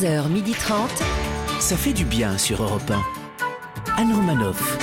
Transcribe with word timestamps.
11h30. 0.00 0.88
Ça 1.60 1.76
fait 1.76 1.92
du 1.92 2.04
bien 2.04 2.38
sur 2.38 2.62
Europe 2.62 2.90
1. 2.90 4.00
Anne 4.00 4.12
Romanoff. 4.14 4.78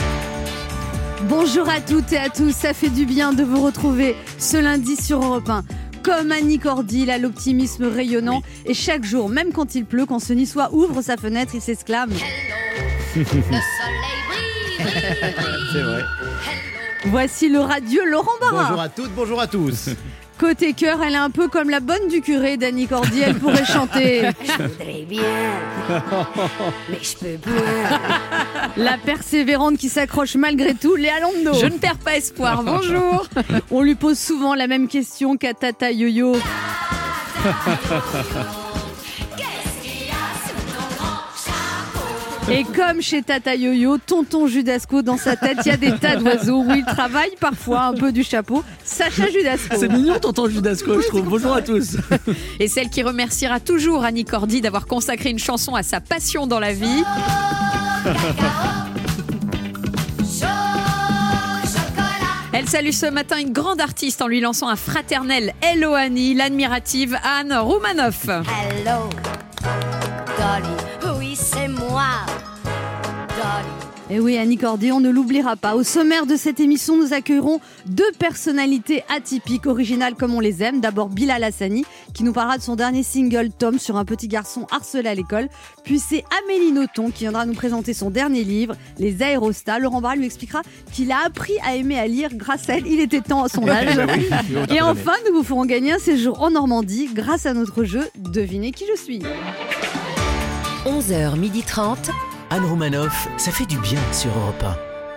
Bonjour 1.29 1.69
à 1.69 1.79
toutes 1.79 2.11
et 2.11 2.17
à 2.17 2.29
tous, 2.29 2.51
ça 2.51 2.73
fait 2.73 2.89
du 2.89 3.05
bien 3.05 3.31
de 3.31 3.43
vous 3.43 3.63
retrouver 3.63 4.15
ce 4.39 4.57
lundi 4.57 4.97
sur 4.97 5.23
Europe 5.23 5.49
1. 5.49 5.63
Comme 6.03 6.31
Annie 6.31 6.59
Cordy, 6.59 7.03
il 7.03 7.11
a 7.11 7.17
l'optimisme 7.17 7.85
rayonnant 7.85 8.41
et 8.65 8.73
chaque 8.73 9.05
jour, 9.05 9.29
même 9.29 9.53
quand 9.53 9.73
il 9.75 9.85
pleut, 9.85 10.05
quand 10.05 10.19
ce 10.19 10.33
niçois 10.33 10.73
ouvre 10.73 11.01
sa 11.01 11.15
fenêtre, 11.15 11.55
il 11.55 11.61
s'exclame 11.61 12.11
Le 13.15 13.23
soleil 13.23 13.43
brille, 13.47 13.63
brille, 14.27 14.83
brille. 14.83 14.93
C'est 15.71 15.81
vrai. 15.81 16.01
Voici 17.05 17.47
le 17.47 17.59
radieux 17.59 18.05
Laurent 18.05 18.37
Barra. 18.41 18.63
Bonjour 18.63 18.81
à 18.81 18.89
toutes, 18.89 19.11
bonjour 19.15 19.39
à 19.39 19.47
tous. 19.47 19.89
Côté 20.37 20.73
cœur, 20.73 21.01
elle 21.01 21.13
est 21.13 21.17
un 21.17 21.29
peu 21.29 21.47
comme 21.47 21.69
la 21.69 21.79
bonne 21.79 22.07
du 22.09 22.21
curé 22.21 22.57
d'Annie 22.57 22.87
Cordy, 22.87 23.21
elle 23.21 23.35
pourrait 23.35 23.65
chanter 23.65 24.21
Je 24.43 24.63
voudrais 24.63 25.05
bien, 25.07 25.21
mais 26.89 26.97
je 27.01 27.15
peux 27.15 27.37
pas. 27.37 27.99
la 28.75 28.97
persévérante 28.97 29.77
qui 29.77 29.87
s'accroche 29.87 30.35
malgré 30.35 30.73
tout, 30.73 30.95
Léa 30.95 31.19
Lando. 31.21 31.57
Je 31.57 31.67
ne 31.67 31.77
perds 31.77 31.97
pas 31.99 32.17
espoir. 32.17 32.63
Bonjour. 32.63 33.27
On 33.71 33.81
lui 33.81 33.95
pose 33.95 34.19
souvent 34.19 34.55
la 34.55 34.67
même 34.67 34.87
question 34.89 35.37
qu'à 35.37 35.53
Tata 35.53 35.91
Yo-Yo. 35.91 36.35
Et 42.49 42.63
comme 42.63 43.01
chez 43.01 43.23
Tata 43.23 43.55
Yo-Yo, 43.55 43.97
tonton 43.97 44.45
Judasco, 44.47 45.01
dans 45.01 45.17
sa 45.17 45.35
tête, 45.35 45.57
il 45.65 45.69
y 45.69 45.71
a 45.71 45.77
des 45.77 45.97
tas 45.97 46.15
d'oiseaux 46.15 46.61
où 46.61 46.71
il 46.75 46.85
travaille 46.85 47.31
parfois 47.39 47.85
un 47.85 47.93
peu 47.93 48.11
du 48.11 48.23
chapeau. 48.23 48.63
Sacha 48.83 49.29
Judasco. 49.31 49.75
C'est 49.79 49.87
mignon, 49.87 50.19
tonton 50.19 50.47
Judasco, 50.47 51.01
je 51.01 51.07
trouve. 51.07 51.27
Bonjour 51.27 51.53
à 51.53 51.63
tous. 51.63 51.97
Et 52.59 52.67
celle 52.67 52.89
qui 52.89 53.01
remerciera 53.01 53.59
toujours 53.59 54.03
Annie 54.03 54.25
Cordy 54.25 54.61
d'avoir 54.61 54.85
consacré 54.85 55.31
une 55.31 55.39
chanson 55.39 55.73
à 55.73 55.81
sa 55.81 56.01
passion 56.01 56.45
dans 56.45 56.59
la 56.59 56.73
vie. 56.73 57.03
Elle 62.53 62.69
salue 62.69 62.91
ce 62.91 63.07
matin 63.07 63.37
une 63.39 63.51
grande 63.53 63.81
artiste 63.81 64.21
en 64.21 64.27
lui 64.27 64.39
lançant 64.39 64.69
un 64.69 64.75
fraternel 64.75 65.53
Hello 65.61 65.93
Annie, 65.93 66.35
l'admirative 66.35 67.17
Anne 67.23 67.53
Roumanoff. 67.53 68.27
Hello, 68.27 69.09
Dolly. 70.37 71.17
Oui, 71.17 71.35
c'est 71.35 71.67
moi. 71.67 72.25
Et 74.11 74.19
oui, 74.19 74.37
Annie 74.37 74.57
Cordy, 74.57 74.91
on 74.91 74.99
ne 74.99 75.09
l'oubliera 75.09 75.55
pas. 75.55 75.75
Au 75.75 75.81
sommaire 75.81 76.27
de 76.27 76.35
cette 76.35 76.59
émission, 76.59 76.95
nous 76.95 77.11
accueillerons 77.11 77.59
deux 77.87 78.11
personnalités 78.19 79.03
atypiques, 79.09 79.65
originales 79.65 80.13
comme 80.13 80.35
on 80.35 80.39
les 80.39 80.61
aime. 80.61 80.79
D'abord 80.79 81.09
Bilal 81.09 81.43
Hassani, 81.43 81.85
qui 82.13 82.23
nous 82.23 82.31
parlera 82.31 82.59
de 82.59 82.61
son 82.61 82.75
dernier 82.75 83.01
single 83.01 83.49
Tom 83.57 83.79
sur 83.79 83.97
un 83.97 84.05
petit 84.05 84.27
garçon 84.27 84.67
harcelé 84.69 85.09
à 85.09 85.15
l'école. 85.15 85.49
Puis 85.83 85.97
c'est 85.97 86.23
Amélie 86.43 86.71
Nothomb 86.71 87.09
qui 87.09 87.23
viendra 87.23 87.47
nous 87.47 87.55
présenter 87.55 87.95
son 87.95 88.11
dernier 88.11 88.43
livre, 88.43 88.75
Les 88.99 89.23
Aérostats. 89.23 89.79
Laurent 89.79 90.01
Barra 90.01 90.15
lui 90.15 90.25
expliquera 90.25 90.61
qu'il 90.93 91.11
a 91.11 91.25
appris 91.25 91.53
à 91.65 91.75
aimer 91.75 91.97
à 91.97 92.05
lire 92.05 92.29
grâce 92.35 92.69
à 92.69 92.77
elle. 92.77 92.85
Il 92.85 92.99
était 92.99 93.21
temps 93.21 93.43
à 93.43 93.49
son 93.49 93.67
âge. 93.67 93.97
Et 94.69 94.81
enfin, 94.81 95.13
nous 95.27 95.35
vous 95.37 95.43
ferons 95.43 95.65
gagner 95.65 95.93
un 95.93 95.99
séjour 95.99 96.43
en 96.43 96.51
Normandie 96.51 97.09
grâce 97.11 97.47
à 97.47 97.55
notre 97.55 97.83
jeu 97.83 98.07
Devinez 98.19 98.71
qui 98.71 98.83
je 98.87 99.01
suis. 99.01 99.23
11h30. 100.85 102.11
Anne 102.51 102.65
Romanoff, 102.65 103.27
ça 103.37 103.51
fait 103.51 103.65
du 103.65 103.79
bien 103.79 103.99
sur 104.13 104.29
Europe 104.37 104.63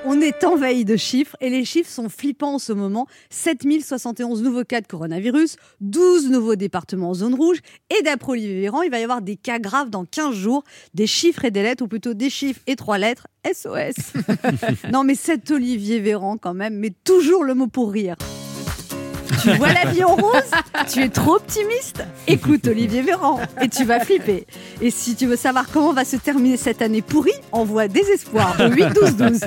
On 0.07 0.19
est 0.21 0.45
envahi 0.45 0.87
de 0.87 0.97
chiffres 0.97 1.37
et 1.41 1.51
les 1.51 1.65
chiffres 1.65 1.91
sont 1.91 2.09
flippants 2.09 2.55
en 2.55 2.59
ce 2.59 2.73
moment. 2.73 3.07
7071 3.29 4.43
nouveaux 4.43 4.65
cas 4.65 4.81
de 4.81 4.87
coronavirus, 4.87 5.57
12 5.83 6.31
nouveaux 6.31 6.57
départements 6.57 7.11
en 7.11 7.15
zone 7.15 7.35
rouge 7.35 7.59
et 7.91 8.03
d'après 8.03 8.33
Olivier 8.33 8.63
Véran, 8.63 8.81
il 8.81 8.91
va 8.91 8.99
y 8.99 9.03
avoir 9.03 9.21
des 9.21 9.37
cas 9.37 9.59
graves 9.59 9.91
dans 9.91 10.07
15 10.07 10.35
jours, 10.35 10.65
des 10.95 11.07
chiffres 11.07 11.45
et 11.45 11.51
des 11.51 11.63
lettres 11.63 11.85
ou 11.85 11.89
plutôt 11.89 12.15
des 12.15 12.31
chiffres 12.31 12.61
et 12.67 12.77
trois 12.77 12.97
lettres. 12.97 13.27
SOS. 13.45 14.15
non 14.93 15.05
mais 15.05 15.15
cet 15.15 15.51
Olivier 15.51 16.01
Véran 16.01 16.39
quand 16.39 16.55
même, 16.55 16.77
mais 16.77 16.93
toujours 17.05 17.45
le 17.45 17.55
mot 17.55 17.67
pour 17.67 17.93
rire. 17.93 18.17
Tu 19.43 19.51
vois 19.53 19.73
la 19.73 19.91
vie 19.91 20.05
en 20.05 20.17
rose? 20.17 20.51
Tu 20.93 21.03
es 21.03 21.09
trop 21.09 21.37
optimiste? 21.37 22.03
Écoute 22.27 22.67
Olivier 22.67 23.03
Véran 23.03 23.41
et 23.61 23.69
tu 23.69 23.85
vas 23.85 24.01
flipper. 24.01 24.47
Et 24.81 24.91
si 24.91 25.15
tu 25.15 25.27
veux 25.27 25.37
savoir 25.37 25.71
comment 25.71 25.93
va 25.93 26.05
se 26.05 26.17
terminer 26.17 26.57
cette 26.57 26.83
année 26.83 27.03
pourrie, 27.03 27.31
envoie 27.53 27.89
désespoir 27.89 28.57
au 28.61 28.69
8 28.73 28.87
12 28.95 29.17
12. 29.17 29.41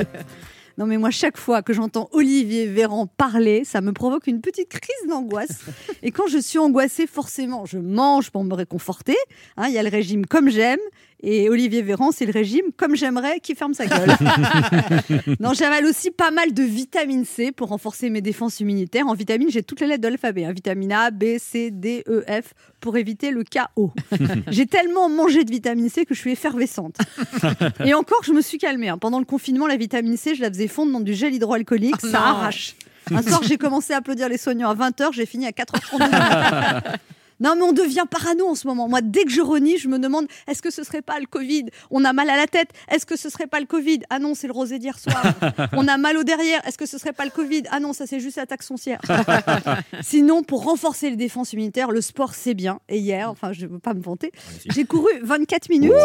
Non 0.77 0.85
mais 0.85 0.97
moi 0.97 1.11
chaque 1.11 1.37
fois 1.37 1.61
que 1.61 1.73
j'entends 1.73 2.09
Olivier 2.13 2.65
Véran 2.65 3.05
parler, 3.05 3.63
ça 3.65 3.81
me 3.81 3.91
provoque 3.91 4.27
une 4.27 4.41
petite 4.41 4.69
crise 4.69 5.09
d'angoisse. 5.09 5.59
Et 6.01 6.11
quand 6.11 6.27
je 6.27 6.37
suis 6.37 6.59
angoissée, 6.59 7.07
forcément, 7.07 7.65
je 7.65 7.77
mange 7.77 8.31
pour 8.31 8.43
me 8.43 8.53
réconforter. 8.53 9.17
Hein, 9.57 9.67
Il 9.67 9.73
y 9.73 9.77
a 9.77 9.83
le 9.83 9.89
régime 9.89 10.25
comme 10.25 10.49
j'aime. 10.49 10.79
Et 11.23 11.49
Olivier 11.49 11.81
Véran, 11.83 12.11
c'est 12.11 12.25
le 12.25 12.31
régime 12.31 12.65
comme 12.77 12.95
j'aimerais 12.95 13.39
qui 13.39 13.53
ferme 13.55 13.73
sa 13.73 13.85
gueule. 13.85 14.09
non, 15.39 15.53
j'avale 15.53 15.85
aussi 15.85 16.09
pas 16.11 16.31
mal 16.31 16.53
de 16.53 16.63
vitamine 16.63 17.25
C 17.25 17.51
pour 17.51 17.67
renforcer 17.69 18.09
mes 18.09 18.21
défenses 18.21 18.59
immunitaires. 18.59 19.07
En 19.07 19.13
vitamine, 19.13 19.49
j'ai 19.51 19.61
toutes 19.61 19.81
les 19.81 19.87
lettres 19.87 20.01
de 20.01 20.07
l'alphabet. 20.07 20.45
hein. 20.45 20.51
Vitamine 20.51 20.91
A, 20.91 21.11
B, 21.11 21.37
C, 21.37 21.69
D, 21.71 22.03
E, 22.07 22.23
F 22.27 22.53
pour 22.79 22.97
éviter 22.97 23.29
le 23.31 23.43
KO. 23.43 23.91
j'ai 24.47 24.65
tellement 24.65 25.09
mangé 25.09 25.43
de 25.43 25.51
vitamine 25.51 25.89
C 25.89 26.05
que 26.05 26.15
je 26.15 26.19
suis 26.19 26.31
effervescente. 26.31 26.97
Et 27.85 27.93
encore, 27.93 28.23
je 28.23 28.31
me 28.31 28.41
suis 28.41 28.57
calmée. 28.57 28.89
hein. 28.89 28.97
Pendant 28.97 29.19
le 29.19 29.25
confinement, 29.25 29.67
la 29.67 29.77
vitamine 29.77 30.17
C, 30.17 30.33
je 30.35 30.41
la 30.41 30.49
faisais 30.49 30.67
fondre 30.67 30.91
dans 30.91 31.01
du 31.01 31.13
gel 31.13 31.33
hydroalcoolique. 31.35 32.01
ça 32.01 32.07
non. 32.07 32.15
arrache. 32.15 32.75
Un 33.13 33.21
soir, 33.21 33.41
j'ai 33.43 33.57
commencé 33.57 33.93
à 33.93 33.97
applaudir 33.97 34.29
les 34.29 34.37
soignants 34.37 34.69
à 34.69 34.75
20h, 34.75 35.11
j'ai 35.13 35.25
fini 35.25 35.45
à 35.45 35.51
4h30. 35.51 36.97
Non, 37.41 37.55
mais 37.55 37.63
on 37.63 37.73
devient 37.73 38.05
parano 38.09 38.47
en 38.47 38.55
ce 38.55 38.67
moment. 38.67 38.87
Moi, 38.87 39.01
dès 39.01 39.23
que 39.23 39.31
je 39.31 39.41
renie, 39.41 39.77
je 39.77 39.87
me 39.87 39.99
demande 39.99 40.27
est-ce 40.47 40.61
que 40.61 40.69
ce 40.69 40.83
serait 40.83 41.01
pas 41.01 41.19
le 41.19 41.25
Covid? 41.25 41.65
On 41.89 42.05
a 42.05 42.13
mal 42.13 42.29
à 42.29 42.37
la 42.37 42.47
tête. 42.47 42.69
Est-ce 42.89 43.05
que 43.05 43.17
ce 43.17 43.29
serait 43.29 43.47
pas 43.47 43.59
le 43.59 43.65
Covid? 43.65 44.01
Ah 44.09 44.19
non, 44.19 44.35
c'est 44.35 44.47
le 44.47 44.53
rosé 44.53 44.77
d'hier 44.79 44.97
soir. 44.99 45.23
on 45.73 45.87
a 45.87 45.97
mal 45.97 46.17
au 46.17 46.23
derrière. 46.23 46.65
Est-ce 46.67 46.77
que 46.77 46.85
ce 46.85 46.97
serait 46.97 47.13
pas 47.13 47.25
le 47.25 47.31
Covid? 47.31 47.63
Ah 47.71 47.79
non, 47.79 47.93
ça 47.93 48.05
c'est 48.05 48.19
juste 48.19 48.37
la 48.37 48.45
taxe 48.45 48.67
foncière. 48.67 49.01
Sinon, 50.01 50.43
pour 50.43 50.63
renforcer 50.63 51.09
les 51.09 51.15
défenses 51.15 51.53
immunitaires, 51.53 51.91
le 51.91 52.01
sport 52.01 52.35
c'est 52.35 52.53
bien. 52.53 52.79
Et 52.87 52.99
hier, 52.99 53.29
enfin, 53.29 53.53
je 53.53 53.65
veux 53.65 53.79
pas 53.79 53.95
me 53.95 54.01
vanter, 54.01 54.31
j'ai 54.69 54.85
couru 54.85 55.09
24 55.23 55.69
minutes. 55.69 55.91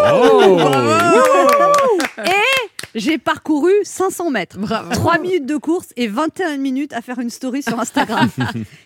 Et 2.24 2.66
j'ai 2.94 3.18
parcouru 3.18 3.72
500 3.82 4.30
mètres. 4.30 4.58
3 4.90 5.18
minutes 5.18 5.44
de 5.44 5.56
course 5.56 5.88
et 5.96 6.08
21 6.08 6.56
minutes 6.56 6.94
à 6.94 7.02
faire 7.02 7.18
une 7.18 7.28
story 7.28 7.62
sur 7.62 7.78
Instagram. 7.78 8.30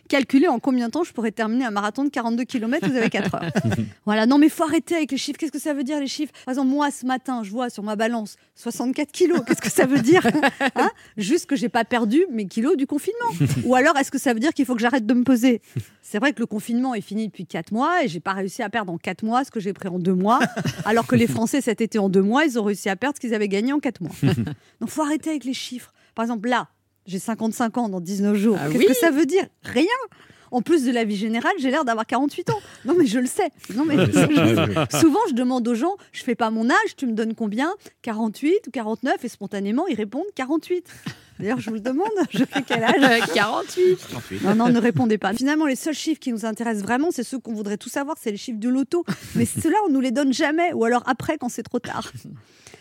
Calculez 0.08 0.48
en 0.48 0.58
combien 0.58 0.86
de 0.88 0.92
temps 0.92 1.04
je 1.04 1.12
pourrais 1.12 1.30
terminer 1.30 1.64
un 1.64 1.70
marathon 1.70 2.02
de 2.04 2.08
42 2.08 2.39
km, 2.44 2.88
vous 2.88 2.96
avez 2.96 3.10
4 3.10 3.34
heures. 3.34 3.50
Voilà, 4.04 4.26
non 4.26 4.38
mais 4.38 4.48
faut 4.48 4.64
arrêter 4.64 4.96
avec 4.96 5.10
les 5.12 5.16
chiffres. 5.16 5.38
Qu'est-ce 5.38 5.52
que 5.52 5.58
ça 5.58 5.74
veut 5.74 5.84
dire 5.84 6.00
les 6.00 6.06
chiffres? 6.06 6.32
Par 6.44 6.52
exemple, 6.52 6.68
moi 6.68 6.90
ce 6.90 7.06
matin, 7.06 7.42
je 7.42 7.50
vois 7.50 7.70
sur 7.70 7.82
ma 7.82 7.96
balance 7.96 8.36
64 8.56 9.12
kilos. 9.12 9.40
Qu'est-ce 9.46 9.60
que 9.62 9.70
ça 9.70 9.86
veut 9.86 10.00
dire? 10.00 10.26
Hein? 10.76 10.90
Juste 11.16 11.46
que 11.46 11.56
j'ai 11.56 11.68
pas 11.68 11.84
perdu 11.84 12.24
mes 12.30 12.46
kilos 12.46 12.76
du 12.76 12.86
confinement. 12.86 13.30
Ou 13.64 13.74
alors 13.74 13.96
est-ce 13.96 14.10
que 14.10 14.18
ça 14.18 14.32
veut 14.32 14.40
dire 14.40 14.52
qu'il 14.52 14.64
faut 14.64 14.74
que 14.74 14.80
j'arrête 14.80 15.06
de 15.06 15.14
me 15.14 15.24
peser? 15.24 15.60
C'est 16.02 16.18
vrai 16.18 16.32
que 16.32 16.40
le 16.40 16.46
confinement 16.46 16.94
est 16.94 17.00
fini 17.00 17.26
depuis 17.26 17.46
4 17.46 17.72
mois 17.72 18.04
et 18.04 18.08
j'ai 18.08 18.20
pas 18.20 18.32
réussi 18.32 18.62
à 18.62 18.68
perdre 18.70 18.92
en 18.92 18.98
4 18.98 19.22
mois 19.24 19.44
ce 19.44 19.50
que 19.50 19.60
j'ai 19.60 19.72
pris 19.72 19.88
en 19.88 19.98
2 19.98 20.14
mois. 20.14 20.40
Alors 20.84 21.06
que 21.06 21.16
les 21.16 21.26
Français 21.26 21.60
cet 21.60 21.80
été 21.80 21.98
en 21.98 22.08
2 22.08 22.22
mois, 22.22 22.44
ils 22.44 22.58
ont 22.58 22.64
réussi 22.64 22.88
à 22.88 22.96
perdre 22.96 23.16
ce 23.16 23.20
qu'ils 23.20 23.34
avaient 23.34 23.48
gagné 23.48 23.72
en 23.72 23.80
4 23.80 24.00
mois. 24.00 24.12
Donc 24.80 24.90
faut 24.90 25.02
arrêter 25.02 25.30
avec 25.30 25.44
les 25.44 25.54
chiffres. 25.54 25.92
Par 26.14 26.24
exemple, 26.24 26.48
là, 26.48 26.68
j'ai 27.06 27.18
55 27.18 27.78
ans 27.78 27.88
dans 27.88 28.00
19 28.00 28.36
jours. 28.36 28.56
Ah 28.58 28.66
Qu'est-ce 28.68 28.78
oui 28.78 28.86
que 28.86 28.94
ça 28.94 29.10
veut 29.10 29.26
dire? 29.26 29.44
Rien. 29.62 29.84
En 30.50 30.62
plus 30.62 30.84
de 30.84 30.92
la 30.92 31.04
vie 31.04 31.16
générale, 31.16 31.52
j'ai 31.58 31.70
l'air 31.70 31.84
d'avoir 31.84 32.06
48 32.06 32.50
ans. 32.50 32.60
Non, 32.84 32.94
mais 32.96 33.06
je 33.06 33.18
le 33.18 33.26
sais. 33.26 33.50
Non, 33.74 33.84
mais 33.84 33.96
souvent, 34.98 35.20
je 35.28 35.34
demande 35.34 35.66
aux 35.68 35.74
gens, 35.74 35.96
je 36.12 36.22
fais 36.22 36.34
pas 36.34 36.50
mon 36.50 36.68
âge, 36.70 36.96
tu 36.96 37.06
me 37.06 37.12
donnes 37.12 37.34
combien? 37.34 37.72
48 38.02 38.66
ou 38.66 38.70
49 38.70 39.24
Et 39.24 39.28
spontanément, 39.28 39.86
ils 39.86 39.96
répondent 39.96 40.24
48. 40.34 40.84
D'ailleurs, 41.40 41.60
je 41.60 41.70
vous 41.70 41.74
le 41.74 41.80
demande, 41.80 42.08
je 42.30 42.44
fais 42.44 42.62
quel 42.62 42.84
âge 42.84 43.32
48. 43.34 43.98
non, 44.44 44.54
non, 44.54 44.68
ne 44.68 44.78
répondez 44.78 45.18
pas. 45.18 45.32
Finalement, 45.32 45.66
les 45.66 45.76
seuls 45.76 45.94
chiffres 45.94 46.20
qui 46.20 46.32
nous 46.32 46.44
intéressent 46.44 46.82
vraiment, 46.82 47.10
c'est 47.10 47.24
ceux 47.24 47.38
qu'on 47.38 47.54
voudrait 47.54 47.78
tout 47.78 47.88
savoir, 47.88 48.16
c'est 48.20 48.30
les 48.30 48.36
chiffres 48.36 48.60
de 48.60 48.68
l'auto. 48.68 49.04
Mais 49.34 49.46
ceux-là, 49.46 49.78
on 49.88 49.90
nous 49.90 50.00
les 50.00 50.10
donne 50.10 50.32
jamais, 50.32 50.72
ou 50.72 50.84
alors 50.84 51.02
après, 51.06 51.38
quand 51.38 51.48
c'est 51.48 51.62
trop 51.62 51.78
tard. 51.78 52.12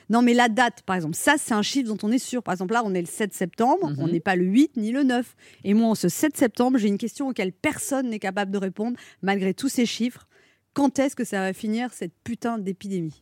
Non, 0.10 0.24
mais 0.24 0.34
la 0.34 0.50
date, 0.50 0.81
par 0.88 0.95
exemple, 0.95 1.16
ça, 1.16 1.36
c'est 1.38 1.54
un 1.54 1.62
chiffre 1.62 1.88
dont 1.88 1.98
on 2.01 2.12
est 2.12 2.18
sûr. 2.18 2.42
Par 2.42 2.54
exemple, 2.54 2.74
là, 2.74 2.81
on 2.84 2.95
est 2.95 3.01
le 3.01 3.07
7 3.07 3.31
septembre, 3.31 3.94
on 4.00 4.07
n'est 4.07 4.19
pas 4.19 4.36
le 4.36 4.44
8 4.44 4.75
ni 4.78 4.92
le 4.92 5.04
9. 5.04 5.36
Et 5.63 5.75
moi, 5.75 5.89
en 5.89 5.95
ce 5.95 6.10
7 6.10 6.36
septembre, 6.36 6.80
j'ai 6.80 6.88
une 6.88 6.98
question 6.98 7.28
auquel 7.28 7.51
personne 7.51 8.10
n'est 8.10 8.19
capable 8.19 8.51
de 8.51 8.57
répondre, 8.57 8.98
malgré 9.22 9.54
tous 9.54 9.69
ces 9.69 9.86
chiffres. 9.86 10.28
Quand 10.74 10.98
est-ce 10.98 11.16
que 11.16 11.24
ça 11.24 11.42
va 11.42 11.54
finir, 11.54 11.94
cette 11.94 12.13
putain 12.24 12.57
d'épidémie? 12.57 13.22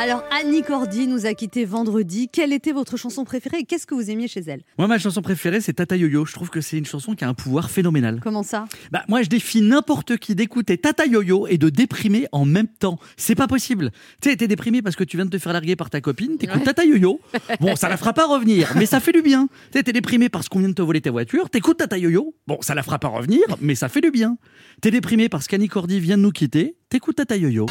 Alors, 0.00 0.22
Annie 0.30 0.62
Cordy 0.62 1.08
nous 1.08 1.26
a 1.26 1.34
quitté 1.34 1.64
vendredi. 1.64 2.28
Quelle 2.32 2.52
était 2.52 2.70
votre 2.70 2.96
chanson 2.96 3.24
préférée 3.24 3.58
et 3.58 3.64
qu'est-ce 3.64 3.84
que 3.84 3.96
vous 3.96 4.12
aimiez 4.12 4.28
chez 4.28 4.44
elle? 4.46 4.62
Moi, 4.78 4.86
ma 4.86 4.96
chanson 4.96 5.22
préférée, 5.22 5.60
c'est 5.60 5.72
Tata 5.72 5.96
Yo-Yo. 5.96 6.24
Je 6.24 6.32
trouve 6.34 6.50
que 6.50 6.60
c'est 6.60 6.78
une 6.78 6.86
chanson 6.86 7.16
qui 7.16 7.24
a 7.24 7.28
un 7.28 7.34
pouvoir 7.34 7.68
phénoménal. 7.68 8.20
Comment 8.22 8.44
ça? 8.44 8.66
Bah, 8.92 9.02
moi, 9.08 9.22
je 9.22 9.28
défie 9.28 9.60
n'importe 9.60 10.16
qui 10.18 10.36
d'écouter 10.36 10.78
Tata 10.78 11.04
Yo-Yo 11.04 11.48
et 11.48 11.58
de 11.58 11.68
déprimer 11.68 12.28
en 12.30 12.44
même 12.44 12.68
temps. 12.68 13.00
C'est 13.16 13.34
pas 13.34 13.48
possible. 13.48 13.90
Tu 14.22 14.30
sais, 14.30 14.36
t'es 14.36 14.46
déprimé 14.46 14.82
parce 14.82 14.94
que 14.94 15.02
tu 15.02 15.16
viens 15.16 15.26
de 15.26 15.30
te 15.30 15.38
faire 15.38 15.52
larguer 15.52 15.74
par 15.74 15.90
ta 15.90 16.00
copine, 16.00 16.38
t'écoutes 16.38 16.62
Tata 16.62 16.84
Yo-Yo. 16.84 17.20
Bon, 17.58 17.74
ça 17.74 17.88
la 17.88 17.96
fera 17.96 18.12
pas 18.12 18.28
revenir, 18.28 18.74
mais 18.76 18.86
ça 18.86 19.00
fait 19.00 19.10
du 19.10 19.20
bien. 19.20 19.48
Tu 19.72 19.78
sais, 19.78 19.82
t'es 19.82 19.92
déprimé 19.92 20.28
parce 20.28 20.48
qu'on 20.48 20.60
vient 20.60 20.68
de 20.68 20.74
te 20.74 20.82
voler 20.82 21.00
ta 21.00 21.10
voiture, 21.10 21.50
t'écoutes 21.50 21.78
Tata 21.78 21.98
Yo-Yo. 21.98 22.36
Bon, 22.46 22.58
ça 22.60 22.76
la 22.76 22.84
fera 22.84 23.00
pas 23.00 23.08
revenir, 23.08 23.40
mais 23.60 23.74
ça 23.74 23.88
fait 23.88 24.00
du 24.00 24.12
bien. 24.12 24.38
T'es 24.80 24.92
déprimé 24.92 25.28
parce 25.28 25.48
qu'Annie 25.48 25.66
Cordy 25.66 25.98
vient 25.98 26.18
de 26.18 26.22
nous 26.22 26.30
quitter, 26.30 26.76
t'écoutes 26.88 27.16
Tata 27.16 27.36
Yo-Yo. 27.36 27.66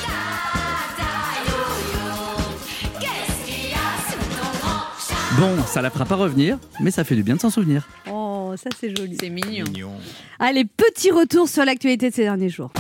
Bon, 5.38 5.56
ça 5.68 5.84
la 5.84 5.92
fera 5.92 6.04
pas 6.06 6.16
revenir, 6.16 6.57
mais 6.80 6.89
ça 6.89 7.04
fait 7.04 7.13
du 7.13 7.22
bien 7.22 7.36
de 7.36 7.39
s'en 7.39 7.51
souvenir. 7.51 7.88
Oh, 8.12 8.54
ça 8.56 8.72
c'est 8.80 8.95
joli. 8.95 9.18
C'est 9.19 9.30
mignon. 9.30 9.66
Allez, 10.39 10.66
petit 10.66 11.12
retour 11.12 11.48
sur 11.48 11.63
l'actualité 11.63 12.10
de 12.10 12.16
ces 12.16 12.24
derniers 12.24 12.50
jours. 12.50 12.72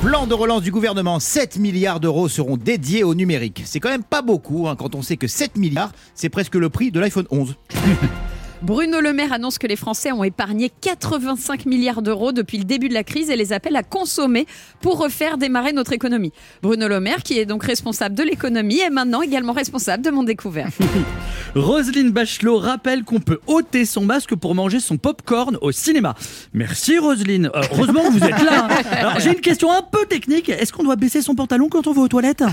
Plan 0.00 0.26
de 0.26 0.32
relance 0.32 0.62
du 0.62 0.70
gouvernement, 0.70 1.20
7 1.20 1.58
milliards 1.58 2.00
d'euros 2.00 2.28
seront 2.28 2.56
dédiés 2.56 3.04
au 3.04 3.14
numérique. 3.14 3.62
C'est 3.66 3.78
quand 3.78 3.90
même 3.90 4.04
pas 4.04 4.22
beaucoup 4.22 4.68
hein, 4.68 4.74
quand 4.74 4.94
on 4.94 5.02
sait 5.02 5.18
que 5.18 5.26
7 5.26 5.56
milliards, 5.58 5.92
c'est 6.14 6.30
presque 6.30 6.54
le 6.54 6.70
prix 6.70 6.90
de 6.92 6.98
l'iPhone 6.98 7.26
11. 7.30 7.56
Bruno 8.62 9.00
Le 9.00 9.12
Maire 9.12 9.32
annonce 9.32 9.58
que 9.58 9.66
les 9.66 9.74
Français 9.74 10.12
ont 10.12 10.22
épargné 10.22 10.70
85 10.82 11.66
milliards 11.66 12.00
d'euros 12.00 12.30
depuis 12.30 12.58
le 12.58 12.64
début 12.64 12.88
de 12.88 12.94
la 12.94 13.02
crise 13.02 13.28
et 13.28 13.34
les 13.34 13.52
appelle 13.52 13.74
à 13.74 13.82
consommer 13.82 14.46
pour 14.80 14.98
refaire 14.98 15.36
démarrer 15.36 15.72
notre 15.72 15.92
économie. 15.92 16.32
Bruno 16.62 16.86
Le 16.86 17.00
Maire, 17.00 17.24
qui 17.24 17.40
est 17.40 17.44
donc 17.44 17.64
responsable 17.64 18.14
de 18.14 18.22
l'économie, 18.22 18.78
est 18.78 18.90
maintenant 18.90 19.20
également 19.20 19.52
responsable 19.52 20.04
de 20.04 20.10
mon 20.10 20.22
découvert. 20.22 20.68
Roselyne 21.56 22.12
Bachelot 22.12 22.58
rappelle 22.58 23.02
qu'on 23.02 23.18
peut 23.18 23.40
ôter 23.48 23.84
son 23.84 24.04
masque 24.04 24.36
pour 24.36 24.54
manger 24.54 24.78
son 24.78 24.96
popcorn 24.96 25.58
au 25.60 25.72
cinéma. 25.72 26.14
Merci 26.52 26.98
Roselyne. 26.98 27.50
Euh, 27.54 27.62
heureusement 27.72 28.04
que 28.04 28.12
vous 28.12 28.24
êtes 28.24 28.42
là. 28.42 28.68
hein. 28.70 28.82
Alors 28.92 29.18
j'ai 29.18 29.30
une 29.30 29.40
question 29.40 29.72
un 29.72 29.82
peu 29.82 30.06
technique. 30.06 30.48
Est-ce 30.48 30.72
qu'on 30.72 30.84
doit 30.84 30.96
baisser 30.96 31.20
son 31.20 31.34
pantalon 31.34 31.68
quand 31.68 31.88
on 31.88 31.92
va 31.92 32.02
aux 32.02 32.08
toilettes? 32.08 32.44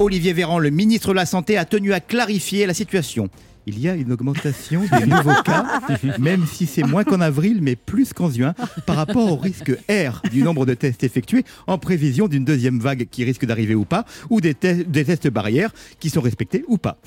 Olivier 0.00 0.32
Véran, 0.32 0.58
le 0.58 0.70
ministre 0.70 1.10
de 1.10 1.14
la 1.14 1.24
Santé, 1.24 1.56
a 1.56 1.64
tenu 1.64 1.92
à 1.92 2.00
clarifier 2.00 2.66
la 2.66 2.74
situation. 2.74 3.28
Il 3.66 3.78
y 3.80 3.88
a 3.88 3.94
une 3.94 4.12
augmentation 4.12 4.82
des 4.98 5.06
nouveaux 5.06 5.42
cas, 5.42 5.80
même 6.18 6.44
si 6.46 6.66
c'est 6.66 6.82
moins 6.82 7.02
qu'en 7.04 7.20
avril, 7.20 7.58
mais 7.62 7.76
plus 7.76 8.12
qu'en 8.12 8.30
juin, 8.30 8.54
par 8.86 8.96
rapport 8.96 9.32
au 9.32 9.36
risque 9.36 9.72
R 9.88 10.20
du 10.30 10.42
nombre 10.42 10.66
de 10.66 10.74
tests 10.74 11.02
effectués 11.02 11.44
en 11.66 11.78
prévision 11.78 12.28
d'une 12.28 12.44
deuxième 12.44 12.78
vague 12.78 13.06
qui 13.10 13.24
risque 13.24 13.46
d'arriver 13.46 13.74
ou 13.74 13.84
pas, 13.84 14.04
ou 14.30 14.40
des, 14.40 14.54
te- 14.54 14.82
des 14.82 15.04
tests 15.04 15.28
barrières 15.28 15.70
qui 15.98 16.10
sont 16.10 16.20
respectés 16.20 16.64
ou 16.68 16.76
pas. 16.78 16.98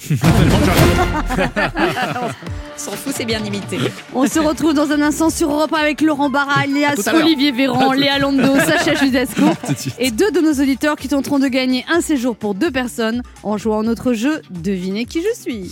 S'en 2.76 2.92
fout, 2.92 3.14
c'est 3.16 3.26
bien 3.26 3.44
imité. 3.44 3.78
On 4.14 4.28
se 4.28 4.40
retrouve 4.40 4.74
dans 4.74 4.92
un 4.92 5.02
instant 5.02 5.30
sur 5.30 5.52
Europe 5.52 5.74
1 5.74 5.78
avec 5.78 6.02
Laurent 6.02 6.30
Barra, 6.30 6.62
alias. 6.62 6.96
Olivier 7.14 7.52
Véran, 7.52 7.92
Léa 7.94 8.20
Lando, 8.20 8.56
Sacha 8.66 8.96
Judasco 8.96 9.44
et 10.00 10.12
deux 10.12 10.32
de 10.32 10.40
nos 10.40 10.54
auditeurs 10.54 10.96
qui 10.96 11.08
tenteront 11.08 11.40
de 11.40 11.48
gagner 11.48 11.86
un 11.92 12.02
séjour 12.02 12.36
pour 12.36 12.54
deux 12.56 12.72
personnes 12.72 13.22
en 13.44 13.58
jouant 13.58 13.80
à 13.80 13.84
notre 13.84 14.14
jeu 14.14 14.42
Devinez 14.52 15.06
qui 15.06 15.22
je 15.22 15.40
suis. 15.42 15.72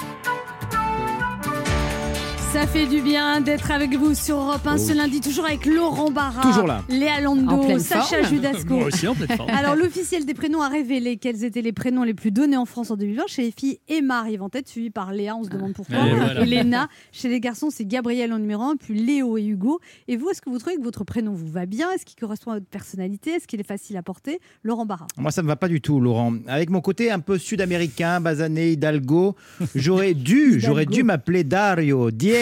Ça 2.53 2.67
fait 2.67 2.85
du 2.85 3.01
bien 3.01 3.39
d'être 3.39 3.71
avec 3.71 3.95
vous 3.95 4.13
sur 4.13 4.35
Europe 4.35 4.67
1 4.67 4.77
ce 4.77 4.93
lundi, 4.93 5.21
toujours 5.21 5.45
avec 5.45 5.65
Laurent 5.65 6.11
Barra, 6.11 6.41
Toujours 6.41 6.67
là. 6.67 6.83
Léa 6.89 7.21
Lando, 7.21 7.79
Sacha 7.79 8.17
forme. 8.17 8.25
Judasco. 8.25 8.73
Moi 8.75 8.87
aussi 8.87 9.07
en 9.07 9.15
pleine 9.15 9.37
forme. 9.37 9.49
Alors, 9.49 9.77
l'officiel 9.77 10.25
des 10.25 10.33
prénoms 10.33 10.61
a 10.61 10.67
révélé 10.67 11.15
quels 11.15 11.45
étaient 11.45 11.61
les 11.61 11.71
prénoms 11.71 12.03
les 12.03 12.13
plus 12.13 12.31
donnés 12.31 12.57
en 12.57 12.65
France 12.65 12.91
en 12.91 12.97
2020. 12.97 13.23
Chez 13.27 13.43
les 13.43 13.51
filles, 13.51 13.79
Emma 13.87 14.19
arrive 14.19 14.41
en 14.41 14.49
tête, 14.49 14.67
suivie 14.67 14.89
par 14.89 15.13
Léa, 15.13 15.37
on 15.37 15.45
se 15.45 15.49
demande 15.49 15.71
pourquoi. 15.73 15.95
Et 16.05 16.13
voilà. 16.13 16.43
Léna. 16.43 16.89
Chez 17.13 17.29
les 17.29 17.39
garçons, 17.39 17.69
c'est 17.71 17.85
Gabriel 17.85 18.33
en 18.33 18.39
numéro 18.39 18.63
1, 18.63 18.75
puis 18.75 18.95
Léo 18.95 19.37
et 19.37 19.45
Hugo. 19.45 19.79
Et 20.09 20.17
vous, 20.17 20.29
est-ce 20.29 20.41
que 20.41 20.49
vous 20.49 20.57
trouvez 20.57 20.75
que 20.75 20.83
votre 20.83 21.05
prénom 21.05 21.31
vous 21.33 21.49
va 21.49 21.65
bien? 21.65 21.89
Est-ce 21.91 22.05
qu'il 22.05 22.19
correspond 22.19 22.51
à 22.51 22.55
votre 22.55 22.67
personnalité? 22.67 23.31
Est-ce 23.31 23.47
qu'il 23.47 23.61
est 23.61 23.67
facile 23.67 23.95
à 23.95 24.03
porter? 24.03 24.41
Laurent 24.63 24.85
Barra. 24.85 25.07
Moi, 25.15 25.31
ça 25.31 25.41
ne 25.41 25.47
va 25.47 25.55
pas 25.55 25.69
du 25.69 25.79
tout, 25.79 26.01
Laurent. 26.01 26.33
Avec 26.47 26.69
mon 26.69 26.81
côté 26.81 27.11
un 27.11 27.19
peu 27.19 27.37
sud-américain, 27.37 28.19
basané, 28.19 28.71
Hidalgo, 28.73 29.37
j'aurais 29.73 30.13
dû, 30.13 30.55
j'aurais 30.59 30.85
dû 30.85 31.03
m'appeler 31.03 31.45
Dario, 31.45 32.11
Diego, 32.11 32.40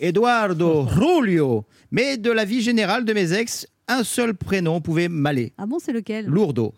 Eduardo, 0.00 0.86
Julio. 0.88 1.64
Mais 1.90 2.16
de 2.16 2.30
la 2.30 2.44
vie 2.44 2.60
générale 2.62 3.04
de 3.04 3.12
mes 3.12 3.32
ex, 3.32 3.66
un 3.88 4.02
seul 4.04 4.34
prénom 4.34 4.80
pouvait 4.80 5.08
m'aller. 5.08 5.52
Ah 5.58 5.66
bon, 5.66 5.78
c'est 5.78 5.92
lequel? 5.92 6.26
Lourdo. 6.26 6.72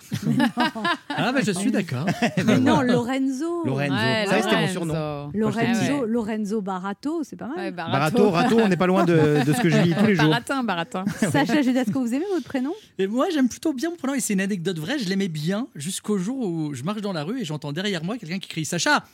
Ah 1.08 1.32
bah 1.32 1.40
je 1.44 1.52
suis 1.52 1.70
d'accord. 1.70 2.06
Mais 2.46 2.58
non, 2.58 2.80
Lorenzo. 2.82 3.64
Lorenzo. 3.64 3.94
Ouais, 3.94 4.24
ça, 4.26 4.36
c'était 4.42 4.46
mon 4.46 4.50
Lorenzo. 4.50 4.72
surnom. 4.72 5.30
Lorenzo, 5.34 6.00
Ouais. 6.00 6.06
Lorenzo 6.06 6.60
Barato, 6.62 7.22
c'est 7.24 7.36
pas 7.36 7.46
mal. 7.46 7.56
Ouais, 7.58 7.70
Barato, 7.72 8.30
Rato, 8.30 8.58
on 8.58 8.68
n'est 8.68 8.76
pas 8.76 8.86
loin 8.86 9.04
de, 9.04 9.44
de 9.44 9.52
ce 9.52 9.60
que 9.60 9.68
je 9.70 9.76
lis 9.78 9.94
tous 9.98 10.06
les 10.06 10.14
jours. 10.16 10.28
Baratin, 10.28 10.64
baratin. 10.64 11.04
Sacha 11.30 11.62
Judasco, 11.62 12.00
vous 12.00 12.12
aimez 12.14 12.24
votre 12.32 12.44
prénom? 12.46 12.72
Et 12.98 13.06
moi 13.06 13.26
j'aime 13.32 13.48
plutôt 13.48 13.72
bien 13.72 13.90
mon 13.90 13.96
prénom 13.96 14.14
et 14.14 14.20
c'est 14.20 14.32
une 14.32 14.40
anecdote 14.40 14.78
vraie. 14.78 14.98
Je 14.98 15.08
l'aimais 15.08 15.28
bien 15.28 15.68
jusqu'au 15.74 16.18
jour 16.18 16.38
où 16.38 16.74
je 16.74 16.82
marche 16.82 17.00
dans 17.02 17.12
la 17.12 17.22
rue 17.24 17.40
et 17.40 17.44
j'entends 17.44 17.72
derrière 17.72 18.02
moi 18.02 18.16
quelqu'un 18.18 18.38
qui 18.38 18.48
crie 18.48 18.64
Sacha. 18.64 19.04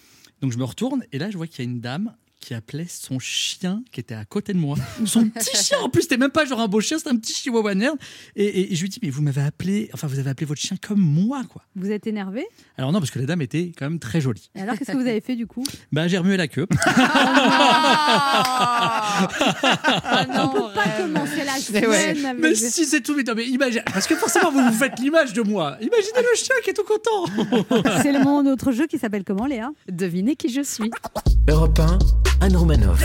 Donc 0.41 0.53
je 0.53 0.59
me 0.59 0.65
retourne 0.65 1.05
et 1.13 1.19
là 1.19 1.31
je 1.31 1.37
vois 1.37 1.47
qu'il 1.47 1.65
y 1.65 1.69
a 1.69 1.71
une 1.71 1.81
dame 1.81 2.15
qui 2.43 2.55
appelait 2.55 2.87
son 2.89 3.19
chien 3.19 3.83
qui 3.93 4.01
était 4.01 4.15
à 4.15 4.25
côté 4.25 4.53
de 4.53 4.59
moi. 4.59 4.77
Son 5.07 5.29
petit 5.29 5.57
chien 5.57 5.79
en 5.81 5.89
plus, 5.89 6.03
c'était 6.03 6.17
même 6.17 6.31
pas 6.31 6.45
genre 6.45 6.61
un 6.61 6.69
beau 6.69 6.81
chien, 6.81 6.99
c'était 6.99 7.11
un 7.11 7.17
petit 7.17 7.33
chihuahua 7.33 7.75
merde. 7.75 7.97
Et, 8.37 8.45
et- 8.45 8.73
et 8.73 8.77
je 8.77 8.83
lui 8.83 8.89
dis 8.89 8.99
mais 9.03 9.11
vous 9.11 9.23
m'avez 9.23 9.43
appelé, 9.43 9.89
enfin 9.95 10.07
vous 10.09 10.19
avez 10.19 10.29
appelé 10.31 10.45
votre 10.47 10.61
chien 10.61 10.77
comme 10.87 11.01
moi 11.01 11.43
quoi. 11.49 11.63
Vous 11.77 11.91
êtes 11.91 12.07
énervé? 12.07 12.45
Alors 12.77 12.93
non 12.93 12.99
parce 12.99 13.11
que 13.11 13.19
la 13.21 13.27
dame 13.27 13.41
était 13.43 13.73
quand 13.79 13.89
même 13.89 13.99
très 14.01 14.21
jolie. 14.21 14.51
Et 14.55 14.61
alors, 14.61 14.77
qu'est-ce 14.77 14.91
que 14.93 14.97
vous 14.97 15.07
avez 15.07 15.21
fait 15.21 15.37
du 15.37 15.47
coup? 15.47 15.65
Bah 15.93 16.09
j'ai 16.09 16.19
remué 16.19 16.37
la 16.37 16.49
queue. 16.49 16.67
Ah 20.05 20.27
non, 20.29 20.51
On 20.55 20.69
peut 20.69 20.75
pas 20.75 20.89
commencer 21.03 21.45
la 21.45 21.53
Mais 21.73 21.87
ouais. 21.87 22.15
semaine 22.15 22.27
avec... 22.27 22.43
Mais 22.43 22.55
si 22.55 22.85
c'est 22.85 23.01
tout, 23.01 23.15
mais 23.17 23.23
non, 23.23 23.35
mais 23.37 23.47
imagine, 23.47 23.83
parce 23.93 24.07
que 24.07 24.15
forcément 24.17 24.51
vous 24.51 24.61
vous 24.65 24.73
faites 24.73 24.99
l'image 24.99 25.33
de 25.33 25.43
moi. 25.43 25.77
Imaginez 25.81 26.19
le 26.31 26.37
chien 26.37 26.55
qui 26.65 26.71
est 26.71 26.75
tout 26.75 26.85
content. 26.85 27.27
C'est 28.03 28.13
le 28.13 28.19
moment 28.19 28.43
de 28.43 28.49
notre 28.51 28.73
jeu 28.73 28.87
qui 28.87 28.99
s'appelle 28.99 29.25
comment, 29.25 29.47
Léa? 29.47 29.71
Devinez 29.91 30.37
qui 30.37 30.49
je 30.49 30.63
suis. 30.63 30.91
Europe 31.49 31.79
1, 31.79 31.99
Anne 32.43 32.57
Romanoff. 32.57 33.01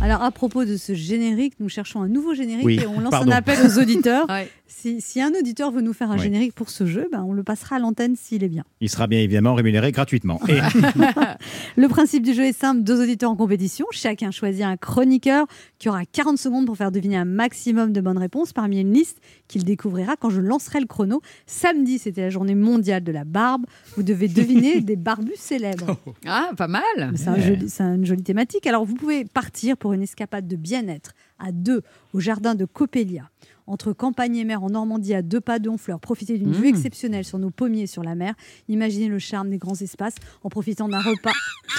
Alors, 0.00 0.22
à 0.22 0.30
propos 0.30 0.64
de 0.64 0.76
ce 0.76 0.94
générique, 0.94 1.54
nous 1.58 1.68
cherchons 1.68 2.02
un 2.02 2.06
nouveau 2.06 2.34
générique 2.34 2.64
Oui, 2.64 2.78
et 2.80 2.86
on 2.86 3.00
lance 3.00 3.10
pardon. 3.10 3.32
un 3.32 3.34
appel 3.34 3.58
aux 3.66 3.80
auditeurs. 3.80 4.26
Ouais. 4.28 4.48
Si, 4.74 5.00
si 5.00 5.20
un 5.20 5.30
auditeur 5.38 5.70
veut 5.70 5.82
nous 5.82 5.92
faire 5.92 6.10
un 6.10 6.16
Oui. 6.16 6.22
générique 6.22 6.54
pour 6.54 6.70
ce 6.70 6.86
jeu, 6.86 7.06
ben, 7.12 7.22
on 7.22 7.32
le 7.32 7.42
passera 7.42 7.76
à 7.76 7.78
l'antenne 7.78 8.16
s'il 8.16 8.42
est 8.42 8.48
bien. 8.48 8.64
Il 8.80 8.88
sera 8.88 9.06
bien 9.06 9.20
évidemment 9.20 9.54
rémunéré 9.54 9.92
gratuitement. 9.92 10.40
Et 10.48 10.58
Le 11.76 11.88
principe 11.88 12.22
du 12.24 12.34
jeu 12.34 12.44
est 12.44 12.52
simple 12.58 12.82
deux 12.82 13.00
auditeurs 13.02 13.30
en 13.30 13.36
compétition. 13.36 13.86
Chacun 13.90 14.30
choisit 14.30 14.64
un 14.64 14.76
chroniqueur 14.76 15.46
qui 15.78 15.88
aura 15.88 16.04
40 16.04 16.38
secondes 16.38 16.66
pour 16.66 16.76
faire 16.76 16.90
deviner 16.92 17.16
un 17.16 17.24
maximum 17.24 17.92
de 17.92 18.00
bonnes 18.00 18.18
réponses 18.18 18.52
parmi 18.52 18.80
une 18.80 18.92
liste 18.92 19.18
qu'il 19.48 19.64
découvrira 19.64 20.16
quand 20.16 20.30
je 20.30 20.40
lancerai 20.40 20.80
le 20.80 20.86
chrono. 20.86 21.20
Samedi, 21.46 21.98
c'était 21.98 22.22
la 22.22 22.30
journée 22.30 22.54
mondiale 22.54 23.04
de 23.04 23.12
la 23.12 23.24
barbe. 23.24 23.66
Vous 23.96 24.02
devez 24.02 24.28
deviner 24.28 24.80
des 24.80 24.96
barbus 24.96 25.36
célèbres. 25.36 25.96
Ah, 26.26 26.50
pas 26.56 26.68
mal. 26.68 26.82
C'est 27.16 27.28
un 27.28 27.38
joli- 27.38 27.68
c'est 27.68 27.82
une 27.82 28.06
jolie 28.06 28.22
thématique. 28.22 28.66
Alors, 28.66 28.84
vous 28.84 28.94
pouvez 28.94 29.24
partir 29.24 29.76
pour 29.76 29.92
une 29.92 30.02
escapade 30.02 30.46
de 30.46 30.56
bien-être 30.56 31.12
à 31.38 31.50
deux 31.52 31.82
au 32.12 32.20
jardin 32.20 32.54
de 32.54 32.64
Coppelia. 32.64 33.28
Entre 33.66 33.92
campagne 33.92 34.36
et 34.36 34.44
mer 34.44 34.62
en 34.64 34.70
Normandie, 34.70 35.14
à 35.14 35.22
deux 35.22 35.40
pas 35.40 35.58
de 35.58 35.68
Honfleur, 35.68 36.00
profitez 36.00 36.36
d'une 36.38 36.52
vue 36.52 36.68
exceptionnelle 36.68 37.24
sur 37.24 37.38
nos 37.38 37.50
pommiers 37.50 37.86
sur 37.86 38.02
la 38.02 38.14
mer. 38.14 38.34
Imaginez 38.68 39.08
le 39.08 39.18
charme 39.18 39.50
des 39.50 39.58
grands 39.58 39.74
espaces 39.80 40.14
en 40.42 40.48
profitant 40.48 40.88
d'un 40.88 40.98
repas. 41.00 41.32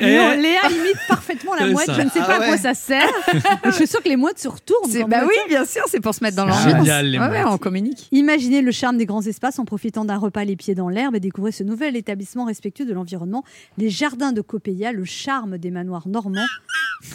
non, 0.00 0.30
Léa 0.36 0.70
imite 0.70 0.96
parfaitement 1.08 1.54
la 1.54 1.68
mouette. 1.68 1.86
ça. 1.86 1.94
Je 1.94 2.02
ne 2.02 2.08
sais 2.10 2.20
Ah 2.22 2.26
pas 2.26 2.36
à 2.36 2.40
ouais. 2.40 2.46
quoi 2.48 2.56
ça 2.58 2.74
sert. 2.74 3.08
Je 3.64 3.70
suis 3.70 3.86
sûre 3.86 4.02
que 4.02 4.08
les 4.08 4.16
mouettes 4.16 4.38
se 4.38 4.48
retournent. 4.48 5.08
Bah 5.08 5.22
oui, 5.26 5.34
bien 5.48 5.64
sûr, 5.64 5.82
c'est 5.88 6.00
pour 6.00 6.14
se 6.14 6.22
mettre 6.22 6.36
dans 6.36 6.44
C'est 6.52 6.64
l'ambiance. 6.70 6.84
génial, 6.86 7.06
les 7.10 7.18
Ouais, 7.18 7.44
on 7.46 7.58
communique. 7.58 8.08
Imaginez 8.12 8.62
le 8.62 8.72
charme 8.72 8.96
des 8.98 9.06
grands 9.06 9.22
espaces 9.22 9.58
en 9.58 9.64
profitant 9.64 10.04
d'un 10.04 10.18
repas 10.18 10.44
les 10.44 10.56
pieds 10.56 10.74
dans 10.74 10.88
l'herbe 10.88 11.14
et 11.16 11.20
découvrez 11.20 11.52
ce 11.52 11.62
nouvel 11.64 11.96
établissement 11.96 12.44
respectueux 12.44 12.84
de 12.84 12.92
l'environnement, 12.92 13.44
les 13.78 13.90
jardins 13.90 14.32
de 14.32 14.40
Coppelia, 14.40 14.92
le 14.92 15.04
charme 15.04 15.58
des 15.58 15.70
manoirs 15.70 16.06
normands. 16.08 16.46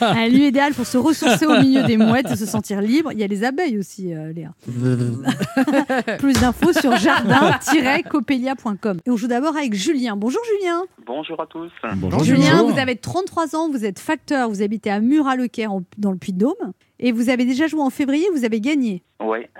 un 0.00 0.28
lieu 0.28 0.46
idéal 0.46 0.74
pour 0.74 0.86
se 0.86 0.98
ressourcer 0.98 1.46
au 1.46 1.58
milieu 1.60 1.82
des 1.84 1.96
mouettes 1.96 2.13
et 2.20 2.36
se 2.36 2.46
sentir 2.46 2.80
libre. 2.80 3.12
Il 3.12 3.18
y 3.18 3.24
a 3.24 3.26
les 3.26 3.44
abeilles 3.44 3.78
aussi, 3.78 4.14
euh, 4.14 4.32
Léa. 4.32 4.52
Plus 6.18 6.32
d'infos 6.34 6.72
sur 6.72 6.96
jardin-coppelia.com. 6.96 8.98
Et 9.06 9.10
on 9.10 9.16
joue 9.16 9.28
d'abord 9.28 9.56
avec 9.56 9.74
Julien. 9.74 10.16
Bonjour 10.16 10.40
Julien. 10.58 10.82
Bonjour 11.06 11.40
à 11.40 11.46
tous. 11.46 11.70
bonjour 11.96 12.22
Julien, 12.24 12.58
Julien. 12.58 12.62
vous 12.62 12.78
avez 12.78 12.96
33 12.96 13.56
ans, 13.56 13.68
vous 13.70 13.84
êtes 13.84 13.98
facteur, 13.98 14.48
vous 14.48 14.62
habitez 14.62 14.90
à 14.90 15.00
Murat-le-Caire 15.00 15.70
dans 15.98 16.12
le 16.12 16.18
Puy-de-Dôme. 16.18 16.72
Et 17.00 17.12
vous 17.12 17.28
avez 17.28 17.44
déjà 17.44 17.66
joué 17.66 17.80
en 17.82 17.90
février, 17.90 18.26
vous 18.34 18.44
avez 18.44 18.60
gagné. 18.60 19.02
Ouais. 19.20 19.50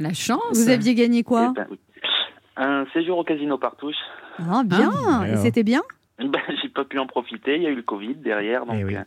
La 0.00 0.12
chance. 0.14 0.40
Vous 0.52 0.68
aviez 0.68 0.94
gagné 0.94 1.22
quoi 1.22 1.52
Eh 1.52 1.60
ben, 1.60 1.66
un 2.56 2.86
séjour 2.92 3.18
au 3.18 3.24
casino 3.24 3.58
Partouche. 3.58 3.94
Ah, 4.38 4.62
bien. 4.64 4.90
Ah, 5.06 5.24
Et 5.28 5.36
c'était 5.36 5.62
bien 5.64 5.82
Ben, 6.18 6.40
j'ai 6.62 6.68
pas 6.68 6.84
pu 6.84 6.98
en 6.98 7.06
profiter. 7.06 7.56
Il 7.56 7.62
y 7.62 7.66
a 7.66 7.70
eu 7.70 7.74
le 7.76 7.82
Covid 7.82 8.14
derrière, 8.16 8.66
donc. 8.66 8.76
Eh 8.80 8.84
oui. 8.84 8.96
euh, 8.96 9.02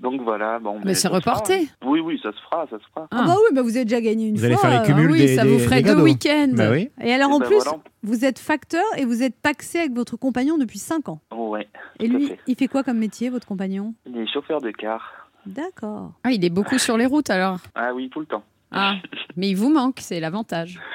Donc 0.00 0.20
voilà, 0.22 0.58
bon. 0.60 0.78
Mais 0.84 0.94
c'est 0.94 1.08
fera. 1.08 1.18
reporté. 1.18 1.68
Oui, 1.84 1.98
oui, 2.00 2.20
ça 2.22 2.30
se 2.32 2.38
fera, 2.42 2.66
ça 2.70 2.78
se 2.78 2.84
fera. 2.94 3.08
Ah 3.10 3.24
bah 3.26 3.34
oui, 3.36 3.54
bah 3.54 3.62
vous 3.62 3.74
avez 3.76 3.84
déjà 3.84 4.00
gagné 4.00 4.28
une 4.28 4.36
Vous 4.36 4.44
allez 4.44 4.54
fois. 4.54 4.68
faire 4.70 4.82
les 4.82 4.88
euh, 4.90 4.94
cumuls 4.94 5.10
oui, 5.10 5.18
des- 5.18 5.34
ça 5.36 5.42
des- 5.42 5.48
vous 5.52 5.58
ferait 5.58 5.82
deux 5.82 6.00
week-ends. 6.00 6.52
Bah 6.52 6.70
oui. 6.70 6.90
Et 7.02 7.12
alors 7.12 7.30
Eh 7.32 7.34
en 7.34 7.38
ben 7.40 7.46
plus, 7.46 7.56
voilà. 7.56 7.78
vous 8.04 8.24
êtes 8.24 8.38
facteur 8.38 8.84
et 8.96 9.04
vous 9.04 9.22
êtes 9.24 9.34
paxé 9.40 9.80
avec 9.80 9.92
votre 9.94 10.16
compagnon 10.16 10.56
depuis 10.56 10.78
5 10.78 11.08
ans. 11.08 11.20
Ouais, 11.36 11.66
Et 11.98 12.06
lui, 12.06 12.28
fait. 12.28 12.38
il 12.46 12.54
fait 12.56 12.68
quoi 12.68 12.84
comme 12.84 12.98
métier, 12.98 13.28
votre 13.28 13.46
compagnon? 13.46 13.94
Il 14.06 14.16
est 14.18 14.32
chauffeur 14.32 14.60
de 14.60 14.70
car. 14.70 15.28
D'accord. 15.46 16.12
Ah, 16.24 16.30
il 16.30 16.44
est 16.44 16.50
beaucoup 16.50 16.78
sur 16.78 16.96
les 16.96 17.06
routes 17.06 17.30
alors. 17.30 17.58
Ah 17.74 17.92
oui, 17.94 18.08
tout 18.10 18.20
le 18.20 18.26
temps. 18.26 18.44
Ah, 18.70 18.94
mais 19.36 19.48
il 19.50 19.54
vous 19.56 19.70
manque, 19.70 19.96
c'est 20.00 20.20
l'avantage. 20.20 20.78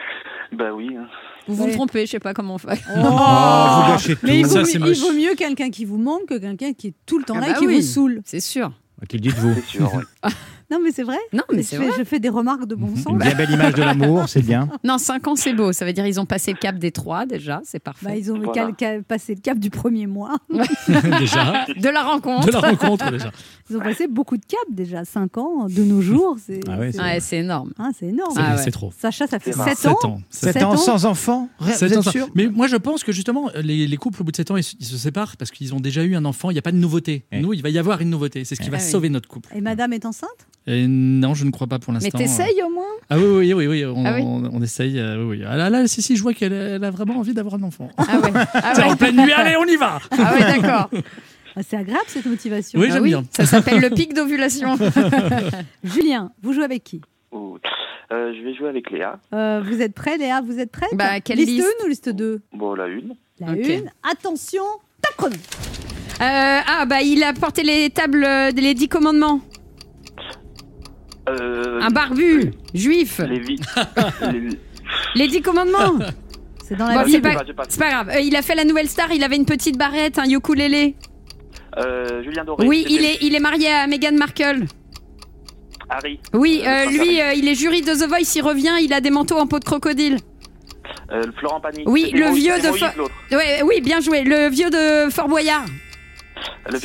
Bah 0.54 0.72
oui. 0.72 0.96
hein. 0.96 1.08
Vous 1.48 1.56
vous 1.56 1.72
trompez, 1.72 2.06
je 2.06 2.12
sais 2.12 2.20
pas 2.20 2.34
comment 2.36 2.54
on 2.54 2.58
fait. 2.60 2.80
Oh, 2.96 3.00
vous 3.02 3.92
gâchez 3.92 4.16
tout. 4.16 4.22
Mais 4.24 4.40
il 4.42 4.46
vaut, 4.46 4.64
Ça, 4.64 4.80
mieux- 4.80 4.94
il 4.94 5.02
vaut 5.02 5.12
mieux 5.12 5.36
quelqu'un 5.36 5.72
qui 5.72 5.84
vous 5.84 5.98
manque 5.98 6.28
que 6.28 6.38
quelqu'un 6.38 6.74
qui 6.74 6.88
est 6.90 6.94
tout 7.08 7.18
le 7.18 7.24
temps 7.26 7.34
Ah 7.38 7.42
là 7.42 7.48
bah 7.48 7.54
et 7.56 7.60
qui 7.60 7.66
oui. 7.66 7.76
vous 7.78 7.82
saoule. 7.82 8.22
C'est 8.24 8.40
sûr. 8.40 8.72
Qu'il 9.08 9.22
dites-vous 9.22 9.54
C'est 9.56 9.66
sûr, 9.66 9.94
ouais. 9.94 10.04
Non, 10.72 10.80
mais 10.84 10.92
c'est 10.92 11.04
vrai. 11.04 11.18
Non, 11.34 11.44
mais 11.52 11.58
je, 11.62 11.68
c'est 11.68 11.78
fais, 11.78 11.88
vrai. 11.88 11.96
je 12.00 12.04
fais 12.04 12.20
des 12.20 12.30
remarques 12.30 12.66
de 12.66 12.76
bon 12.76 12.96
sens. 12.96 13.06
Une 13.12 13.18
bien 13.20 13.36
belle 13.36 13.52
image 13.52 13.74
de 13.76 13.82
l'amour, 13.84 14.24
c'est 14.28 14.42
bien. 14.42 14.70
Non, 14.84 14.98
5 14.98 15.28
ans, 15.28 15.36
c'est 15.36 15.54
beau. 15.54 15.72
Ça 15.74 15.86
veut 15.86 15.94
dire 15.94 16.06
ils 16.08 16.20
ont 16.20 16.26
passé 16.26 16.52
le 16.52 16.58
cap 16.58 16.78
des 16.78 16.92
trois 16.92 17.26
déjà, 17.26 17.62
c'est 17.64 17.80
parfait. 17.80 18.06
Bah, 18.06 18.16
ils 18.16 18.32
ont 18.32 18.40
Voilà. 18.40 18.70
passé 19.08 19.36
le 19.36 19.42
cap 19.42 19.58
du 19.60 19.70
premier 19.70 20.08
mois. 20.08 20.38
déjà. 21.20 21.66
De 21.78 21.90
la 21.90 22.04
rencontre. 22.04 22.48
De 22.48 22.52
la 22.52 22.60
rencontre, 22.60 23.12
déjà. 23.12 23.32
Ils 23.70 23.78
ont 23.78 23.82
passé 23.82 24.08
beaucoup 24.08 24.38
de 24.38 24.46
caps 24.46 24.62
déjà. 24.72 25.06
5 25.06 25.38
ans 25.38 25.68
de 25.70 25.84
nos 25.84 26.02
jours. 26.02 26.38
C'est 26.46 26.60
Ah 26.70 26.78
ouais, 26.78 26.92
c'est 27.20 27.38
énorme. 27.38 27.72
hein, 27.78 27.92
c'est 27.98 28.08
énorme. 28.08 28.32
C'est 28.36 28.42
Ah 28.44 28.56
ouais. 28.56 28.62
c'est 28.64 28.72
trop. 28.72 28.92
Sacha, 28.98 29.28
ça 29.28 29.40
fait 29.40 29.52
C'est 29.54 29.60
rare. 29.60 29.78
7 29.78 30.06
ans. 30.06 30.22
7 30.30 30.64
ans. 30.64 30.78
Sans 30.78 31.06
enfant 31.06 31.50
Vous 31.60 31.70
êtes 31.84 32.02
sûr 32.10 32.28
Mais 32.36 32.48
moi, 32.48 32.68
je 32.68 32.76
pense 32.76 33.04
que 33.04 33.12
justement, 33.12 33.50
les, 33.62 33.88
les 33.88 33.98
couples, 33.98 34.22
au 34.22 34.26
bout 34.26 34.32
de 34.32 34.38
7 34.38 34.52
ans, 34.52 34.58
ils, 34.58 34.64
se- 34.64 34.76
ils 34.80 34.86
se 34.86 34.98
séparent 34.98 35.38
parce 35.38 35.52
qu'ils 35.52 35.74
ont 35.74 35.80
déjà 35.80 36.04
eu 36.04 36.16
un 36.16 36.26
enfant. 36.26 36.50
Il 36.50 36.54
n'y 36.54 36.60
a 36.60 36.64
pas 36.64 36.72
de 36.72 36.78
nouveauté. 36.78 37.26
Ouais. 37.32 37.40
Nous, 37.40 37.54
il 37.54 37.62
va 37.62 37.70
y 37.70 37.78
avoir 37.78 38.02
une 38.02 38.10
nouveauté. 38.10 38.44
C'est 38.46 38.56
ce 38.56 38.62
qui 38.62 38.70
va 38.70 38.78
Ah 38.78 38.80
sauver 38.82 39.10
notre 39.10 39.28
couple. 39.30 39.50
Et 39.56 39.62
madame 39.62 39.94
est 39.94 40.06
enceinte? 40.06 40.30
Et 40.66 40.86
non, 40.88 41.34
je 41.34 41.44
ne 41.46 41.52
crois 41.52 41.68
pas 41.68 41.78
pour 41.80 41.94
Mais 41.94 42.00
l'instant. 42.00 42.18
t'essayes 42.18 42.64
au 42.64 42.70
moins? 42.70 42.86
Ah 43.10 43.18
oui, 43.18 43.26
oui, 43.26 43.54
oui, 43.54 43.68
oui, 43.68 43.86
on, 43.86 44.06
Ah 44.06 44.14
oui 44.16 44.22
on- 44.24 44.50
on 44.54 44.62
essaye. 44.62 44.98
euh, 44.98 45.18
oui, 45.26 45.38
oui. 45.40 45.44
Ah 45.46 45.58
là, 45.58 45.70
là, 45.70 45.88
si, 45.88 46.02
si, 46.02 46.16
je 46.16 46.24
vois 46.24 46.34
qu'elle 46.34 46.54
elle 46.54 46.84
a 46.84 46.90
vraiment 46.92 47.18
envie 47.18 47.34
d'avoir 47.34 47.56
un 47.56 47.64
enfant. 47.64 47.90
Ah 47.98 48.20
ouais. 48.20 48.32
Ah 48.54 48.74
ouais, 48.78 48.84
en 48.84 48.96
pleine 48.96 49.18
nuit, 49.22 49.32
allez, 49.34 49.56
on 49.58 49.66
y 49.66 49.76
va 49.76 50.00
Ah 50.12 50.34
ouais, 50.34 50.40
d'accord. 50.60 50.90
Ah, 51.56 51.62
C'est 51.62 51.78
agréable 51.78 52.06
cette 52.08 52.26
motivation. 52.26 52.80
Oui, 52.80 52.88
Ah 52.90 52.94
j'aime 52.96 53.04
bien. 53.04 53.24
Ça 53.30 53.46
s'appelle 53.46 53.80
le 53.80 53.92
pic 53.92 54.16
d'ovulation. 54.16 54.76
Julien, 55.84 56.32
vous 56.42 56.52
jouez 56.54 56.64
avec 56.64 56.84
qui? 56.84 57.02
Oh. 57.32 57.58
Euh, 58.12 58.34
je 58.38 58.44
vais 58.44 58.56
jouer 58.56 58.70
avec 58.70 58.90
Léa. 58.90 59.20
Euh, 59.34 59.62
Vous 59.64 59.82
êtes 59.82 59.94
prêt, 59.94 60.18
Léa? 60.18 60.42
Vous 60.42 60.60
êtes 60.60 60.72
prête 60.72 60.90
Bah, 60.94 61.20
quelle 61.20 61.38
liste, 61.38 61.50
liste 61.50 61.68
1 61.82 61.86
ou 61.86 61.88
liste 61.90 62.10
2 62.10 62.42
Bon, 62.54 62.74
la 62.74 62.88
une. 62.88 63.14
La 63.40 63.52
Ok. 63.52 63.70
1. 63.70 63.84
Attention, 64.12 64.64
top 65.02 65.16
chrono. 65.18 65.36
Euh, 65.36 66.60
ah 66.68 66.86
bah 66.88 67.02
il 67.02 67.24
a 67.24 67.34
porté 67.34 67.64
les 67.64 67.90
tables 67.90 68.24
euh, 68.24 68.52
les 68.52 68.74
dix 68.74 68.88
commandements. 68.88 69.42
Euh, 71.30 71.80
Un 71.82 71.90
barbu, 71.90 72.52
juif. 72.74 73.22
Les 75.16 75.28
dix 75.28 75.42
commandements. 75.42 76.00
C'est 76.66 76.76
dans 76.78 76.88
la 76.88 76.96
Bon, 77.00 77.04
Bible. 77.06 77.12
c'est 77.30 77.36
pas, 77.36 77.44
j'ai 77.46 77.54
pas- 77.54 77.64
c'est 77.68 77.80
pas 77.80 77.90
grave. 77.90 78.10
Euh, 78.10 78.20
il 78.20 78.36
a 78.36 78.42
fait 78.42 78.56
la 78.56 78.64
nouvelle 78.66 78.88
star. 78.90 79.12
Il 79.12 79.24
avait 79.24 79.36
une 79.36 79.46
petite 79.46 79.78
barrette, 79.78 80.18
un 80.20 80.30
ukulélé. 80.30 80.96
Euh, 81.78 82.24
Julien 82.24 82.44
Doré. 82.44 82.68
Oui, 82.68 82.86
il 82.90 83.04
est 83.06 83.18
il 83.22 83.36
est 83.36 83.40
marié 83.40 83.68
à 83.72 83.88
Meghan 83.88 84.14
Markle. 84.18 84.66
Harry. 85.90 86.20
Oui, 86.34 86.62
Euh, 86.66 86.70
euh, 86.70 86.86
lui 86.90 87.22
euh, 87.22 87.34
il 87.34 87.48
est 87.48 87.56
jury 87.56 87.82
de 87.82 87.94
The 87.94 88.08
Voice. 88.08 88.36
Il 88.36 88.42
revient. 88.42 88.74
Il 88.82 88.94
a 88.94 89.02
des 89.02 89.12
manteaux 89.12 89.38
en 89.38 89.48
peau 89.48 89.60
de 89.60 89.66
crocodile. 89.66 90.18
Euh, 91.12 91.22
Florent 91.40 91.60
Pagny. 91.60 91.84
Oui, 91.86 92.04
C'était 92.06 92.18
le 92.18 92.26
Moïse- 92.30 92.44
vieux 92.44 92.54
c'était 92.56 92.68
de 92.68 92.72
Moïse, 92.72 92.84
Fo- 92.84 92.98
l'autre. 92.98 93.14
Ouais, 93.32 93.62
oui, 93.64 93.82
bien 93.82 94.00
joué. 94.00 94.24
Le 94.24 94.50
vieux 94.50 94.70
de 94.70 95.10
Fort 95.12 95.28
Boyard. 95.28 95.66
Le. 96.70 96.80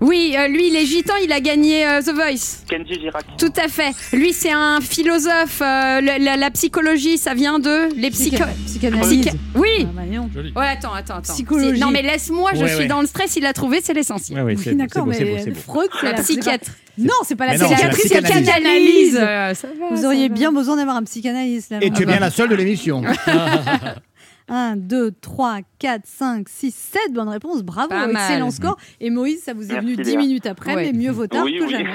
Oui, 0.00 0.34
euh, 0.38 0.48
lui 0.48 0.68
il 0.68 0.76
est 0.76 0.84
gitan. 0.86 1.14
Il 1.22 1.32
a 1.32 1.40
gagné 1.40 1.86
euh, 1.86 2.00
The 2.00 2.10
Voice. 2.14 2.64
Kenji 2.68 3.00
Girac. 3.00 3.24
Tout 3.38 3.52
à 3.62 3.68
fait. 3.68 3.92
Lui, 4.16 4.32
c'est 4.32 4.50
un 4.52 4.80
philosophe. 4.80 5.60
euh, 5.62 6.00
le- 6.00 6.24
la, 6.24 6.36
la 6.36 6.50
psychologie, 6.50 7.18
ça 7.18 7.34
vient 7.34 7.58
de 7.58 7.88
les 7.96 8.10
psycho. 8.10 8.36
Psycha- 8.36 8.48
Psychanalyse. 8.66 9.26
psycha- 9.26 9.36
Oui. 9.56 9.68
Ah, 9.80 9.84
bah, 9.94 10.02
voyons. 10.06 10.30
Joli. 10.34 10.52
Ouais, 10.56 10.66
attends, 10.68 10.92
attends, 10.94 11.14
attends. 11.16 11.32
Psychologie. 11.34 11.78
C'est- 11.78 11.84
Non, 11.84 11.90
mais 11.90 12.02
laisse-moi. 12.02 12.50
Je 12.54 12.62
Ouais, 12.62 12.68
suis 12.68 12.78
ouais. 12.78 12.86
dans 12.86 13.00
le 13.00 13.06
stress. 13.06 13.36
Il 13.36 13.46
a 13.46 13.52
trouvé. 13.52 13.80
C'est 13.82 13.94
l'essentiel. 13.94 14.38
Ouais, 14.38 14.44
ouais, 14.44 14.54
Oui, 14.56 14.62
c'est 14.64 14.74
d'accord, 14.74 15.04
beau, 15.06 15.12
c'est 15.12 15.24
beau, 15.24 15.34
mais 15.34 15.42
c'est 15.42 15.50
beau. 15.50 15.60
Freud, 15.60 15.88
c'est 16.00 16.06
La 16.06 16.12
la 16.12 16.22
psychiatre. 16.22 16.70
Non, 16.98 17.14
c'est 17.24 17.36
pas 17.36 17.46
la 17.46 17.52
Mais 17.52 17.58
non, 17.58 17.64
c'est 17.68 17.82
la 17.82 17.88
psychiatrie, 17.90 18.08
c'est 18.08 18.20
la 18.20 18.28
psychanalyse. 18.42 19.14
psychanalyse. 19.14 19.18
Euh, 19.20 19.54
ça 19.54 19.68
va, 19.68 19.94
Vous 19.94 20.02
ça 20.02 20.06
auriez 20.08 20.28
va. 20.28 20.34
bien 20.34 20.52
besoin 20.52 20.76
d'avoir 20.76 20.96
un 20.96 21.04
psychanalyste. 21.04 21.70
là. 21.70 21.78
Et 21.80 21.90
tu 21.90 22.02
es 22.02 22.06
bien 22.06 22.20
la 22.20 22.30
seule 22.30 22.48
de 22.50 22.54
l'émission. 22.56 23.02
1, 24.50 24.76
2, 24.76 25.12
3, 25.20 25.60
4, 25.78 26.02
5, 26.04 26.48
6, 26.48 26.74
7 26.74 27.12
bonnes 27.12 27.28
réponses. 27.28 27.62
Bravo, 27.62 27.88
Pas 27.88 28.06
mal. 28.08 28.10
excellent 28.10 28.50
score. 28.50 28.76
Et 29.00 29.08
Moïse, 29.10 29.42
ça 29.42 29.54
vous 29.54 29.70
est 29.70 29.72
Merci, 29.74 29.86
venu 29.94 29.96
10 30.02 30.10
Léa. 30.10 30.18
minutes 30.18 30.46
après, 30.46 30.74
Ouais. 30.74 30.92
mais 30.92 30.98
mieux 30.98 31.10
vaut 31.10 31.26
tard 31.26 31.44
Oui, 31.44 31.56
que 31.58 31.64
oui. 31.64 31.70
jamais. 31.70 31.90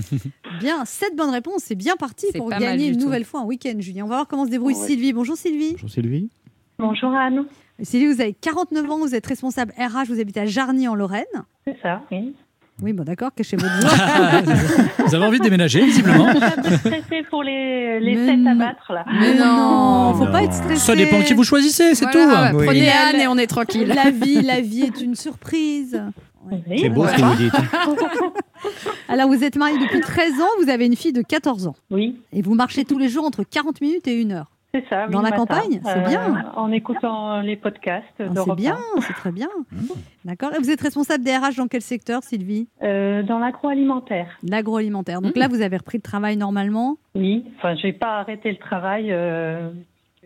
bien, 0.60 0.84
7 0.84 1.14
bonnes 1.16 1.30
réponses, 1.30 1.62
c'est 1.64 1.74
bien 1.74 1.96
parti 1.96 2.26
pour 2.34 2.48
mal 2.48 2.60
gagner 2.60 2.88
une 2.88 2.96
tout. 2.96 3.04
nouvelle 3.04 3.24
fois 3.24 3.40
un 3.40 3.44
week-end, 3.44 3.74
Julien. 3.80 4.04
On 4.04 4.08
va 4.08 4.16
voir 4.16 4.28
comment 4.28 4.44
se 4.46 4.50
débrouille 4.50 4.74
Ouais. 4.74 4.86
Sylvie. 4.86 5.12
Bonjour 5.12 5.36
Sylvie. 5.36 5.72
Bonjour 5.72 5.90
Sylvie. 5.90 6.30
Bonjour 6.78 7.10
Anne. 7.14 7.44
Sylvie, 7.82 8.06
vous 8.14 8.20
avez 8.22 8.32
49 8.32 8.90
ans, 8.90 8.98
vous 8.98 9.14
êtes 9.14 9.26
responsable 9.26 9.72
RH, 9.78 10.06
vous 10.08 10.20
habitez 10.20 10.40
à 10.40 10.46
Jarny 10.46 10.88
en 10.88 10.94
Lorraine. 10.94 11.24
C'est 11.66 11.76
ça, 11.82 12.02
oui. 12.10 12.34
Oui, 12.82 12.92
bon 12.92 13.04
d'accord, 13.04 13.30
cachez 13.34 13.56
votre 13.56 13.72
voix. 13.80 15.06
Vous 15.06 15.14
avez 15.14 15.24
envie 15.24 15.38
de 15.38 15.44
déménager, 15.44 15.82
visiblement. 15.84 16.28
Je 16.32 16.36
suis 16.36 16.44
un 16.44 16.62
peu 16.62 16.76
stressée 16.76 17.22
pour 17.30 17.42
les, 17.42 18.00
les 18.00 18.16
fêtes 18.16 18.46
à 18.46 18.52
non. 18.52 18.56
battre 18.56 18.92
là. 18.92 19.04
Mais 19.18 19.34
non, 19.34 20.12
faut 20.14 20.26
Non. 20.26 20.32
pas 20.32 20.42
être 20.42 20.52
stressé. 20.52 20.80
Ça 20.80 20.94
dépend 20.94 21.22
qui 21.22 21.32
vous 21.32 21.44
choisissez, 21.44 21.94
c'est 21.94 22.04
Voilà, 22.12 22.50
tout. 22.50 22.58
Oui. 22.58 22.66
Prenez 22.66 22.90
Anne 22.90 23.16
et 23.20 23.26
on 23.28 23.38
est 23.38 23.46
tranquille. 23.46 23.88
La 23.88 24.10
vie, 24.10 24.42
la 24.42 24.60
vie 24.60 24.82
est 24.82 25.00
une 25.00 25.14
surprise. 25.14 26.02
Ouais. 26.50 26.62
C'est 26.78 26.90
beau 26.90 27.06
ce 27.08 27.14
que 27.16 27.22
vous 27.22 27.34
dites. 27.36 27.54
Alors, 29.08 29.28
vous 29.28 29.42
êtes 29.42 29.56
marié 29.56 29.78
depuis 29.78 30.00
13 30.00 30.32
ans, 30.40 30.62
vous 30.62 30.68
avez 30.68 30.84
une 30.86 30.96
fille 30.96 31.12
de 31.14 31.22
14 31.22 31.66
ans. 31.66 31.74
Oui, 31.90 32.20
Et 32.32 32.42
vous 32.42 32.54
marchez 32.54 32.84
tous 32.84 32.98
les 32.98 33.08
jours 33.08 33.24
entre 33.24 33.42
40 33.42 33.80
minutes 33.80 34.06
et 34.06 34.22
1 34.22 34.30
heure. 34.32 34.50
C'est 34.82 34.88
ça. 34.88 35.06
oui, 35.06 35.12
Dans 35.12 35.22
la 35.22 35.30
matin. 35.30 35.36
campagne, 35.46 35.80
c'est 35.84 36.08
bien. 36.08 36.44
En 36.56 36.70
écoutant 36.72 37.40
les 37.40 37.56
podcasts 37.56 38.04
Ah, 38.20 38.24
c'est 38.44 38.54
bien, 38.54 38.76
1. 38.96 39.00
c'est 39.00 39.12
très 39.14 39.32
bien. 39.32 39.48
D'accord. 40.24 40.52
Et 40.54 40.58
vous 40.58 40.70
êtes 40.70 40.80
responsable 40.80 41.24
des 41.24 41.36
RH 41.36 41.56
dans 41.58 41.68
quel 41.68 41.82
secteur, 41.82 42.22
Sylvie? 42.22 42.68
Euh, 42.82 43.22
dans 43.22 43.38
l'agroalimentaire. 43.38 44.36
L'agroalimentaire. 44.42 45.20
Donc 45.22 45.34
Mhm. 45.36 45.40
là, 45.40 45.48
vous 45.48 45.60
avez 45.62 45.76
repris 45.76 45.98
le 45.98 46.02
travail 46.02 46.36
normalement? 46.36 46.96
Oui, 47.14 47.44
enfin, 47.58 47.74
j'ai 47.76 47.92
pas 47.92 48.18
arrêté 48.20 48.50
le 48.50 48.58
travail. 48.58 49.12
euh, 49.12 49.70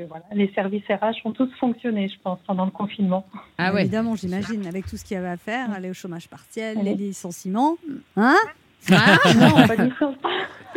voilà. 0.08 0.24
Les 0.32 0.50
services 0.54 0.84
RH 0.88 1.26
ont 1.26 1.32
tous 1.32 1.50
fonctionné, 1.60 2.08
je 2.08 2.14
pense, 2.22 2.38
pendant 2.46 2.64
le 2.64 2.70
confinement. 2.70 3.26
Ah 3.58 3.74
ouais. 3.74 3.82
Évidemment, 3.82 4.16
j'imagine, 4.16 4.66
avec 4.66 4.86
tout 4.86 4.96
ce 4.96 5.04
qu'il 5.04 5.14
y 5.14 5.18
avait 5.18 5.28
à 5.28 5.36
faire, 5.36 5.70
aller 5.72 5.90
au 5.90 5.94
chômage 5.94 6.26
partiel, 6.26 6.78
les 6.82 6.94
licenciements. 6.94 7.76
Hein? 8.16 8.34
Ah, 8.92 9.18
non, 9.36 9.66
pas 9.66 9.76
du 9.76 9.90
tout. 9.90 10.14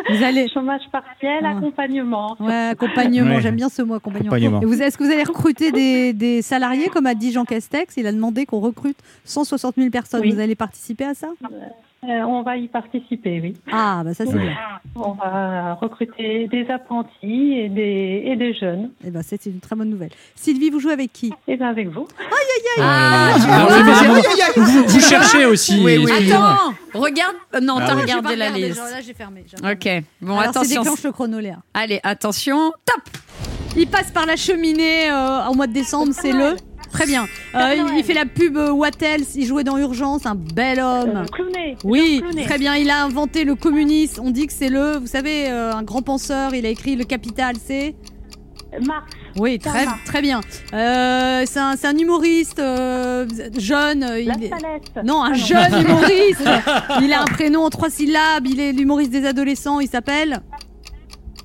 Vous 0.10 0.24
allez. 0.24 0.50
Chômage 0.50 0.82
partiel, 0.92 1.40
Ah. 1.46 1.52
accompagnement. 1.58 2.36
Ouais, 2.40 2.70
accompagnement, 2.72 3.36
Ouais. 3.36 3.42
j'aime 3.42 3.56
bien 3.56 3.70
ce 3.70 3.82
mot, 3.82 3.94
accompagnement. 3.94 4.32
Accompagnement. 4.34 4.62
Et 4.62 4.66
vous, 4.66 4.82
est-ce 4.82 4.98
que 4.98 5.04
vous 5.04 5.12
allez 5.12 5.24
recruter 5.24 5.72
des, 5.72 6.14
des 6.14 6.42
salariés, 6.42 6.88
comme 6.90 7.06
a 7.06 7.14
dit 7.16 7.32
Jean 7.32 7.46
Castex? 7.46 7.96
Il 7.98 8.08
a 8.08 8.12
demandé 8.12 8.46
qu'on 8.46 8.60
recrute 8.60 8.98
160 9.24 9.76
000 9.78 9.90
personnes. 9.92 10.22
Oui. 10.22 10.32
Vous 10.32 10.40
allez 10.40 10.56
participer 10.56 11.06
à 11.06 11.14
ça? 11.14 11.28
Euh, 11.44 11.48
on 12.06 12.44
va 12.44 12.58
y 12.58 12.68
participer, 12.68 13.40
oui. 13.42 13.54
Ah, 13.72 14.02
bah 14.04 14.14
ça 14.14 14.26
c'est 14.26 14.34
Oui. 14.34 14.42
bien. 14.42 14.58
On 14.96 15.12
va 15.14 15.74
recruter 15.76 16.48
des 16.48 16.68
apprentis 16.70 17.54
et 17.58 17.70
des, 17.70 18.24
et 18.26 18.36
des 18.36 18.54
jeunes. 18.54 18.92
Eh 19.06 19.10
ben, 19.10 19.22
c'est 19.24 19.46
une 19.46 19.60
très 19.60 19.76
bonne 19.76 19.90
nouvelle. 19.90 20.12
Sylvie, 20.36 20.70
vous 20.70 20.80
jouez 20.80 20.94
avec 20.94 21.12
qui? 21.14 21.34
Et 21.48 21.58
bien 21.58 21.70
avec 21.70 21.88
vous. 21.90 22.08
Ah, 22.20 22.24
Ah 22.82 23.38
vois. 23.38 23.78
oui, 23.78 23.84
mais 23.86 24.62
vous, 24.62 24.64
vous- 24.66 24.84
vous 24.88 25.00
cherchez 25.00 25.46
aussi. 25.46 25.82
Oui, 25.84 25.98
oui. 25.98 26.06
excusez-moi. 26.12 26.52
Attends, 26.54 27.00
regarde. 27.00 27.36
euh, 27.56 27.60
Non, 27.60 27.76
Ah 27.80 27.86
t'as 27.88 27.96
oui. 27.96 28.02
regardé 28.02 28.30
J'ai 28.30 28.36
la 28.36 28.50
liste. 28.50 28.76
genre, 28.78 28.86
Là, 28.90 29.02
j'ai 29.02 29.14
fermé. 29.14 29.46
j'ai. 29.48 29.72
Ok. 29.72 30.04
Bon, 30.22 30.32
Alors, 30.38 30.44
c'est 30.44 30.50
attention. 30.60 30.82
déclenche 30.82 31.04
le 31.04 31.12
chrono, 31.12 31.40
Léa. 31.40 31.58
Allez, 31.74 32.00
attention. 32.04 32.72
Top. 32.86 33.04
Il 33.76 33.88
passe 33.88 34.12
par 34.12 34.26
la 34.26 34.36
cheminée 34.36 35.10
euh, 35.12 35.48
au 35.50 35.54
mois 35.56 35.68
de 35.68 35.74
décembre, 35.74 36.14
c'est 36.14 36.32
le. 36.32 36.56
Très 36.94 37.06
bien. 37.08 37.26
Euh, 37.56 37.76
il, 37.76 37.98
il 37.98 38.04
fait 38.04 38.14
la 38.14 38.26
pub 38.26 38.56
euh, 38.56 38.72
Wattels, 38.72 39.24
il 39.36 39.46
jouait 39.46 39.64
dans 39.64 39.78
Urgence, 39.78 40.26
un 40.26 40.36
bel 40.36 40.80
homme. 40.80 41.18
Euh, 41.18 41.26
Clooney. 41.26 41.76
Oui, 41.84 42.22
Clooney. 42.22 42.46
très 42.46 42.58
bien. 42.58 42.76
Il 42.76 42.90
a 42.90 43.04
inventé 43.04 43.44
le 43.44 43.56
communisme. 43.56 44.22
On 44.24 44.30
dit 44.32 44.48
que 44.48 44.54
c'est 44.54 44.70
le, 44.70 44.98
vous 44.98 45.08
savez, 45.08 45.50
euh, 45.50 45.74
un 45.74 45.84
grand 45.84 46.02
penseur. 46.04 46.54
Il 46.56 46.66
a 46.66 46.70
écrit 46.70 46.96
Le 46.96 47.04
Capital. 47.04 47.56
C'est? 47.64 47.96
Marx. 48.88 49.14
oui, 49.38 49.60
très 49.60 49.86
Marx. 49.86 50.04
très 50.06 50.22
bien. 50.22 50.42
Euh, 50.74 51.44
c'est 51.46 51.60
un, 51.60 51.76
c'est 51.76 51.86
un 51.88 51.96
humoriste 51.98 52.58
euh, 52.60 53.28
jeune. 53.58 54.04
euh, 54.04 54.24
La 54.26 54.34
il 54.36 54.44
est- 54.46 54.50
Salette. 54.50 54.92
Non, 55.04 55.24
un 55.24 55.32
Ah 55.32 55.36
jeune 55.36 55.82
humoriste. 55.86 56.44
Il 57.02 57.14
a 57.14 57.22
un 57.22 57.26
prénom 57.26 57.64
en 57.66 57.70
trois 57.70 57.90
syllabes. 57.92 58.48
Il 58.48 58.60
est 58.60 58.72
l'humoriste 58.72 59.12
des 59.12 59.26
adolescents. 59.28 59.80
Il 59.80 59.88
s'appelle? 59.90 60.42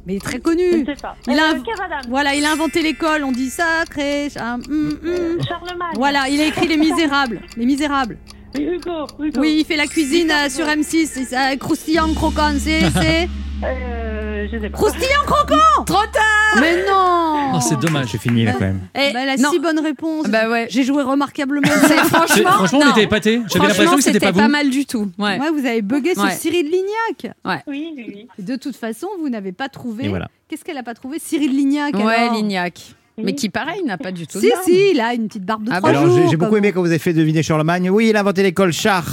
Mais 0.09 0.15
il 0.15 0.17
est 0.17 0.21
très 0.21 0.39
connu. 0.39 0.63
ne 0.81 0.87
sais 0.87 0.95
pas. 1.03 1.15
Il 1.27 1.39
a 1.39 1.51
Euh, 1.53 1.85
Adams. 1.85 2.01
Voilà, 2.09 2.35
il 2.35 2.43
a 2.47 2.53
inventé 2.53 2.81
l'école. 2.81 3.25
On 3.25 3.31
dit 3.31 3.51
sacré. 3.51 4.29
hum, 4.41 4.63
hum. 4.71 5.39
Charlemagne. 5.47 5.93
Voilà, 5.97 6.31
il 6.31 6.41
a 6.41 6.47
écrit 6.47 6.67
Les 6.67 6.79
Misérables. 6.79 7.43
Les 7.59 7.67
Misérables. 7.67 8.17
Oui, 8.55 8.63
Hugo. 8.63 9.07
Hugo. 9.21 9.39
Oui, 9.39 9.57
il 9.61 9.65
fait 9.67 9.77
la 9.77 9.87
cuisine 9.87 10.31
euh, 10.31 10.49
sur 10.49 10.65
M6. 10.65 11.11
C'est 11.13 11.25
ça, 11.27 11.55
croustillant 11.59 12.15
croquant. 12.15 12.55
C'est 12.59 12.89
c'est 13.03 13.29
Euh, 13.65 14.47
je 14.51 14.59
sais 14.59 14.71
pas. 14.71 14.77
croustillant 14.77 15.23
croquant. 15.27 15.57
Trop 15.87 16.05
tard. 16.13 16.61
Mais 16.61 16.85
non 16.89 17.53
Oh, 17.55 17.59
c'est 17.61 17.79
dommage. 17.79 18.09
C'est 18.13 18.19
fini 18.21 18.45
là 18.45 18.53
quand 18.53 18.61
même. 18.61 18.81
Eh, 18.95 19.13
Bah, 19.13 19.21
Elle 19.23 19.29
a 19.31 19.37
non. 19.37 19.51
six 19.51 19.59
bonnes 19.59 19.81
réponses. 19.81 20.27
Bah 20.29 20.49
ouais. 20.49 20.67
J'ai 20.71 20.85
joué 20.85 21.03
remarquablement. 21.03 21.67
C'est- 21.87 21.97
franchement, 22.05 22.27
C'est- 22.29 22.43
franchement, 22.43 22.79
on 22.83 22.85
non. 22.87 22.91
était 22.93 23.03
épatés. 23.05 23.41
J'avais 23.49 23.59
l'impression 23.69 23.75
Franchement, 23.85 23.97
que 23.97 24.03
c'était 24.03 24.21
pas 24.21 24.31
vous. 24.33 24.49
mal 24.49 24.71
du 24.71 24.87
tout. 24.87 25.11
Ouais. 25.19 25.39
Ouais, 25.41 25.51
vous 25.51 25.67
avez 25.67 25.83
bugué 25.83 26.15
sur 26.15 26.25
Ouais. 26.25 26.31
Cyril 26.33 26.67
Lignac. 26.67 27.37
Oui, 27.67 27.93
oui, 27.97 28.05
oui. 28.09 28.29
De 28.39 28.57
toute 28.57 28.77
façon, 28.77 29.09
vous 29.21 29.29
n'avez 29.29 29.53
pas 29.53 29.69
trouvé. 29.69 30.05
Et 30.05 30.09
voilà. 30.09 30.29
Qu'est-ce 30.49 30.65
qu'elle 30.65 30.79
a 30.79 30.83
pas 30.83 30.95
trouvé 30.95 31.19
Cyril 31.19 31.51
Lignac. 31.57 31.95
Ouais, 31.95 32.15
alors 32.15 32.35
Lignac. 32.35 32.95
Mais 33.21 33.35
qui, 33.35 33.49
pareil, 33.49 33.83
n'a 33.85 33.99
pas 33.99 34.13
du 34.13 34.29
tout 34.29 34.39
Si, 34.39 34.47
de 34.47 34.51
barbe. 34.53 34.65
si, 34.65 34.91
il 34.93 35.01
a 35.01 35.13
une 35.13 35.27
petite 35.27 35.45
barbe 35.45 35.65
de 35.65 35.71
Ah 35.73 35.79
trois 35.79 35.91
bah 35.91 35.99
Alors 35.99 36.09
jours. 36.09 36.23
j'ai 36.25 36.31
j'ai 36.31 36.37
beaucoup 36.37 36.51
comme- 36.51 36.59
aimé 36.59 36.71
quand 36.73 36.81
vous 36.83 36.87
avez 36.91 37.01
fait 37.01 37.13
deviner 37.13 37.43
Charlemagne. 37.43 37.91
Oui, 37.91 38.11
il 38.11 38.17
a 38.17 38.21
inventé 38.21 38.45
l'école 38.45 38.73
char. 38.73 39.05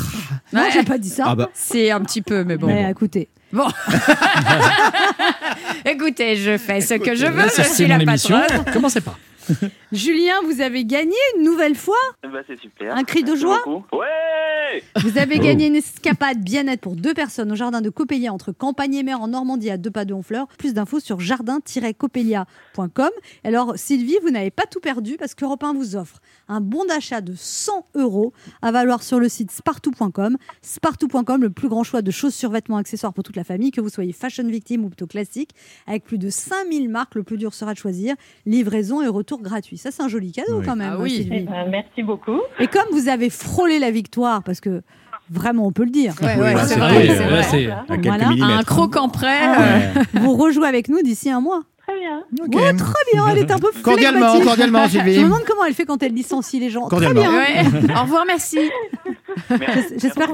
Non, 0.54 0.62
Ouais. 0.62 0.70
j'ai 0.72 0.84
pas 0.84 1.00
dit 1.00 1.10
ça. 1.10 1.24
Ah 1.26 1.34
bah. 1.36 1.50
C'est 1.56 1.90
un 1.90 2.02
petit 2.02 2.22
peu, 2.22 2.44
mais 2.44 2.56
bon. 2.58 2.68
Mais 2.68 2.88
écoutez, 2.92 3.30
Bon. 3.56 3.68
Écoutez, 5.86 6.36
je 6.36 6.58
fais 6.58 6.82
ce 6.82 6.96
que 6.96 7.16
je 7.16 7.26
veux, 7.28 7.38
Là, 7.38 7.48
je 7.48 7.62
c'est 7.62 7.74
suis 7.74 7.88
la 7.88 8.00
patronne. 8.00 8.66
Commencez 8.74 9.00
pas. 9.00 9.18
Julien, 9.92 10.34
vous 10.46 10.62
avez 10.62 10.86
gagné 10.86 11.16
une 11.38 11.44
nouvelle 11.44 11.76
fois. 11.76 11.96
Bah, 12.24 12.40
c'est 12.48 12.60
super. 12.60 12.96
Un 12.96 13.04
cri 13.04 13.22
de 13.24 13.30
Merci 13.30 13.42
joie 13.42 13.62
beaucoup. 13.66 13.98
Ouais 13.98 14.82
Vous 14.98 15.18
avez 15.18 15.38
Oh. 15.40 15.44
gagné 15.44 15.68
une 15.68 15.76
escapade 15.76 16.40
bien-être 16.44 16.82
pour 16.82 16.96
deux 16.96 17.14
personnes 17.14 17.52
au 17.52 17.56
jardin 17.56 17.82
de 17.82 17.90
Coppelia 17.90 18.34
entre 18.34 18.52
Campagne 18.52 18.96
et 18.96 19.04
Mer 19.04 19.22
en 19.22 19.28
Normandie 19.28 19.70
à 19.70 19.78
deux 19.78 19.92
pas 19.92 20.06
de 20.06 20.14
Honfleur. 20.14 20.48
Plus 20.58 20.74
d'infos 20.74 21.00
sur 21.00 21.20
jardin-coppelia.com. 21.20 23.10
Alors 23.44 23.74
Sylvie, 23.78 24.18
vous 24.22 24.30
n'avez 24.32 24.52
pas 24.52 24.64
tout 24.70 24.80
perdu 24.80 25.18
parce 25.18 25.36
qu'Europe 25.36 25.64
1 25.64 25.74
vous 25.74 25.96
offre 25.96 26.20
un 26.48 26.62
bon 26.62 26.86
d'achat 26.86 27.22
de 27.22 27.34
100 27.36 27.88
euros 27.96 28.34
à 28.62 28.72
valoir 28.72 29.04
sur 29.04 29.20
le 29.20 29.30
site 29.30 29.52
spartou.com. 29.52 30.38
Spartou.com, 30.62 31.42
le 31.42 31.50
plus 31.50 31.70
grand 31.70 31.84
choix 31.84 32.02
de 32.02 32.12
choses, 32.12 32.34
survêtements, 32.34 32.78
accessoires 32.78 33.14
pour 33.14 33.24
toute 33.24 33.36
la 33.36 33.44
famille, 33.44 33.72
que 33.72 33.82
vous 33.82 33.90
soyez 33.90 34.14
fashion 34.14 34.48
victime 34.48 34.86
ou 34.86 34.90
plutôt 34.90 35.08
classique, 35.08 35.52
avec 35.88 36.04
plus 36.04 36.18
de 36.18 36.30
5000 36.30 36.90
marques. 36.90 37.16
Le 37.16 37.24
plus 37.24 37.38
dur 37.38 37.54
sera 37.54 37.74
de 37.74 37.78
choisir. 37.80 38.16
Livraison 38.46 39.02
et 39.02 39.08
retour 39.08 39.35
gratuit. 39.42 39.78
Ça, 39.78 39.92
c'est 39.92 40.02
un 40.04 40.08
joli 40.08 40.32
cadeau 40.32 40.60
Oui. 40.60 40.66
quand 40.66 40.76
même, 40.76 40.94
Ah 40.98 41.02
oui. 41.02 41.28
Eh 41.32 41.42
ben, 41.42 41.66
merci 41.70 42.04
beaucoup. 42.04 42.40
Et 42.60 42.68
comme 42.68 42.86
vous 42.92 43.08
avez 43.08 43.30
frôlé 43.30 43.80
la 43.80 43.92
victoire, 43.92 44.44
parce 44.44 44.60
que 44.60 44.82
vraiment 45.30 45.66
on 45.66 45.72
peut 45.72 45.86
le 45.86 45.92
dire, 45.92 46.14
Ouais, 46.22 46.38
ouais, 46.38 46.56
c'est 46.66 46.78
vrai. 46.80 47.06
vrai, 47.08 47.44
c'est 47.44 47.66
vrai. 47.66 47.72
À 47.72 47.84
quelques 47.88 48.06
Voilà. 48.06 48.28
À 48.28 48.30
millimètres. 48.30 48.60
un 48.60 48.64
croquant 48.64 49.10
près. 49.10 49.40
Ah 49.44 49.60
Ouais. 49.60 50.22
vous 50.22 50.34
rejouez 50.36 50.68
avec 50.68 50.88
nous 50.90 51.02
d'ici 51.02 51.30
un 51.30 51.42
mois. 51.42 51.62
Très 51.88 52.00
bien. 52.00 52.24
Oh, 52.42 52.48
très 52.50 53.14
bien, 53.14 53.28
elle 53.30 53.38
est 53.38 53.52
un 53.52 53.60
peu 53.60 53.68
Cordialement, 53.84 54.40
cordialement, 54.42 54.88
Je 54.88 54.98
me 54.98 55.24
demande 55.24 55.44
comment 55.46 55.66
elle 55.66 55.76
fait 55.76 55.86
quand 55.86 56.02
elle 56.02 56.14
licencie 56.14 56.60
les 56.60 56.72
gens. 56.72 56.88
Très 56.88 57.14
bien. 57.14 57.32
ouais. 57.32 57.64
Au 57.96 58.02
revoir, 58.02 58.24
merci. 58.26 58.58
Merci. 59.50 59.94
J'espère. 59.98 60.30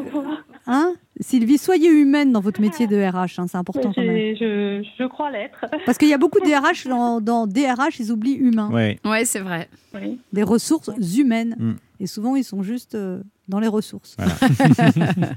Hein? 0.67 0.93
Sylvie, 1.21 1.57
soyez 1.57 1.87
humaine 1.89 2.31
dans 2.31 2.41
votre 2.41 2.59
métier 2.59 2.87
de 2.87 2.97
RH, 2.97 3.39
hein, 3.39 3.45
c'est 3.47 3.55
important 3.57 3.93
quand 3.95 4.01
même. 4.01 4.15
J'ai- 4.15 4.35
Je, 4.35 4.83
je 4.99 5.07
crois 5.07 5.29
l'être. 5.31 5.65
Parce 5.85 5.97
qu'il 5.97 6.09
y 6.09 6.13
a 6.13 6.17
beaucoup 6.17 6.39
de 6.39 6.45
DRH 6.49 6.87
dans, 6.87 7.21
dans 7.21 7.47
DRH, 7.47 7.99
ils 7.99 8.11
oublient 8.11 8.33
humain, 8.35 8.69
Ouais. 8.71 8.99
Ouais, 9.05 9.23
c'est 9.25 9.39
vrai. 9.39 9.69
Oui. 9.93 10.19
des 10.33 10.43
ressources 10.43 10.89
humaines. 11.17 11.55
Mm. 11.59 11.71
Et 11.99 12.07
souvent, 12.07 12.35
ils 12.35 12.43
sont 12.43 12.63
juste 12.63 12.95
euh, 12.95 13.21
dans 13.47 13.59
les 13.59 13.67
ressources. 13.67 14.17
Voilà. 14.17 14.33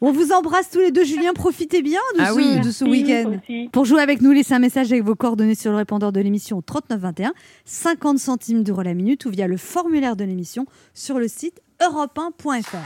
On 0.00 0.12
vous 0.12 0.30
embrasse 0.32 0.70
tous 0.70 0.78
les 0.78 0.90
deux, 0.90 1.04
Julien. 1.04 1.32
Profitez 1.34 1.82
bien 1.82 2.00
de 2.16 2.20
Ah 2.22 2.30
ce, 2.30 2.36
oui. 2.36 2.60
de 2.60 2.70
ce 2.70 2.84
Merci, 2.84 3.02
week-end. 3.02 3.68
Pour 3.72 3.84
jouer 3.84 4.00
avec 4.00 4.20
nous, 4.22 4.30
laissez 4.32 4.54
un 4.54 4.58
message 4.58 4.90
avec 4.92 5.04
vos 5.04 5.14
coordonnées 5.14 5.54
sur 5.54 5.70
le 5.72 5.76
répondeur 5.76 6.12
de 6.12 6.20
l'émission 6.20 6.62
3921, 6.62 7.32
50 7.64 8.18
centimes 8.18 8.62
d'euros 8.62 8.82
la 8.82 8.94
minute 8.94 9.26
ou 9.26 9.30
via 9.30 9.46
le 9.46 9.56
formulaire 9.56 10.16
de 10.16 10.24
l'émission 10.24 10.66
sur 10.94 11.18
le 11.18 11.28
site 11.28 11.60
europe1.fr. 11.80 12.76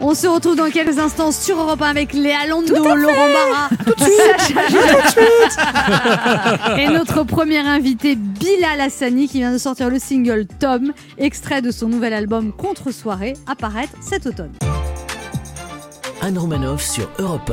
On 0.00 0.14
se 0.14 0.26
retrouve 0.26 0.56
dans 0.56 0.70
quelques 0.70 0.98
instants 0.98 1.32
sur 1.32 1.58
Europe 1.58 1.80
1 1.80 1.86
avec 1.86 2.12
Léa 2.12 2.46
Londo, 2.48 2.74
Laurent 2.74 3.28
Barra, 3.32 3.68
Sacha 3.98 4.68
Judasco. 4.68 5.20
et 6.78 6.88
notre 6.88 7.24
premier 7.24 7.58
invité 7.58 8.14
Bilal 8.14 8.80
Hassani 8.80 9.26
qui 9.28 9.38
vient 9.38 9.52
de 9.52 9.58
sortir 9.58 9.88
le 9.88 9.98
single 9.98 10.46
Tom, 10.58 10.92
extrait 11.18 11.62
de 11.62 11.70
son 11.70 11.88
nouvel 11.88 12.12
album 12.12 12.52
Contre 12.52 12.90
Soirée, 12.90 13.34
apparaître 13.46 13.94
cet 14.00 14.26
automne. 14.26 14.52
Anne 16.20 16.38
Romanoff 16.38 16.82
sur 16.82 17.08
Europe 17.18 17.52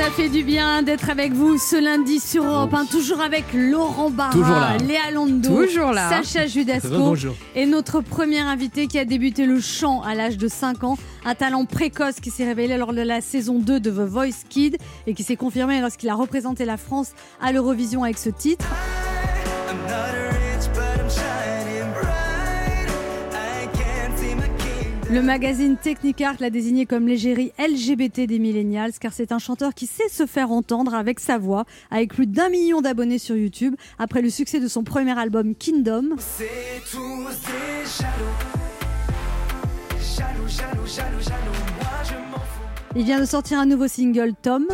Ça 0.00 0.10
fait 0.10 0.30
du 0.30 0.42
bien 0.42 0.82
d'être 0.82 1.10
avec 1.10 1.32
vous 1.32 1.58
ce 1.58 1.76
lundi 1.76 2.20
sur 2.20 2.42
Europe 2.42 2.72
1, 2.72 2.86
toujours 2.86 3.20
avec 3.20 3.44
Laurent 3.52 4.08
Barra. 4.08 4.78
Léa 4.78 5.10
Londo, 5.12 5.62
Toujours 5.66 5.92
là. 5.92 6.08
Sacha 6.08 6.46
Judasco 6.46 7.14
et 7.54 7.66
notre 7.66 8.00
premier 8.00 8.40
invité 8.40 8.86
qui 8.86 8.98
a 8.98 9.04
débuté 9.04 9.44
le 9.44 9.60
chant 9.60 10.00
à 10.00 10.14
l'âge 10.14 10.38
de 10.38 10.48
5 10.48 10.84
ans, 10.84 10.96
un 11.26 11.34
talent 11.34 11.66
précoce 11.66 12.18
qui 12.18 12.30
s'est 12.30 12.46
révélé 12.46 12.78
lors 12.78 12.94
de 12.94 13.02
la 13.02 13.20
saison 13.20 13.58
2 13.58 13.78
de 13.78 13.90
The 13.90 14.08
Voice 14.08 14.46
Kid 14.48 14.78
et 15.06 15.12
qui 15.12 15.22
s'est 15.22 15.36
confirmé 15.36 15.82
lorsqu'il 15.82 16.08
a 16.08 16.14
représenté 16.14 16.64
la 16.64 16.78
France 16.78 17.10
à 17.42 17.52
l'Eurovision 17.52 18.02
avec 18.02 18.16
ce 18.16 18.30
titre. 18.30 18.64
Le 25.12 25.22
magazine 25.22 25.76
Technicart 25.76 26.36
l'a 26.38 26.50
désigné 26.50 26.86
comme 26.86 27.08
l'égérie 27.08 27.52
LGBT 27.58 28.28
des 28.28 28.38
millennials 28.38 28.92
car 29.00 29.12
c'est 29.12 29.32
un 29.32 29.40
chanteur 29.40 29.74
qui 29.74 29.86
sait 29.86 30.08
se 30.08 30.24
faire 30.24 30.52
entendre 30.52 30.94
avec 30.94 31.18
sa 31.18 31.36
voix, 31.36 31.64
avec 31.90 32.14
plus 32.14 32.28
d'un 32.28 32.48
million 32.48 32.80
d'abonnés 32.80 33.18
sur 33.18 33.36
YouTube, 33.36 33.74
après 33.98 34.22
le 34.22 34.30
succès 34.30 34.60
de 34.60 34.68
son 34.68 34.84
premier 34.84 35.18
album 35.18 35.56
Kingdom. 35.56 36.10
Il 42.94 43.04
vient 43.04 43.18
de 43.18 43.24
sortir 43.24 43.58
un 43.58 43.66
nouveau 43.66 43.88
single 43.88 44.34
Tom. 44.40 44.66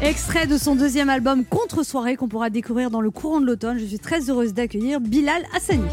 Extrait 0.00 0.46
de 0.46 0.56
son 0.56 0.76
deuxième 0.76 1.10
album 1.10 1.44
Contre 1.44 1.82
Soirée 1.82 2.14
qu'on 2.14 2.28
pourra 2.28 2.50
découvrir 2.50 2.88
dans 2.88 3.00
le 3.00 3.10
courant 3.10 3.40
de 3.40 3.46
l'automne. 3.46 3.78
Je 3.78 3.84
suis 3.84 3.98
très 3.98 4.30
heureuse 4.30 4.54
d'accueillir 4.54 5.00
Bilal 5.00 5.42
Hassani. 5.52 5.88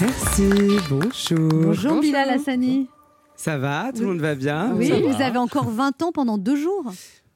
Merci, 0.00 0.48
bonjour. 0.88 1.48
Bonjour 1.50 2.00
Bilal 2.00 2.30
Hassani. 2.30 2.88
Ça 3.34 3.58
va 3.58 3.90
Tout 3.92 4.02
le 4.02 4.06
monde 4.06 4.20
va 4.20 4.36
bien? 4.36 4.72
Oui, 4.76 4.92
vous 4.92 5.20
avez 5.20 5.38
encore 5.38 5.70
20 5.70 6.02
ans 6.02 6.12
pendant 6.12 6.38
deux 6.38 6.54
jours. 6.54 6.84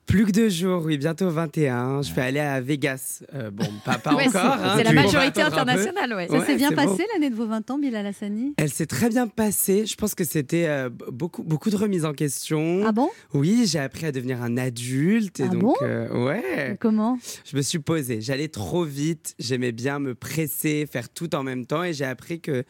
Plus 0.06 0.24
que 0.24 0.30
deux 0.30 0.48
jours, 0.48 0.84
oui, 0.84 0.98
bientôt 0.98 1.28
21. 1.30 2.02
Je 2.02 2.14
vais 2.14 2.22
aller 2.22 2.38
à 2.38 2.60
Vegas. 2.60 3.24
Euh, 3.34 3.50
bon, 3.50 3.66
pas, 3.84 3.98
pas 3.98 4.14
Ouais, 4.14 4.28
encore. 4.28 4.56
c'est- 4.56 4.64
hein, 4.64 4.74
c'est 4.76 4.84
la 4.84 4.92
majorité 4.92 5.42
internationale, 5.42 6.14
ouais. 6.14 6.28
Ça 6.28 6.38
Ouais, 6.38 6.46
s'est 6.46 6.54
bien 6.56 6.70
passé 6.70 6.88
bon. 6.98 7.04
l'année 7.14 7.28
de 7.28 7.34
vos 7.34 7.46
20 7.46 7.68
ans, 7.72 7.78
Bilal 7.78 8.06
Hassani? 8.06 8.54
Elle 8.56 8.70
s'est 8.70 8.86
très 8.86 9.08
bien 9.08 9.26
passée. 9.26 9.84
Je 9.84 9.96
pense 9.96 10.14
que 10.14 10.22
c'était 10.22 10.66
euh, 10.68 10.90
beaucoup, 10.90 11.42
beaucoup 11.42 11.70
de 11.70 11.76
remises 11.76 12.04
en 12.04 12.12
question. 12.12 12.82
Ah 12.86 12.92
bon? 12.92 13.08
Oui, 13.34 13.64
j'ai 13.66 13.80
appris 13.80 14.06
à 14.06 14.12
devenir 14.12 14.42
un 14.42 14.56
adulte. 14.56 15.40
Et 15.40 15.44
Ah 15.44 15.48
donc, 15.48 15.62
bon? 15.62 15.74
euh, 15.82 16.24
ouais. 16.24 16.76
Comment? 16.78 17.18
Je 17.44 17.56
me 17.56 17.62
suis 17.62 17.80
posée. 17.80 18.20
J'allais 18.20 18.48
trop 18.48 18.84
vite. 18.84 19.34
J'aimais 19.40 19.72
bien 19.72 19.98
me 19.98 20.14
presser, 20.14 20.86
faire 20.86 21.08
tout 21.08 21.34
en 21.34 21.42
même 21.42 21.66
temps. 21.66 21.82
Et 21.82 21.92
j'ai 21.92 22.04
appris 22.04 22.40
que, 22.40 22.62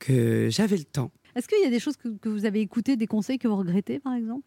que 0.00 0.48
j'avais 0.50 0.78
le 0.78 0.84
temps. 0.84 1.12
Est-ce 1.36 1.46
qu'il 1.46 1.62
y 1.62 1.66
a 1.66 1.70
des 1.70 1.78
choses 1.80 1.96
que, 1.96 2.08
que 2.20 2.28
vous 2.28 2.44
avez 2.44 2.60
écoutées, 2.60 2.96
des 2.96 3.06
conseils 3.06 3.38
que 3.38 3.46
vous 3.46 3.56
regrettez 3.56 4.00
par 4.00 4.14
exemple? 4.14 4.42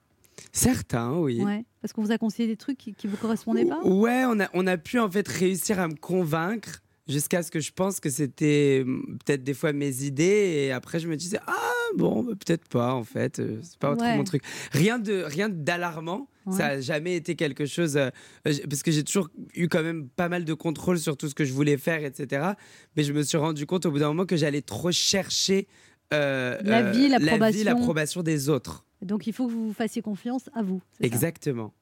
Certains, 0.51 1.13
oui. 1.13 1.41
Ouais. 1.41 1.63
Parce 1.85 1.93
qu'on 1.93 2.01
vous 2.01 2.11
a 2.11 2.17
conseillé 2.17 2.47
des 2.47 2.55
trucs 2.57 2.79
qui, 2.79 2.95
qui 2.95 3.05
vous 3.05 3.15
correspondaient 3.15 3.63
pas? 3.65 3.79
Ouais, 3.83 4.23
on 4.25 4.39
a, 4.39 4.47
on 4.55 4.65
a 4.65 4.75
pu 4.75 4.97
en 4.97 5.07
fait 5.07 5.27
réussir 5.27 5.79
à 5.79 5.87
me 5.87 5.93
convaincre 5.93 6.81
jusqu'à 7.07 7.43
ce 7.43 7.51
que 7.51 7.59
je 7.59 7.71
pense 7.71 7.99
que 7.99 8.09
c'était 8.09 8.81
hum, 8.83 9.19
peut-être 9.23 9.43
des 9.43 9.53
fois 9.53 9.71
mes 9.71 10.01
idées 10.01 10.63
et 10.65 10.71
après 10.71 10.97
je 10.99 11.07
me 11.07 11.15
disais 11.15 11.37
ah 11.45 11.53
bon 11.95 12.23
bah, 12.23 12.31
peut-être 12.43 12.67
pas 12.67 12.95
en 12.95 13.03
fait 13.03 13.37
euh, 13.39 13.59
c'est 13.61 13.77
pas 13.77 13.93
Ouais. 13.93 14.17
mon 14.17 14.23
truc 14.23 14.41
rien 14.71 14.97
de 14.97 15.21
rien 15.21 15.47
d'alarmant 15.47 16.27
Ouais. 16.47 16.57
ça 16.57 16.65
a 16.67 16.79
jamais 16.81 17.15
été 17.15 17.35
quelque 17.35 17.65
chose 17.67 17.97
euh, 17.97 18.09
parce 18.43 18.81
que 18.83 18.91
j'ai 18.91 19.03
toujours 19.03 19.29
eu 19.55 19.67
quand 19.67 19.81
même 19.83 20.07
pas 20.09 20.29
mal 20.29 20.45
de 20.45 20.53
contrôle 20.55 20.97
sur 20.99 21.15
tout 21.17 21.27
ce 21.29 21.35
que 21.35 21.43
je 21.45 21.53
voulais 21.53 21.77
faire 21.77 22.03
etc 22.03 22.53
mais 22.97 23.03
je 23.03 23.13
me 23.13 23.21
suis 23.21 23.37
rendu 23.37 23.65
compte 23.67 23.85
au 23.85 23.91
bout 23.91 23.99
d'un 23.99 24.07
moment 24.07 24.25
que 24.25 24.35
j'allais 24.37 24.61
trop 24.63 24.91
chercher 24.91 25.67
euh, 26.13 26.57
L'avis, 26.63 27.05
euh, 27.05 27.09
l'approbation. 27.19 27.63
l'approbation 27.65 28.23
des 28.23 28.49
autres 28.49 28.84
Donc 29.01 29.27
il 29.27 29.33
faut 29.33 29.47
que 29.47 29.51
vous 29.51 29.67
vous 29.67 29.73
fassiez 29.73 30.01
confiance 30.01 30.49
à 30.53 30.61
vous. 30.61 30.81
exactement 30.99 31.73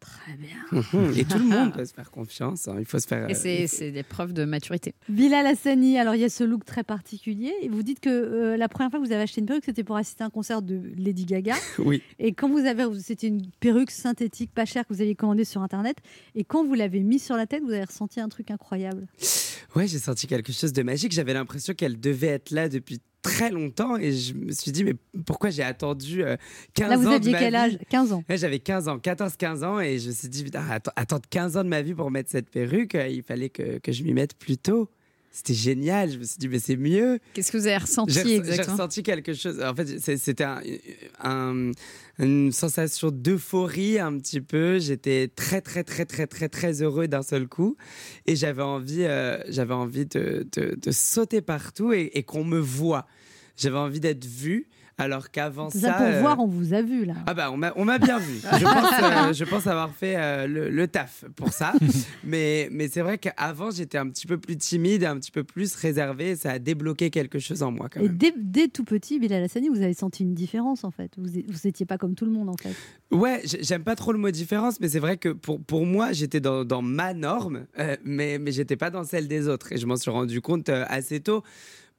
Très 0.00 0.32
bien. 0.32 0.56
et 1.14 1.26
tout 1.26 1.38
le 1.38 1.44
monde 1.44 1.74
peut 1.74 1.84
se 1.84 1.92
faire 1.92 2.10
confiance 2.10 2.68
hein, 2.68 2.76
il 2.78 2.86
faut 2.86 2.98
se 2.98 3.06
faire 3.06 3.28
Et 3.28 3.32
euh, 3.32 3.36
c'est 3.36 3.66
c'est 3.66 3.90
des 3.90 4.02
preuves 4.02 4.32
de 4.32 4.46
maturité. 4.46 4.94
Bilal 5.10 5.46
Hassani, 5.46 5.98
alors 5.98 6.14
il 6.14 6.22
y 6.22 6.24
a 6.24 6.30
ce 6.30 6.42
look 6.42 6.64
très 6.64 6.82
particulier. 6.84 7.52
Et 7.60 7.68
vous 7.68 7.82
dites 7.82 8.00
que 8.00 8.08
euh, 8.08 8.56
la 8.56 8.68
première 8.70 8.90
fois 8.90 8.98
que 8.98 9.04
vous 9.04 9.12
avez 9.12 9.22
acheté 9.22 9.42
une 9.42 9.46
perruque, 9.46 9.64
c'était 9.66 9.84
pour 9.84 9.96
assister 9.96 10.24
à 10.24 10.28
un 10.28 10.30
concert 10.30 10.62
de 10.62 10.80
Lady 10.96 11.26
Gaga. 11.26 11.54
oui 11.78 12.02
Et 12.18 12.32
quand 12.32 12.48
vous 12.48 12.64
avez, 12.64 12.86
c'était 12.98 13.26
une 13.26 13.42
perruque 13.60 13.90
synthétique 13.90 14.52
pas 14.54 14.64
chère 14.64 14.86
que 14.86 14.94
vous 14.94 15.02
aviez 15.02 15.14
commandée 15.14 15.44
sur 15.44 15.60
internet. 15.60 15.98
Et 16.34 16.44
quand 16.44 16.64
vous 16.64 16.74
l'avez 16.74 17.00
mise 17.00 17.22
sur 17.22 17.36
la 17.36 17.46
tête, 17.46 17.62
vous 17.62 17.72
avez 17.72 17.84
ressenti 17.84 18.20
un 18.20 18.30
truc 18.30 18.50
incroyable? 18.50 19.06
Ouais, 19.76 19.86
j'ai 19.86 19.98
senti 19.98 20.26
quelque 20.26 20.52
chose 20.52 20.72
de 20.72 20.82
magique. 20.82 21.12
J'avais 21.12 21.34
l'impression 21.34 21.74
qu'elle 21.74 22.00
devait 22.00 22.28
être 22.28 22.50
là 22.52 22.70
depuis 22.70 23.00
très 23.22 23.50
longtemps 23.50 23.96
et 23.96 24.12
je 24.12 24.34
me 24.34 24.52
suis 24.52 24.72
dit, 24.72 24.84
mais 24.84 24.94
pourquoi 25.26 25.50
j'ai 25.50 25.62
attendu 25.62 26.22
euh, 26.24 26.36
15 26.74 26.88
Là, 26.90 26.96
vous 26.96 27.06
ans 27.06 27.10
de 27.10 27.14
aviez 27.16 27.32
ma 27.32 27.38
quel 27.38 27.50
vie? 27.50 27.56
âge? 27.56 27.78
15 27.88 28.12
ans. 28.12 28.24
Ouais, 28.28 28.36
J'avais 28.38 28.58
15 28.58 28.88
ans, 28.88 28.98
14-15 28.98 29.64
ans 29.64 29.80
et 29.80 29.98
je 29.98 30.08
me 30.08 30.12
suis 30.14 30.28
dit, 30.28 30.44
putain, 30.44 30.64
attendre 30.96 31.22
15 31.28 31.56
ans 31.56 31.64
de 31.64 31.68
ma 31.68 31.82
vie 31.82 31.94
pour 31.94 32.10
mettre 32.10 32.30
cette 32.30 32.50
perruque, 32.50 32.94
euh, 32.94 33.08
il 33.08 33.22
fallait 33.22 33.50
que, 33.50 33.78
que 33.78 33.92
je 33.92 34.02
m'y 34.04 34.12
mette 34.14 34.34
plus 34.36 34.56
tôt. 34.58 34.88
C'était 35.32 35.54
génial. 35.54 36.10
Je 36.10 36.18
me 36.18 36.24
suis 36.24 36.38
dit, 36.38 36.48
mais 36.48 36.58
c'est 36.58 36.76
mieux. 36.76 37.20
Qu'est-ce 37.34 37.52
que 37.52 37.56
vous 37.56 37.66
avez 37.68 37.76
ressenti 37.78 38.12
J'ai, 38.12 38.24
j'ai 38.24 38.34
exactement 38.36 38.76
ressenti 38.76 39.02
quelque 39.04 39.32
chose. 39.32 39.62
En 39.62 39.74
fait, 39.76 39.98
c'était 40.18 40.42
un- 40.44 40.60
un- 41.22 41.70
une 42.18 42.50
sensation 42.52 43.10
d'euphorie 43.12 43.98
un 44.00 44.18
petit 44.18 44.40
peu. 44.40 44.78
J'étais 44.80 45.28
très, 45.28 45.60
très, 45.60 45.84
très, 45.84 46.04
très, 46.04 46.26
très, 46.26 46.48
très 46.48 46.82
heureux 46.82 47.06
d'un 47.06 47.22
seul 47.22 47.46
coup. 47.46 47.76
Et 48.26 48.34
j'avais 48.34 48.62
envie, 48.62 49.04
euh, 49.04 49.38
j'avais 49.48 49.74
envie 49.74 50.04
de, 50.06 50.46
de- 50.52 50.76
de 50.80 50.90
sauter 50.90 51.40
partout 51.42 51.92
et, 51.92 52.10
et 52.14 52.24
qu'on 52.24 52.44
me 52.44 52.58
voit. 52.58 53.06
J'avais 53.56 53.78
envie 53.78 54.00
d'être 54.00 54.24
vu. 54.24 54.66
Alors 55.00 55.30
qu'avant 55.30 55.70
ça. 55.70 55.78
ça, 55.80 55.92
pour 55.94 56.06
euh, 56.06 56.20
voir, 56.20 56.38
on 56.38 56.46
vous 56.46 56.74
a 56.74 56.82
vu 56.82 57.04
là. 57.04 57.14
ah 57.26 57.34
bah 57.34 57.50
on 57.50 57.56
m'a 57.56 57.72
on 57.76 57.84
m'a 57.84 57.98
bien 57.98 58.18
vu. 58.18 58.34
Je 58.40 58.64
pense, 58.64 58.92
euh, 59.02 59.32
je 59.32 59.44
pense 59.44 59.66
avoir 59.66 59.90
fait 59.92 60.14
euh, 60.16 60.46
le, 60.46 60.68
le 60.70 60.86
taf 60.88 61.24
pour 61.36 61.52
ça. 61.52 61.72
mais 62.24 62.68
mais 62.70 62.88
c'est 62.88 63.00
vrai 63.00 63.18
qu'avant 63.18 63.70
j'étais 63.70 63.98
un 63.98 64.08
petit 64.08 64.26
peu 64.26 64.38
plus 64.38 64.56
timide, 64.56 65.04
un 65.04 65.16
petit 65.18 65.30
peu 65.30 65.42
plus 65.44 65.74
réservé. 65.74 66.30
et 66.30 66.36
Ça 66.36 66.52
a 66.52 66.58
débloqué 66.58 67.10
quelque 67.10 67.38
chose 67.38 67.62
en 67.62 67.70
moi 67.72 67.88
quand 67.90 68.00
Et 68.00 68.04
même. 68.08 68.16
dès, 68.16 68.32
dès 68.36 68.68
tout 68.68 68.84
petit, 68.84 69.18
Bilal 69.18 69.42
Hassani, 69.42 69.68
vous 69.68 69.82
avez 69.82 69.94
senti 69.94 70.22
une 70.22 70.34
différence 70.34 70.84
en 70.84 70.90
fait. 70.90 71.12
Vous 71.16 71.28
vous 71.48 71.66
étiez 71.66 71.86
pas 71.86 71.98
comme 71.98 72.14
tout 72.14 72.24
le 72.26 72.32
monde 72.32 72.48
en 72.48 72.56
fait. 72.56 72.74
Ouais, 73.10 73.40
j'ai- 73.44 73.62
j'aime 73.62 73.82
pas 73.84 73.96
trop 73.96 74.12
le 74.12 74.18
mot 74.18 74.30
différence, 74.30 74.80
mais 74.80 74.88
c'est 74.88 75.00
vrai 75.00 75.16
que 75.16 75.30
pour, 75.30 75.60
pour 75.60 75.86
moi 75.86 76.12
j'étais 76.12 76.40
dans, 76.40 76.64
dans 76.64 76.82
ma 76.82 77.14
norme, 77.14 77.66
mais 78.04 78.38
mais 78.38 78.52
j'étais 78.52 78.76
pas 78.76 78.90
dans 78.90 79.04
celle 79.04 79.28
des 79.28 79.48
autres. 79.48 79.72
Et 79.72 79.78
je 79.78 79.86
m'en 79.86 79.96
suis 79.96 80.10
rendu 80.10 80.40
compte 80.40 80.68
assez 80.68 81.20
tôt. 81.20 81.42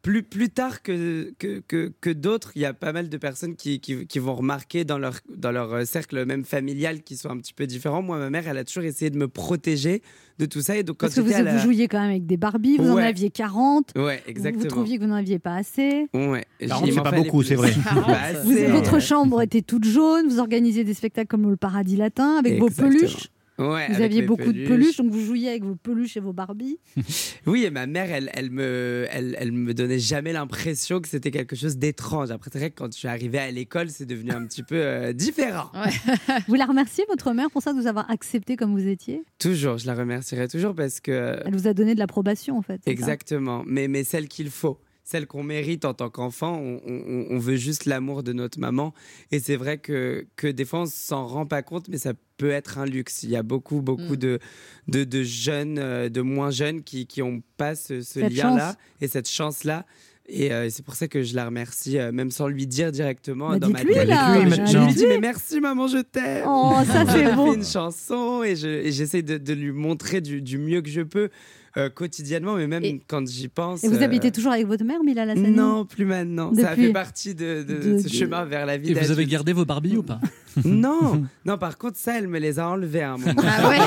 Plus, 0.02 0.24
plus 0.24 0.50
tard 0.50 0.82
que, 0.82 1.32
que, 1.38 1.62
que, 1.68 1.92
que 2.02 2.10
d'autres, 2.10 2.52
il 2.56 2.64
y 2.64 2.66
a 2.66 2.74
pas 2.74 2.92
mal 2.92 3.08
de 3.08 3.18
personnes 3.18 3.56
qui, 3.56 3.80
qui, 3.80 4.08
qui 4.08 4.18
vont 4.18 4.34
remarquer 4.34 4.84
dans 4.84 4.98
leur, 4.98 5.20
dans 5.36 5.52
leur 5.52 5.72
euh, 5.74 5.86
cercle 5.86 6.26
même 6.26 6.44
familial 6.44 7.04
qui 7.04 7.16
sont 7.18 7.30
un 7.30 7.38
petit 7.38 7.54
peu 7.54 7.68
différents. 7.68 8.02
Moi, 8.02 8.18
ma 8.18 8.32
mère, 8.32 8.48
elle 8.48 8.58
a 8.58 8.64
toujours 8.64 8.84
essayé 8.84 9.12
de 9.12 9.18
me 9.20 9.28
protéger 9.28 10.02
de 10.40 10.48
tout 10.48 10.62
ça. 10.62 10.76
Et 10.76 10.82
donc, 10.82 10.98
quand 10.98 11.06
Parce 11.06 11.16
que 11.18 11.22
vous, 11.22 11.30
la- 11.30 11.58
jouiez 11.60 11.88
quand 11.88 12.00
même 12.00 12.10
avec 12.10 12.26
des 12.26 12.38
Barbies, 12.38 12.78
vous 12.78 12.90
en 12.90 12.98
aviez 12.98 13.30
40. 13.30 13.92
Ouais, 13.96 14.24
Vous, 14.26 14.30
exactement. 14.32 14.64
vous 14.64 14.70
trouviez 14.70 14.98
que 14.98 15.04
vous 15.04 15.10
n'en 15.10 15.18
aviez 15.18 15.38
pas 15.38 15.54
assez. 15.58 16.08
Ouais. 16.16 16.46
40, 16.68 16.88
Il 16.88 16.94
c'est 16.96 17.02
pas 17.04 17.10
fallait 17.12 17.24
beaucoup, 17.24 17.44
c'est 17.44 17.54
vrai. 17.56 17.72
Pas 17.84 18.34
Vous- 18.44 18.52
assez. 18.54 18.66
votre 18.72 19.00
chambre 19.00 19.40
était 19.44 19.62
toute 19.62 19.84
jaune, 19.84 20.28
vous 20.30 20.40
organisiez 20.40 20.84
des 20.84 20.96
spectacles 20.96 21.28
comme 21.28 21.48
le 21.48 21.58
Paradis 21.58 21.96
Latin 21.96 22.38
avec 22.40 22.58
vos 22.60 22.70
peluches. 22.72 23.28
Ouais, 23.62 23.88
Vous 23.92 24.02
aviez 24.02 24.24
beaucoup 24.24 24.52
de 24.52 24.66
peluches, 24.66 24.98
donc 24.98 25.12
vous 25.12 25.24
jouiez 25.24 25.50
avec 25.50 25.64
vos 25.64 25.76
peluches 25.76 26.18
et 26.18 26.20
vos 26.20 26.34
Barbies. 26.34 26.80
Oui, 27.48 27.66
et 27.66 27.72
ma 27.72 27.88
mère, 27.88 28.12
elle, 28.12 28.30
elle, 28.34 28.52
me, 28.52 29.08
elle, 29.10 29.36
elle 29.40 29.52
me 29.52 29.74
donnait 29.74 30.00
jamais 30.00 30.32
l'impression 30.32 31.00
que 31.02 31.08
c'était 31.08 31.32
quelque 31.32 31.56
chose 31.56 31.78
d'étrange. 31.78 32.30
Après, 32.32 32.50
c'est 32.52 32.60
vrai 32.60 32.70
que 32.70 32.76
quand 32.76 32.94
je 32.94 32.98
suis 32.98 33.08
arrivée 33.08 33.40
à 33.40 33.50
l'école, 33.52 33.90
c'est 33.90 34.06
devenu 34.06 34.32
un 34.32 34.46
petit 34.46 34.64
peu 34.64 34.76
euh, 34.76 35.14
différent. 35.14 35.72
Vous 36.48 36.56
la 36.56 36.66
remerciez, 36.66 37.04
votre 37.08 37.34
mère, 37.34 37.50
pour 37.50 37.62
ça, 37.62 37.74
de 37.74 37.80
vous 37.80 37.88
avoir 37.88 38.10
accepté 38.10 38.56
comme 38.56 38.78
vous 38.80 38.88
étiez? 38.88 39.24
Toujours, 39.40 39.78
je 39.78 39.88
la 39.88 39.96
remercierai 39.96 40.48
toujours 40.48 40.76
parce 40.76 41.00
que. 41.00 41.40
Elle 41.46 41.54
vous 41.56 41.68
a 41.68 41.74
donné 41.74 41.96
de 41.96 42.00
l'approbation, 42.00 42.58
en 42.58 42.62
fait. 42.62 42.82
Exactement, 42.86 43.64
mais, 43.66 43.88
mais 43.88 44.04
celle 44.04 44.28
qu'il 44.28 44.50
faut. 44.50 44.78
Celle 45.04 45.26
qu'on 45.28 45.44
mérite 45.44 45.84
en 45.86 45.94
tant 45.94 46.10
qu'enfant, 46.10 46.58
on, 46.58 46.80
on- 46.86 47.26
on 47.32 47.38
veut 47.40 47.56
juste 47.58 47.86
l'amour 47.86 48.24
de 48.24 48.34
notre 48.34 48.60
maman. 48.60 48.94
Et 49.32 49.40
c'est 49.40 49.56
vrai 49.58 49.78
que, 49.78 50.26
que 50.36 50.48
des 50.48 50.64
fois, 50.64 50.82
on 50.82 50.86
s'en 50.86 51.26
rend 51.26 51.46
pas 51.46 51.64
compte, 51.64 51.88
mais 51.90 51.98
ça 51.98 52.14
peut 52.38 52.52
être 52.52 52.78
un 52.78 52.86
luxe. 52.86 53.24
Il 53.24 53.30
y 53.32 53.36
a 53.36 53.44
beaucoup, 53.44 53.82
beaucoup 53.82 54.14
Mm. 54.14 54.18
de, 54.18 54.40
de, 54.88 55.04
de 55.04 55.24
jeunes, 55.24 55.80
euh, 55.80 56.08
de 56.10 56.22
moins 56.22 56.52
jeunes 56.52 56.84
qui 56.84 57.08
n'ont 57.18 57.42
pas 57.58 57.76
ce, 57.76 58.20
lien-là 58.20 58.68
chance. 58.70 58.76
et 59.02 59.08
cette 59.08 59.30
chance-là. 59.30 59.86
Et 60.28 60.54
euh, 60.54 60.70
c'est 60.70 60.86
pour 60.86 60.94
ça 60.96 61.08
que 61.10 61.24
je 61.24 61.36
la 61.36 61.46
remercie, 61.46 61.98
euh, 61.98 62.12
même 62.14 62.32
sans 62.32 62.48
lui 62.48 62.66
dire 62.68 62.92
directement 62.92 63.50
Bah, 63.50 63.60
dans 63.60 63.70
ma 63.70 63.84
tête. 63.84 64.08
là, 64.08 64.40
Je- 64.46 64.50
bah, 64.56 64.66
je, 64.66 64.78
lui 64.78 64.94
dis, 64.94 65.08
mais 65.08 65.20
merci 65.20 65.60
maman, 65.60 65.88
je 65.88 65.98
t'aime. 65.98 66.46
Oh, 66.48 66.74
ça, 66.86 67.06
c'est 67.06 67.26
fais 67.26 67.36
beau. 67.36 67.54
une 67.54 67.66
chanson 67.66 68.44
et 68.44 68.56
je- 68.56 68.68
et 68.68 68.92
j'essaie 68.92 69.24
de, 69.24 69.38
de 69.38 69.54
lui 69.54 69.72
montrer 69.72 70.22
du, 70.22 70.42
du 70.42 70.58
mieux 70.58 70.82
que 70.82 70.90
je 70.90 71.02
peux 71.02 71.30
euh, 71.78 71.90
quotidiennement, 71.90 72.56
mais 72.56 72.68
même 72.68 72.84
Et- 72.84 73.02
quand 73.08 73.26
j'y 73.28 73.48
pense. 73.48 73.84
Et 73.84 73.88
vous 73.88 73.98
euh, 73.98 74.04
habitez 74.04 74.32
toujours 74.32 74.52
avec 74.52 74.68
votre 74.68 74.84
mère, 74.84 75.00
Bilal 75.06 75.30
Hassani 75.30 75.52
Non, 75.52 75.86
plus 75.86 76.06
maintenant. 76.06 76.54
Ça 76.56 76.76
fait 76.76 76.92
partie 76.92 77.34
de, 77.36 77.64
de 77.64 77.74
de- 77.94 77.98
ce 78.00 78.04
de- 78.04 78.10
chemin 78.14 78.46
vers 78.46 78.66
la 78.66 78.78
vie 78.78 78.92
Et 78.92 78.94
vous 78.94 79.12
avez 79.12 79.26
gardé 79.26 79.54
vos 79.54 79.66
Barbies 79.66 79.98
ou 79.98 80.04
pas? 80.04 80.20
Non, 80.66 81.24
non. 81.46 81.58
Par 81.58 81.78
contre, 81.78 81.98
ça, 81.98 82.18
elle 82.18 82.28
me 82.28 82.38
les 82.38 82.60
a 82.60 82.68
enlevés 82.68 83.04
à 83.04 83.14
un 83.14 83.18
moment. 83.18 83.42
Ah 83.42 83.70
ouais 83.70 83.80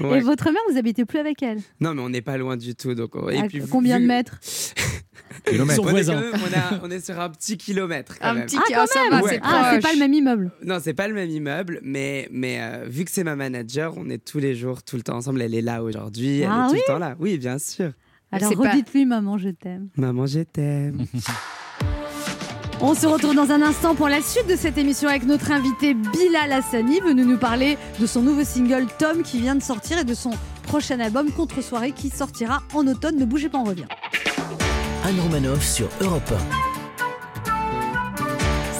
Ouais. 0.08 0.18
Et 0.18 0.20
votre 0.20 0.46
mère, 0.50 0.60
vous 0.70 0.76
habitez 0.76 1.04
plus 1.04 1.20
avec 1.20 1.40
elle? 1.42 1.58
Non, 1.80 1.94
mais 1.94 2.02
on 2.02 2.08
n'est 2.08 2.20
pas 2.20 2.36
loin 2.36 2.56
du 2.56 2.74
tout. 2.74 2.94
Donc, 2.94 3.14
on- 3.14 3.28
et 3.28 3.38
À 3.38 3.44
puis, 3.46 3.60
vu- 3.60 3.68
Combien 3.68 4.00
de 4.00 4.06
mètres? 4.06 4.38
Kilomètres. 5.48 5.76
Son 5.76 5.82
on 5.84 5.88
est, 5.88 5.90
voisin. 5.92 6.14
quand 6.14 6.38
même- 6.38 6.40
on, 6.52 6.58
a- 6.76 6.80
on 6.86 6.90
est 6.90 7.04
sur 7.04 7.20
un 7.20 7.28
petit 7.30 7.56
kilomètre. 7.56 8.18
Quand 8.18 8.28
Un 8.28 8.34
même. 8.34 8.46
petit 8.46 8.56
Ah, 8.58 8.62
ah, 9.12 9.22
Ouais. 9.22 9.30
c'est 9.30 9.40
Ah, 9.42 9.78
pas 9.80 9.92
le 9.92 9.98
même 9.98 10.12
immeuble. 10.12 10.50
Non, 10.64 10.78
c'est 10.82 10.94
pas 10.94 11.06
le 11.06 11.14
même 11.14 11.30
immeuble, 11.30 11.78
mais, 11.82 12.28
mais 12.32 12.58
euh, 12.60 12.84
vu 12.88 13.04
que 13.04 13.10
c'est 13.12 13.22
ma 13.24 13.36
manager, 13.36 13.94
on 13.96 14.08
est 14.10 14.18
tous 14.24 14.38
les 14.38 14.54
jours, 14.56 14.82
tout 14.82 14.96
le 14.96 15.02
temps 15.02 15.16
ensemble. 15.16 15.40
Elle 15.42 15.54
est 15.54 15.62
là 15.62 15.82
aujourd'hui, 15.84 16.40
elle 16.40 16.50
Ah 16.56 16.66
est 16.66 16.68
tout 16.68 16.72
oui 16.74 16.80
le 16.86 16.92
temps 16.92 16.98
là. 16.98 17.14
Oui, 17.18 17.38
bien 17.38 17.58
sûr. 17.58 17.92
Alors 18.32 18.54
pas- 18.54 18.70
redites-lui, 18.70 19.06
maman, 19.06 19.38
je 19.38 19.50
t'aime. 19.50 19.88
Maman, 19.96 20.26
je 20.26 20.40
t'aime. 20.40 21.06
On 22.80 22.94
se 22.94 23.06
retrouve 23.06 23.34
dans 23.34 23.50
un 23.52 23.62
instant 23.62 23.94
pour 23.94 24.08
la 24.08 24.20
suite 24.20 24.48
de 24.48 24.56
cette 24.56 24.76
émission 24.76 25.08
avec 25.08 25.24
notre 25.24 25.50
invité 25.50 25.94
Bilal 25.94 26.52
Hassani, 26.52 27.00
venu 27.00 27.24
nous 27.24 27.38
parler 27.38 27.78
de 27.98 28.06
son 28.06 28.20
nouveau 28.20 28.44
single 28.44 28.86
Tom 28.98 29.22
qui 29.22 29.40
vient 29.40 29.54
de 29.54 29.62
sortir 29.62 29.98
et 29.98 30.04
de 30.04 30.12
son 30.12 30.30
prochain 30.64 31.00
album 31.00 31.30
Contre 31.30 31.62
Soirée 31.62 31.92
qui 31.92 32.10
sortira 32.10 32.62
en 32.74 32.86
automne. 32.86 33.16
Ne 33.16 33.24
bougez 33.24 33.48
pas, 33.48 33.58
on 33.58 33.64
revient. 33.64 33.86
Anne 35.04 35.20
Romanoff 35.20 35.64
sur 35.64 35.88
Europe 36.02 36.32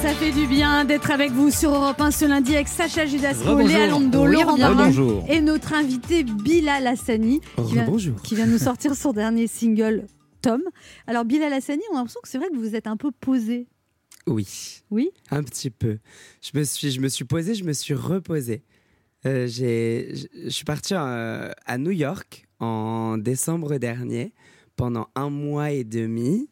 Ça 0.07 0.15
fait 0.15 0.31
du 0.31 0.47
bien 0.47 0.85
d'être 0.85 1.11
avec 1.11 1.33
vous 1.33 1.51
sur 1.51 1.75
Europe 1.75 2.01
1 2.01 2.13
ce 2.13 2.27
lundi 2.27 2.55
avec 2.55 2.69
Sacha 2.69 3.07
Judasco. 3.07 3.59
Léa 3.59 3.89
Lando, 3.89 4.25
Oui, 4.25 4.35
Laurent. 4.35 4.57
Barra 4.57 4.89
et 5.29 5.41
notre 5.41 5.73
invité 5.73 6.23
Bilal 6.23 6.87
Hassani 6.87 7.41
qui 7.41 7.73
vient, 7.73 7.87
qui 8.23 8.37
vient 8.37 8.47
nous 8.47 8.59
sortir 8.59 8.95
son 8.95 9.13
dernier 9.13 9.49
single 9.49 10.07
Tom. 10.43 10.63
Alors 11.09 11.25
Bilal 11.25 11.53
Hassani, 11.53 11.83
on 11.91 11.97
a 11.97 11.99
l'impression 11.99 12.21
que 12.23 12.29
c'est 12.29 12.39
vrai 12.39 12.47
que 12.51 12.57
vous 12.57 12.77
êtes 12.77 12.87
un 12.87 12.97
peu 12.97 13.11
posé. 13.11 13.67
Oui. 14.29 14.81
Oui? 14.93 15.11
Un 15.33 15.43
petit 15.43 15.71
peu. 15.71 15.99
Je 16.41 16.57
me 16.57 16.63
suis, 16.63 16.93
je 16.93 17.01
me 17.01 17.09
suis 17.09 17.25
posé, 17.25 17.57
je 17.57 17.65
me 17.65 17.73
suis 17.73 17.95
reposé. 17.95 18.63
Euh, 19.27 19.49
j'ai, 19.49 20.15
je 20.45 20.49
suis 20.51 20.65
parti 20.65 20.95
euh, 20.95 21.51
à 21.67 21.79
New 21.79 21.91
York 21.91 22.47
en 22.61 23.19
décembre 23.19 23.79
dernier 23.79 24.35
pendant 24.77 25.09
un 25.17 25.31
mois 25.31 25.73
et 25.73 25.83
demi. 25.83 26.49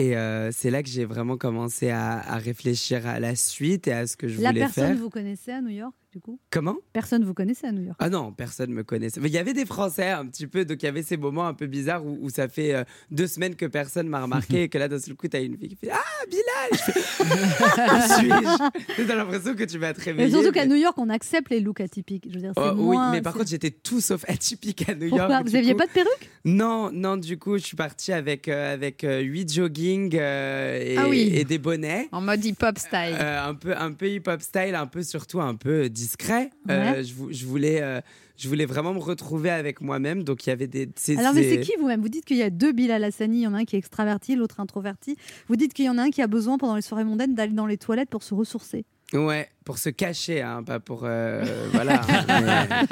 Et 0.00 0.16
euh, 0.16 0.50
c'est 0.50 0.70
là 0.70 0.82
que 0.82 0.88
j'ai 0.88 1.04
vraiment 1.04 1.36
commencé 1.36 1.90
à, 1.90 2.20
à 2.20 2.38
réfléchir 2.38 3.06
à 3.06 3.20
la 3.20 3.36
suite 3.36 3.86
et 3.86 3.92
à 3.92 4.06
ce 4.06 4.16
que 4.16 4.28
je 4.28 4.40
La 4.40 4.48
voulais 4.48 4.60
personne 4.60 4.86
faire. 4.94 4.96
vous 4.96 5.10
connaissez 5.10 5.52
à 5.52 5.60
New 5.60 5.68
York? 5.68 5.94
Du 6.12 6.18
coup 6.20 6.40
Comment? 6.50 6.76
Personne 6.92 7.24
vous 7.24 7.34
connaissait 7.34 7.68
à 7.68 7.72
New 7.72 7.82
York. 7.82 7.96
Ah 8.00 8.08
non, 8.10 8.32
personne 8.32 8.72
me 8.72 8.82
connaissait. 8.82 9.20
Mais 9.20 9.28
il 9.28 9.34
y 9.34 9.38
avait 9.38 9.52
des 9.52 9.64
Français 9.66 10.08
un 10.10 10.26
petit 10.26 10.46
peu, 10.46 10.64
donc 10.64 10.82
il 10.82 10.86
y 10.86 10.88
avait 10.88 11.02
ces 11.02 11.16
moments 11.16 11.46
un 11.46 11.54
peu 11.54 11.66
bizarres 11.66 12.04
où, 12.04 12.18
où 12.20 12.30
ça 12.30 12.48
fait 12.48 12.74
euh, 12.74 12.84
deux 13.10 13.26
semaines 13.26 13.54
que 13.54 13.66
personne 13.66 14.08
m'a 14.08 14.22
remarqué 14.22 14.62
et 14.64 14.68
que 14.68 14.78
là, 14.78 14.88
d'un 14.88 14.98
seul 14.98 15.14
coup, 15.14 15.28
t'as 15.28 15.42
une 15.42 15.56
fille 15.56 15.68
qui 15.68 15.76
fait 15.76 15.90
Ah, 15.92 16.26
Bilal 16.28 16.80
suis-je? 18.18 19.06
T'as 19.06 19.14
l'impression 19.14 19.54
que 19.54 19.64
tu 19.64 19.78
vas 19.78 19.92
te 19.92 20.00
réveiller. 20.00 20.28
Mais 20.28 20.32
surtout 20.34 20.52
qu'à 20.52 20.66
New 20.66 20.76
York, 20.76 20.96
on 20.98 21.08
accepte 21.08 21.50
les 21.50 21.60
looks 21.60 21.80
atypiques. 21.80 22.26
Je 22.28 22.34
veux 22.34 22.40
dire, 22.40 22.52
c'est 22.56 22.62
Oh, 22.62 22.72
oui, 22.76 22.96
moins- 22.96 23.12
mais 23.12 23.22
par 23.22 23.32
contre, 23.34 23.48
j'étais 23.48 23.70
tout 23.70 24.00
sauf 24.00 24.24
atypique 24.28 24.88
à 24.88 24.94
New 24.94 25.08
Pourquoi? 25.08 25.28
York. 25.30 25.44
Vous 25.44 25.50
du 25.50 25.56
aviez 25.56 25.72
coup. 25.72 25.78
pas 25.78 25.86
de 25.86 25.92
perruque? 25.92 26.30
Non, 26.44 26.90
non, 26.92 27.16
du 27.16 27.38
coup, 27.38 27.56
je 27.58 27.62
suis 27.64 27.76
partie 27.76 28.12
avec, 28.12 28.48
euh, 28.48 28.74
avec 28.74 29.04
euh, 29.04 29.20
huit 29.20 29.52
jogging 29.52 30.16
euh, 30.18 30.78
et, 30.80 30.96
Ah 30.96 31.08
oui. 31.08 31.30
et 31.34 31.44
des 31.44 31.58
bonnets. 31.58 32.08
En 32.12 32.20
mode 32.20 32.44
hip-hop 32.44 32.78
style. 32.78 33.16
Euh, 33.20 33.48
un 33.48 33.54
peu 33.54 33.76
un 33.76 33.92
peu 33.92 34.08
hip 34.08 34.22
hop 34.26 34.40
style 34.40 34.74
un 34.74 34.86
peu 34.86 35.02
surtout 35.02 35.40
un 35.40 35.54
peu 35.54 35.88
discret 36.00 36.50
Euh, 36.70 37.02
je, 37.02 37.14
vou- 37.14 37.32
je 37.32 37.44
voulais 37.46 37.80
euh, 37.82 38.00
je 38.36 38.48
voulais 38.48 38.64
vraiment 38.66 38.94
me 38.94 38.98
retrouver 38.98 39.50
avec 39.50 39.80
moi-même 39.80 40.22
donc 40.24 40.46
il 40.46 40.50
y 40.50 40.52
avait 40.52 40.66
des 40.66 40.88
Alors, 41.16 41.34
mais 41.34 41.42
c'est 41.42 41.50
c'est- 41.56 41.60
qui 41.60 41.72
vous-même? 41.78 42.00
Vous 42.00 42.08
dites 42.08 42.24
qu'il 42.24 42.38
y 42.38 42.42
a 42.42 42.50
deux 42.50 42.72
Bilal 42.72 43.04
Hassani. 43.04 43.38
Il 43.38 43.42
y 43.42 43.46
en 43.46 43.54
a 43.54 43.58
un 43.58 43.64
qui 43.64 43.76
est 43.76 43.78
extraverti, 43.78 44.34
l'autre 44.36 44.60
introverti. 44.60 45.16
Vous 45.48 45.56
dites 45.56 45.72
qu'il 45.74 45.84
y 45.84 45.88
en 45.90 45.98
a 45.98 46.02
un 46.02 46.10
qui 46.10 46.22
a 46.22 46.26
besoin 46.26 46.56
pendant 46.58 46.74
les 46.76 46.82
soirées 46.82 47.04
mondaines 47.04 47.34
d'aller 47.34 47.52
dans 47.52 47.66
les 47.66 47.76
toilettes 47.76 48.08
pour 48.10 48.22
se 48.22 48.32
ressourcer. 48.34 48.84
Ouais 49.12 49.48
pour 49.64 49.78
se 49.78 49.88
cacher 49.90 50.40
hein, 50.40 50.62
pas 50.62 50.80
pour 50.80 51.02
euh, 51.04 51.44
voilà 51.72 52.00
mais, 52.28 52.86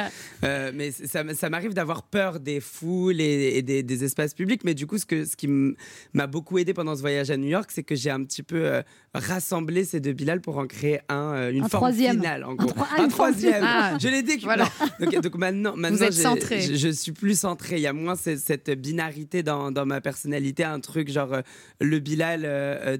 euh, 0.45 0.73
mais 0.75 0.91
ça, 0.91 1.23
ça 1.35 1.49
m'arrive 1.49 1.75
d'avoir 1.75 2.03
peur 2.03 2.41
des 2.41 2.61
foules 2.61 3.21
et, 3.21 3.57
et 3.57 3.63
des, 3.63 3.83
des 3.83 4.05
espaces 4.05 4.35
publics 4.35 4.63
mais 4.65 4.75
du 4.75 4.87
coup 4.87 4.99
ce 4.99 5.07
que 5.07 5.25
ce 5.25 5.35
qui 5.37 5.49
m'a 6.13 6.27
beaucoup 6.27 6.59
aidé 6.59 6.75
pendant 6.75 6.95
ce 6.95 7.01
voyage 7.01 7.31
à 7.31 7.37
New 7.37 7.49
York 7.49 7.71
c'est 7.73 7.83
que 7.83 7.95
j'ai 7.95 8.11
un 8.11 8.23
petit 8.25 8.43
peu 8.43 8.67
euh, 8.67 8.83
rassemblé 9.15 9.85
ces 9.85 10.01
deux 10.01 10.13
Bilal 10.13 10.41
pour 10.41 10.59
en 10.59 10.67
créer 10.67 11.01
un 11.09 11.51
une 11.51 11.65
Un 11.65 11.69
forme 11.69 11.83
troisième. 11.85 12.17
finale 12.17 12.45
en 12.45 12.55
gros 12.55 12.69
tro- 12.69 12.85
ah, 12.97 13.03
un 13.03 13.09
troisième. 13.09 13.63
Ah, 13.65 13.97
je 14.01 14.09
l'ai 14.09 14.23
dit 14.23 14.39
voilà. 14.43 14.69
donc, 15.01 15.15
donc 15.21 15.35
maintenant 15.37 15.75
maintenant 15.77 16.07
êtes 16.07 16.13
j'ai- 16.13 16.23
centré. 16.23 16.61
je, 16.61 16.75
je 16.75 16.89
suis 16.89 17.13
plus 17.13 17.39
centré 17.39 17.77
il 17.77 17.83
y 17.83 17.87
a 17.87 17.93
moins 17.93 18.15
cette, 18.17 18.71
binarité 18.71 19.43
dans, 19.43 19.73
dans 19.73 19.87
ma 19.87 20.01
personnalité 20.01 20.65
un 20.65 20.81
truc 20.81 21.11
genre 21.11 21.39
le 21.81 21.99
Bilal 21.99 22.43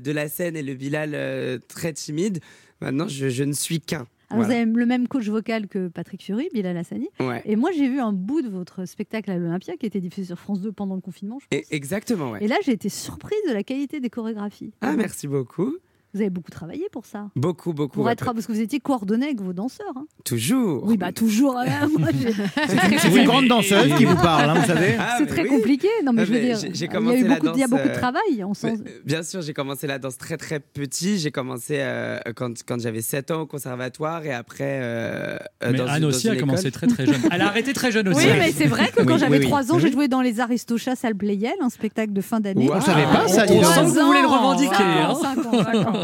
de 0.01 0.13
la 0.13 0.29
scène 0.29 0.57
et 0.57 0.63
le 0.63 0.75
Bilal 0.75 1.61
très 1.69 1.93
timide 1.93 2.41
maintenant 2.81 3.09
je, 3.09 3.29
je 3.29 3.45
ne 3.45 3.53
suis 3.53 3.81
qu'un 3.81 4.07
Alors, 4.31 4.45
Voilà. 4.45 4.47
vous 4.47 4.51
avez 4.53 4.65
le 4.65 4.87
même 4.87 5.09
coach 5.09 5.27
vocal 5.29 5.69
que 5.69 5.89
Patrick 5.89 6.23
Fury, 6.23 6.49
Bilal 6.53 6.77
Hassani. 6.77 7.09
Ouais. 7.21 7.43
Et 7.47 7.57
moi, 7.57 7.71
j'ai 7.73 7.89
vu 7.89 7.99
un 8.01 8.13
bout 8.13 8.43
de 8.43 8.49
votre 8.49 8.85
spectacle 8.85 9.31
à 9.31 9.39
l'Olympia 9.39 9.77
qui 9.77 9.87
était 9.87 10.01
diffusé 10.01 10.27
sur 10.27 10.39
France 10.39 10.61
2 10.61 10.71
pendant 10.73 10.95
le 10.95 11.01
confinement, 11.01 11.39
je 11.41 11.47
pense. 11.49 11.59
Et- 11.71 11.75
exactement, 11.75 12.33
ouais. 12.33 12.45
Et 12.45 12.49
là, 12.49 12.57
j'ai 12.65 12.73
été 12.73 12.89
surprise 12.91 13.39
de 13.49 13.53
la 13.55 13.63
qualité 13.63 14.01
des 14.01 14.11
chorégraphies. 14.11 14.73
Ah, 14.83 14.95
merci 14.97 15.27
beaucoup. 15.29 15.77
Vous 16.19 16.23
avez 16.23 16.31
beaucoup 16.31 16.51
travaillé 16.51 16.83
pour 16.91 17.07
ça. 17.07 17.29
Beaucoup, 17.37 17.73
beaucoup. 17.73 17.95
Pour 17.95 18.07
ouais, 18.07 18.13
être, 18.13 18.25
parce 18.35 18.45
que 18.45 18.51
vous 18.51 18.61
étiez 18.61 18.81
coordonné 18.81 19.27
avec 19.27 19.41
vos 19.41 19.53
danseurs. 19.53 19.93
hein. 19.95 20.05
Toujours. 20.25 20.83
Oui, 20.85 20.97
bah 20.97 21.13
toujours. 21.13 21.57
euh, 21.57 21.65
moi, 21.99 22.09
j'ai- 22.21 22.99
C'est 22.99 23.15
une 23.15 23.25
grande 23.25 23.47
danseuse 23.47 23.95
qui 23.95 24.05
vous 24.05 24.17
parle, 24.17 24.51
hein, 24.51 24.55
vous 24.55 24.67
savez. 24.67 24.97
Ah, 24.99 25.15
c'est 25.19 25.27
très 25.27 25.43
oui. 25.43 25.49
compliqué. 25.49 25.87
Non, 26.05 26.13
mais 26.13 26.23
Ah, 26.23 26.25
je 26.25 26.33
veux 26.33 26.41
dire, 26.41 26.59
j'ai- 26.59 26.69
il 26.71 26.81
y 26.81 26.85
a 26.87 26.99
beaucoup, 27.01 27.13
il 27.15 27.21
y 27.61 27.63
a 27.63 27.69
danse, 27.69 27.71
beaucoup 27.71 27.85
de 27.89 27.93
euh, 27.93 27.99
travail. 27.99 28.45
On 28.45 28.53
sent... 28.53 28.75
Mais, 28.85 28.91
euh, 28.91 29.01
bien 29.05 29.23
sûr, 29.23 29.43
j'ai 29.43 29.53
commencé 29.55 29.87
la 29.87 30.01
danse 30.01 30.19
très 30.19 30.37
très 30.37 30.59
petit. 30.59 31.19
J'ai 31.21 31.31
commencé 31.31 31.77
euh, 31.79 32.19
quand, 32.35 32.53
quand 32.67 32.81
j'avais 32.81 33.01
7 33.01 33.31
ans 33.31 33.43
au 33.43 33.47
conservatoire 33.47 34.25
et 34.27 34.33
après. 34.35 34.81
euh, 34.83 35.37
Mais 35.71 35.79
dans 35.79 35.87
Anne 35.87 36.03
une- 36.03 36.09
aussi 36.09 36.27
dans 36.27 36.33
a 36.33 36.37
commencé 36.37 36.73
très 36.73 36.89
très 36.89 37.07
jeune. 37.07 37.15
Elle 37.31 37.43
a 37.43 37.47
arrêté 37.47 37.73
très 37.75 37.93
jeune 37.93 38.09
aussi. 38.09 38.27
Oui, 38.27 38.33
mais 38.41 38.51
c'est 38.51 38.67
vrai 38.67 38.89
que 38.91 39.05
quand 39.05 39.13
Oui, 39.15 39.19
j'avais 39.21 39.39
oui, 39.39 39.45
oui. 39.45 39.51
3 39.51 39.71
ans, 39.73 39.79
j'ai 39.79 39.93
joué 39.93 40.09
dans 40.09 40.21
les 40.21 40.41
Aristochats 40.41 40.97
Salle 40.97 41.15
Playel, 41.15 41.55
un 41.61 41.69
spectacle 41.71 42.13
de 42.13 42.21
fin 42.21 42.41
d'année. 42.41 42.69
Wow. 42.69 42.75
On 42.79 42.81
savait 42.81 43.05
pas 43.05 43.29
ça, 43.29 43.47
dis 43.47 43.53
On 43.57 43.63
sent 43.63 43.81
que 43.83 44.01
vous 44.01 44.07
voulez 44.07 44.23
le 44.23 44.27
revendiquer. 44.27 44.75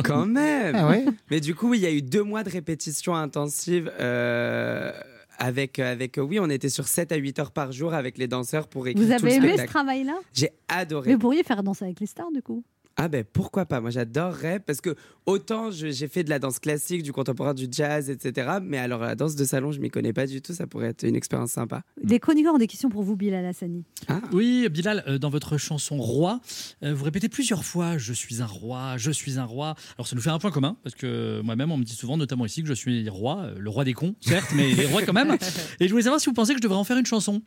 Quand 0.04 0.26
même. 0.26 0.74
Ah 0.76 0.88
ouais 0.88 1.04
Mais 1.30 1.40
du 1.40 1.54
coup, 1.54 1.74
il 1.74 1.80
y 1.80 1.86
a 1.86 1.90
eu 1.92 2.02
deux 2.02 2.22
mois 2.22 2.42
de 2.44 2.50
répétition 2.50 3.14
intensive. 3.14 3.90
euh, 4.00 4.92
avec, 5.38 5.80
avec, 5.80 6.18
oui, 6.22 6.38
on 6.38 6.48
était 6.48 6.68
sur 6.68 6.86
7 6.86 7.10
à 7.10 7.16
8 7.16 7.38
heures 7.40 7.50
par 7.50 7.72
jour 7.72 7.92
avec 7.92 8.18
les 8.18 8.28
danseurs 8.28 8.68
pour 8.68 8.86
écrire 8.86 9.04
Vous 9.04 9.12
tout 9.12 9.24
le 9.24 9.32
avez 9.32 9.34
aimé 9.36 9.56
ce 9.58 9.64
travail-là? 9.66 10.14
J'ai 10.32 10.50
Mais 10.70 10.74
adoré. 10.76 11.12
vous 11.12 11.18
pourriez 11.18 11.42
faire 11.42 11.62
danser 11.64 11.84
avec 11.86 11.98
les 12.00 12.06
stars, 12.06 12.30
du 12.30 12.40
coup. 12.40 12.62
Ah 12.96 13.08
ben 13.08 13.24
pourquoi 13.24 13.66
pas? 13.66 13.80
Moi 13.80 13.90
j'adorerais 13.90 14.60
parce 14.60 14.80
que 14.80 14.94
autant 15.26 15.70
j'ai 15.70 16.08
fait 16.08 16.22
de 16.22 16.30
la 16.30 16.38
danse 16.38 16.58
classique, 16.58 17.02
du 17.02 17.12
contemporain, 17.12 17.54
du 17.54 17.66
jazz, 17.70 18.08
etc. 18.10 18.58
Mais 18.62 18.78
alors 18.78 19.00
la 19.00 19.14
danse 19.14 19.34
de 19.34 19.44
salon, 19.44 19.72
je 19.72 19.80
m'y 19.80 19.90
connais 19.90 20.12
pas 20.12 20.26
du 20.26 20.40
tout. 20.42 20.52
Ça 20.52 20.66
pourrait 20.66 20.88
être 20.88 21.02
une 21.02 21.16
expérience 21.16 21.52
sympa. 21.52 21.82
Les 22.02 22.20
chroniqueurs 22.20 22.54
ont 22.54 22.58
des 22.58 22.66
questions 22.66 22.88
pour 22.88 23.02
vous, 23.02 23.16
Bilal 23.16 23.44
Hassani. 23.46 23.84
Ah. 24.08 24.20
Oui, 24.32 24.68
Bilal, 24.68 25.02
euh, 25.08 25.18
dans 25.18 25.30
votre 25.30 25.58
chanson 25.58 25.96
Roi, 25.96 26.40
euh, 26.82 26.94
vous 26.94 27.04
répétez 27.04 27.28
plusieurs 27.28 27.64
fois 27.64 27.98
Je 27.98 28.12
suis 28.12 28.42
un 28.42 28.46
roi, 28.46 28.96
je 28.96 29.10
suis 29.10 29.38
un 29.38 29.44
roi. 29.44 29.74
Alors 29.96 30.06
ça 30.06 30.14
nous 30.14 30.22
fait 30.22 30.30
un 30.30 30.38
point 30.38 30.50
commun, 30.50 30.76
parce 30.82 30.94
que 30.94 31.40
moi-même, 31.42 31.72
on 31.72 31.76
me 31.76 31.84
dit 31.84 31.94
souvent, 31.94 32.16
notamment 32.16 32.46
ici, 32.46 32.62
que 32.62 32.68
je 32.68 32.74
suis 32.74 33.08
roi, 33.08 33.42
euh, 33.42 33.54
le 33.58 33.70
roi 33.70 33.84
des 33.84 33.94
cons, 33.94 34.14
certes, 34.20 34.52
mais 34.54 34.86
roi 34.86 35.02
quand 35.02 35.12
même. 35.12 35.36
Et 35.80 35.86
je 35.86 35.90
voulais 35.90 36.04
savoir 36.04 36.20
si 36.20 36.26
vous 36.26 36.34
pensez 36.34 36.52
que 36.52 36.58
je 36.58 36.62
devrais 36.62 36.78
en 36.78 36.84
faire 36.84 36.98
une 36.98 37.06
chanson. 37.06 37.42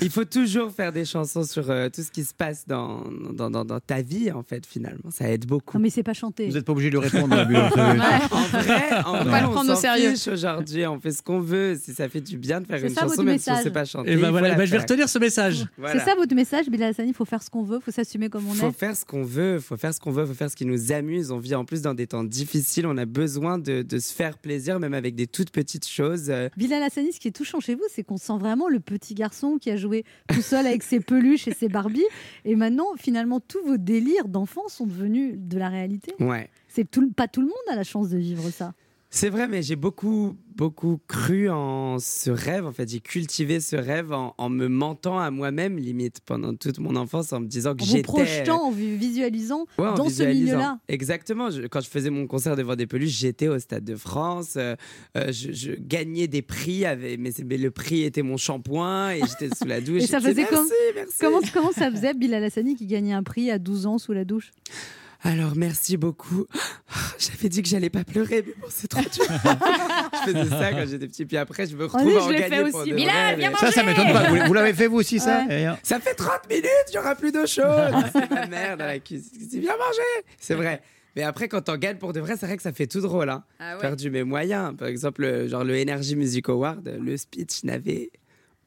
Il 0.00 0.10
faut 0.10 0.24
toujours 0.24 0.70
faire 0.70 0.92
des 0.92 1.04
chansons 1.04 1.44
sur 1.44 1.70
euh, 1.70 1.88
tout 1.88 2.02
ce 2.02 2.10
qui 2.10 2.24
se 2.24 2.34
passe 2.34 2.66
dans, 2.66 3.04
dans, 3.32 3.50
dans, 3.50 3.64
dans 3.64 3.80
ta 3.80 4.02
vie 4.02 4.30
en 4.30 4.42
fait 4.42 4.66
finalement. 4.76 5.10
Ça 5.10 5.28
aide 5.30 5.46
beaucoup. 5.46 5.76
Non, 5.78 5.82
mais 5.82 5.88
c'est 5.90 6.02
pas 6.02 6.12
chanté. 6.12 6.48
Vous 6.48 6.54
n'êtes 6.54 6.64
pas 6.66 6.72
obligé 6.72 6.90
de 6.90 6.98
lui 6.98 7.06
répondre. 7.08 7.34
En 8.30 8.42
vrai, 8.58 8.92
en 9.04 9.12
va 9.12 9.22
vrai, 9.24 9.40
le 9.40 9.46
on 9.48 9.50
prendre 9.52 9.72
au 9.72 9.76
sérieux. 9.76 10.12
aujourd'hui. 10.30 10.86
On 10.86 11.00
fait 11.00 11.12
ce 11.12 11.22
qu'on 11.22 11.40
veut. 11.40 11.78
Si 11.80 11.94
ça 11.94 12.08
fait 12.08 12.20
du 12.20 12.36
bien 12.36 12.60
de 12.60 12.66
faire 12.66 12.78
C'est 12.78 12.88
une 12.88 12.94
ça, 12.94 13.02
chanson, 13.02 13.14
votre 13.16 13.22
même 13.24 13.38
si 13.38 13.48
on 13.48 13.52
message. 13.52 13.64
sait 13.64 13.70
pas 13.72 13.84
chanter. 13.84 14.10
Et 14.10 14.12
il 14.14 14.20
ben 14.20 14.26
faut 14.26 14.32
voilà, 14.32 14.54
bah, 14.54 14.64
je 14.66 14.72
vais 14.72 14.78
retenir 14.78 15.08
ce 15.08 15.18
message. 15.18 15.66
Voilà. 15.78 15.98
C'est 16.00 16.10
ça 16.10 16.14
votre 16.16 16.34
message, 16.34 16.66
Bilal 16.68 16.90
Hassani 16.90 17.10
Il 17.10 17.14
faut 17.14 17.24
faire 17.24 17.42
ce 17.42 17.50
qu'on 17.50 17.62
veut, 17.62 17.78
il 17.80 17.84
faut 17.84 17.90
s'assumer 17.90 18.28
comme 18.28 18.46
on 18.48 18.52
faut 18.54 18.68
est. 18.68 18.72
faire 18.72 18.96
ce 18.96 19.04
qu'on 19.04 19.22
veut, 19.22 19.58
faut 19.60 19.76
faire 19.76 19.92
ce 19.94 20.00
qu'on 20.00 20.10
veut, 20.10 20.24
faut 20.26 20.34
faire 20.34 20.50
ce 20.50 20.56
qui 20.56 20.64
nous 20.66 20.92
amuse. 20.92 21.30
On 21.30 21.38
vit 21.38 21.54
en 21.54 21.64
plus 21.64 21.82
dans 21.82 21.94
des 21.94 22.06
temps 22.06 22.24
difficiles, 22.24 22.86
on 22.86 22.96
a 22.96 23.04
besoin 23.04 23.58
de, 23.58 23.82
de 23.82 23.98
se 23.98 24.12
faire 24.12 24.38
plaisir, 24.38 24.80
même 24.80 24.94
avec 24.94 25.14
des 25.14 25.26
toutes 25.26 25.50
petites 25.50 25.86
choses. 25.86 26.32
Bilal 26.56 26.82
Hassani, 26.82 27.12
ce 27.12 27.20
qui 27.20 27.28
est 27.28 27.32
touchant 27.32 27.60
chez 27.60 27.74
vous, 27.74 27.84
c'est 27.90 28.02
qu'on 28.04 28.16
sent 28.16 28.38
vraiment 28.38 28.68
le 28.68 28.80
petit 28.80 29.14
garçon 29.14 29.58
qui 29.60 29.70
a 29.70 29.76
joué 29.76 30.04
tout 30.32 30.42
seul 30.42 30.66
avec 30.66 30.82
ses 30.82 31.00
peluches 31.06 31.46
et 31.48 31.54
ses 31.54 31.68
Barbies. 31.68 32.02
Et 32.44 32.54
maintenant, 32.56 32.86
finalement, 32.98 33.40
tous 33.40 33.62
vos 33.66 33.76
délires 33.76 34.28
d'enfant 34.28 34.65
sont 34.68 34.86
devenus 34.86 35.34
de 35.36 35.58
la 35.58 35.68
réalité. 35.68 36.14
Ouais. 36.20 36.50
C'est 36.68 36.90
tout, 36.90 37.10
pas 37.12 37.28
tout 37.28 37.40
le 37.40 37.46
monde 37.46 37.54
a 37.70 37.76
la 37.76 37.84
chance 37.84 38.10
de 38.10 38.18
vivre 38.18 38.50
ça. 38.50 38.74
C'est 39.16 39.30
vrai, 39.30 39.48
mais 39.48 39.62
j'ai 39.62 39.76
beaucoup, 39.76 40.36
beaucoup 40.56 41.00
cru 41.08 41.48
en 41.48 41.98
ce 41.98 42.28
rêve. 42.30 42.66
En 42.66 42.72
fait, 42.72 42.86
j'ai 42.86 43.00
cultivé 43.00 43.60
ce 43.60 43.74
rêve 43.74 44.12
en, 44.12 44.34
en 44.36 44.50
me 44.50 44.68
mentant 44.68 45.18
à 45.18 45.30
moi-même, 45.30 45.78
limite, 45.78 46.20
pendant 46.26 46.54
toute 46.54 46.78
mon 46.80 46.96
enfance, 46.96 47.32
en 47.32 47.40
me 47.40 47.46
disant 47.46 47.74
que 47.74 47.82
En 47.82 47.86
vous 47.86 47.90
j'étais. 47.92 48.02
projetant, 48.02 48.64
en 48.66 48.70
vi- 48.70 48.94
visualisant 48.98 49.64
Ouais, 49.78 49.86
en 49.86 49.94
dans 49.94 50.04
ce 50.04 50.10
visualisant. 50.10 50.44
milieu-là. 50.44 50.78
Exactement. 50.88 51.48
Je- 51.50 51.62
quand 51.66 51.80
je 51.80 51.88
faisais 51.88 52.10
mon 52.10 52.26
concert 52.26 52.56
devant 52.56 52.76
des 52.76 52.86
peluches, 52.86 53.16
j'étais 53.18 53.48
au 53.48 53.58
Stade 53.58 53.84
de 53.84 53.96
France. 53.96 54.56
euh, 54.58 54.76
euh, 55.16 55.32
je, 55.32 55.50
je 55.50 55.72
gagnais 55.72 56.26
des 56.28 56.42
prix, 56.42 56.84
avec, 56.84 57.18
mais, 57.18 57.30
le 57.56 57.70
prix 57.70 58.02
était 58.02 58.20
mon 58.22 58.36
shampoing 58.36 59.12
et 59.12 59.20
j'étais 59.20 59.54
sous 59.56 59.64
la 59.64 59.80
douche. 59.80 60.02
Et 60.02 60.06
ça 60.06 60.18
disais, 60.18 60.32
faisait 60.32 60.44
comme- 60.44 60.58
merci, 60.68 60.74
merci. 60.94 61.14
Comment, 61.22 61.40
comment 61.54 61.72
ça 61.72 61.90
faisait 61.90 62.12
Bilal 62.12 62.44
Hassani 62.44 62.76
qui 62.76 62.84
gagnait 62.86 63.14
un 63.14 63.22
prix 63.22 63.50
à 63.50 63.58
12 63.58 63.86
ans 63.86 63.96
sous 63.96 64.12
la 64.12 64.26
douche? 64.26 64.50
Alors, 65.22 65.56
merci 65.56 65.96
beaucoup. 65.96 66.46
J'avais 67.18 67.48
dit 67.48 67.62
que 67.62 67.68
j'allais 67.68 67.90
pas 67.90 68.04
pleurer, 68.04 68.44
mais 68.46 68.52
bon, 68.60 68.66
c'est 68.70 68.86
trop 68.88 69.00
dur. 69.00 69.10
je 70.26 70.32
faisais 70.32 70.48
ça 70.50 70.70
quand 70.72 70.86
j'étais 70.86 71.06
petit. 71.08 71.24
Puis 71.24 71.36
après, 71.36 71.66
je 71.66 71.76
me 71.76 71.84
retrouve 71.84 72.02
oui, 72.06 72.16
à 72.16 72.20
je 72.20 72.24
en 72.24 72.28
l'ai 72.30 72.38
gagner 72.40 72.70
pour 72.70 72.80
aussi. 72.80 72.90
de 72.90 72.96
Bilal, 72.96 73.14
vrai, 73.14 73.36
viens 73.36 73.50
mais- 73.50 73.56
Ça, 73.56 73.72
ça 73.72 73.82
m'étonne 73.82 74.12
pas. 74.12 74.28
Vous, 74.28 74.36
vous 74.46 74.54
l'avez 74.54 74.74
fait 74.74 74.86
vous 74.86 74.96
aussi, 74.98 75.18
ça 75.18 75.44
Ouais. 75.48 75.66
Ça 75.82 75.98
fait 76.00 76.14
30 76.14 76.48
minutes, 76.50 76.66
il 76.90 76.94
y 76.94 76.98
aura 76.98 77.14
plus 77.14 77.32
d'eau 77.32 77.46
chaude. 77.46 77.64
c'est 78.12 78.30
ma 78.30 78.46
mère 78.46 78.76
dans 78.76 78.86
la 78.86 78.98
cuisine. 78.98 79.30
qui 79.38 79.46
dit, 79.46 79.60
Viens 79.60 79.76
manger. 79.76 80.26
C'est 80.38 80.54
vrai. 80.54 80.82
Mais 81.16 81.22
après, 81.22 81.48
quand 81.48 81.68
on 81.70 81.76
gagne 81.76 81.96
pour 81.96 82.12
de 82.12 82.20
vrai, 82.20 82.36
c'est 82.38 82.44
vrai 82.46 82.56
que 82.58 82.62
ça 82.62 82.72
fait 82.72 82.86
tout 82.86 83.00
drôle. 83.00 83.30
Hein. 83.30 83.42
Ah 83.58 83.74
ouais. 83.76 83.80
Perdu 83.80 84.10
mes 84.10 84.22
moyens. 84.22 84.76
Par 84.76 84.86
exemple, 84.88 85.22
le- 85.22 85.48
genre 85.48 85.64
le 85.64 85.80
Energy 85.80 86.14
Music 86.14 86.48
Award, 86.50 86.86
le 87.00 87.16
speech 87.16 87.64
n'avait 87.64 88.10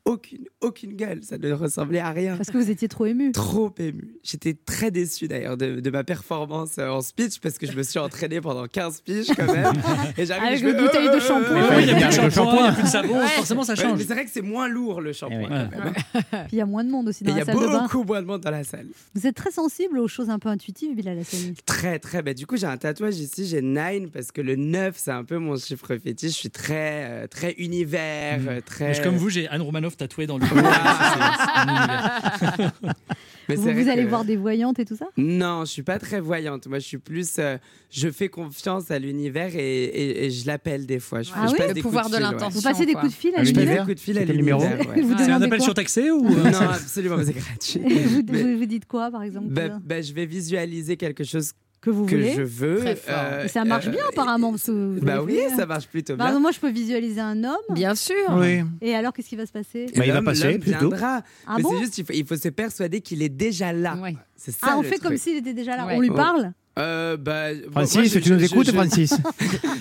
aucune, 0.09 0.45
aucune 0.61 0.93
gueule. 0.95 1.19
Ça 1.23 1.37
ne 1.37 1.51
ressemblait 1.51 1.99
à 1.99 2.09
rien. 2.11 2.35
Parce 2.35 2.49
que 2.49 2.57
vous 2.57 2.69
étiez 2.71 2.87
trop 2.87 3.05
ému. 3.05 3.31
Trop 3.31 3.73
ému. 3.77 4.15
J'étais 4.23 4.53
très 4.53 4.91
déçu 4.91 5.27
d'ailleurs 5.27 5.55
de, 5.57 5.79
de 5.79 5.89
ma 5.89 6.03
performance 6.03 6.77
euh, 6.79 6.89
en 6.89 7.01
speech 7.01 7.39
parce 7.39 7.57
que 7.57 7.67
je 7.67 7.73
me 7.73 7.83
suis 7.83 7.99
entraîné 7.99 8.41
pendant 8.41 8.67
15 8.67 8.95
speeches 8.97 9.27
quand 9.35 9.45
même. 9.53 9.73
Et 10.17 10.25
j'arrive, 10.25 10.47
Avec 10.47 10.61
une 10.63 10.77
bouteille 10.83 11.07
de 11.09 11.15
euh, 11.15 11.19
shampoing. 11.19 11.57
euh, 11.61 11.69
Oui, 11.77 11.83
il 11.87 11.95
n'y 11.95 12.03
a 12.03 12.07
plus 12.07 12.17
de 12.17 12.21
le 12.23 12.29
shampoing, 12.29 12.29
il 12.29 12.31
shampoing. 12.31 12.61
n'y 12.63 12.67
a 12.67 12.71
plus 12.73 12.83
de 12.83 12.87
savon, 12.87 13.19
forcément 13.27 13.63
ça 13.63 13.73
Ouais, 13.73 13.79
change. 13.81 13.97
mais 13.99 14.03
c'est 14.05 14.13
vrai 14.13 14.25
que 14.25 14.31
c'est 14.31 14.41
moins 14.41 14.67
lourd 14.67 15.01
le 15.01 15.13
shampoing. 15.13 15.67
Eh 15.71 15.75
quand 15.75 15.83
même. 15.83 15.93
Puis 16.47 16.53
il 16.53 16.57
y 16.57 16.61
a 16.61 16.65
moins 16.65 16.83
de 16.83 16.89
monde 16.89 17.07
aussi 17.07 17.23
Et 17.23 17.27
dans 17.27 17.33
il 17.33 17.35
y 17.35 17.39
la 17.39 17.43
a 17.43 17.45
salle 17.45 17.61
de 17.63 17.67
bain. 17.71 17.81
beaucoup 17.83 18.03
moins 18.03 18.21
de 18.21 18.27
monde 18.27 18.41
dans 18.41 18.51
la 18.51 18.63
salle. 18.63 18.87
Vous 19.15 19.27
êtes 19.27 19.35
très 19.35 19.51
sensible 19.51 19.99
aux 19.99 20.07
choses 20.07 20.29
un 20.29 20.39
peu 20.39 20.49
intuitives, 20.49 20.95
Bilal 20.95 21.19
Hassani. 21.19 21.53
Très, 21.65 21.99
très. 21.99 22.21
Bah, 22.23 22.33
du 22.33 22.45
coup, 22.47 22.57
j'ai 22.57 22.65
un 22.67 22.77
tatouage 22.77 23.17
ici, 23.19 23.45
j'ai 23.45 23.61
9 23.61 24.07
parce 24.11 24.31
que 24.31 24.41
le 24.41 24.55
9, 24.55 24.95
c'est 24.97 25.11
un 25.11 25.23
peu 25.23 25.37
mon 25.37 25.55
chiffre 25.57 25.95
fétiche. 25.97 26.31
Je 26.31 26.37
suis 26.37 26.49
très, 26.49 27.03
euh, 27.09 27.27
très 27.27 27.51
univers, 27.53 28.39
euh, 28.47 28.61
très. 28.65 28.85
Moi, 28.85 28.93
je- 28.93 29.01
Comme 29.03 29.15
vous, 29.15 29.29
j'ai 29.29 29.47
Anne 29.47 29.61
Romanoff 29.61 29.97
tatouée 29.99 30.27
dans 30.27 30.38
le 30.38 30.45
univers. 30.45 32.69
Mais 33.49 33.55
Vous, 33.55 33.67
allez 33.67 34.03
que- 34.03 34.09
voir 34.09 34.25
des 34.25 34.35
voyantes 34.35 34.77
et 34.77 34.85
tout 34.85 34.95
ça? 34.95 35.07
Non, 35.17 35.65
je 35.65 35.71
suis 35.71 35.81
pas 35.81 35.97
très 35.97 36.19
voyante. 36.19 36.67
Moi, 36.67 36.77
je 36.77 36.85
suis 36.85 36.99
plus. 36.99 37.38
euh, 37.39 37.57
je 37.89 38.07
fais 38.12 38.29
confiance 38.29 38.91
à 38.91 38.99
l'univers 38.99 39.55
et, 39.55 39.85
et- 39.85 40.25
et 40.25 40.29
je 40.29 40.45
l'appelle 40.45 40.85
des 40.85 40.99
fois. 40.99 41.23
Je, 41.23 41.31
Ah 41.33 41.47
je 41.47 41.53
oui 41.53 41.57
passe 41.57 41.67
Le 41.69 41.73
des 41.73 41.81
pouvoir 41.81 42.03
coups 42.03 42.15
de 42.15 42.21
de 42.21 42.25
ouais. 42.25 42.31
l'intention. 42.31 42.59
Vous 42.59 42.62
passez 42.62 42.85
des 42.85 42.93
coups 42.93 43.12
de 43.12 43.17
fil 43.17 43.33
à 43.35 43.39
À 43.39 43.43
Je 43.43 43.49
passe 43.51 43.63
l'univers 43.63 43.85
des 43.85 43.93
coups 43.93 43.95
de 43.95 43.99
fil 44.05 44.17
à 44.19 44.23
l'univers. 44.25 44.59
ouais. 44.59 45.01
Vous 45.01 45.17
C'est 45.17 45.31
un 45.31 45.41
appel 45.41 45.62
surtaxé 45.62 46.12
ou 46.12 46.29
Non, 46.29 46.45
absolument, 46.69 47.15
c'est 47.25 47.33
gratuit. 47.33 47.81
Vous, 48.05 48.21
Mais- 48.31 48.43
vous- 48.43 48.57
vous 48.59 48.65
dites 48.65 48.85
quoi, 48.85 49.09
par 49.09 49.23
exemple 49.23 49.47
Ben, 49.49 49.81
ben, 49.83 50.03
je 50.03 50.13
vais 50.13 50.27
visualiser 50.27 50.95
quelque 50.95 51.23
chose 51.23 51.53
Que 51.81 51.89
vous 51.89 52.05
que 52.05 52.15
voulez 52.15 52.33
je 52.33 52.41
veux. 52.41 52.77
Très 52.79 52.95
fort. 52.97 53.15
euh, 53.17 53.47
ça 53.47 53.63
marche 53.63 53.87
euh, 53.87 53.91
bien, 53.91 54.01
apparemment. 54.09 54.51
vous 54.51 54.99
Bah 55.01 55.21
oui, 55.23 55.39
ça 55.55 55.65
marche 55.65 55.87
plutôt 55.87 56.15
bien. 56.17 56.25
exemple, 56.27 56.41
moi, 56.41 56.51
je 56.51 56.59
peux 56.59 56.69
visualiser 56.69 57.21
un 57.21 57.41
homme. 57.45 57.55
Bien 57.71 57.95
sûr. 57.95 58.15
Oui. 58.31 58.61
Et 58.81 58.93
alors, 58.95 59.13
qu'est-ce 59.13 59.29
qui 59.29 59.37
va 59.37 59.45
se 59.45 59.51
passer? 59.53 59.85
Bah, 59.95 60.05
il 60.05 60.11
va 60.11 60.21
passer, 60.21 60.59
plutôt. 60.59 60.89
viendra. 60.89 61.21
Ah 61.47 61.53
Mais 61.57 61.63
bon? 61.63 61.69
c'est 61.71 61.79
juste, 61.79 61.97
il 61.99 62.05
faut, 62.05 62.13
il 62.13 62.25
faut 62.25 62.35
se 62.35 62.49
persuader 62.49 62.99
qu'il 62.99 63.21
est 63.23 63.29
déjà 63.29 63.71
là. 63.71 63.95
Ouais. 63.95 64.15
C'est 64.35 64.51
ça. 64.51 64.57
Ah, 64.71 64.73
on 64.77 64.81
le 64.81 64.87
fait 64.87 64.95
truc. 64.97 65.03
comme 65.03 65.17
s'il 65.17 65.37
était 65.37 65.53
déjà 65.53 65.77
là. 65.77 65.85
Ouais. 65.85 65.95
On 65.95 66.01
lui 66.01 66.09
Oh. 66.11 66.15
parle? 66.15 66.51
Euh, 66.77 67.17
bah, 67.17 67.53
bon, 67.53 67.71
Francis, 67.71 67.95
moi, 67.95 68.03
je- 68.05 68.19
tu 68.19 68.32
nous 68.32 68.39
je- 68.39 68.45
écoutes, 68.45 68.67
je- 68.67 68.71
Francis 68.71 69.12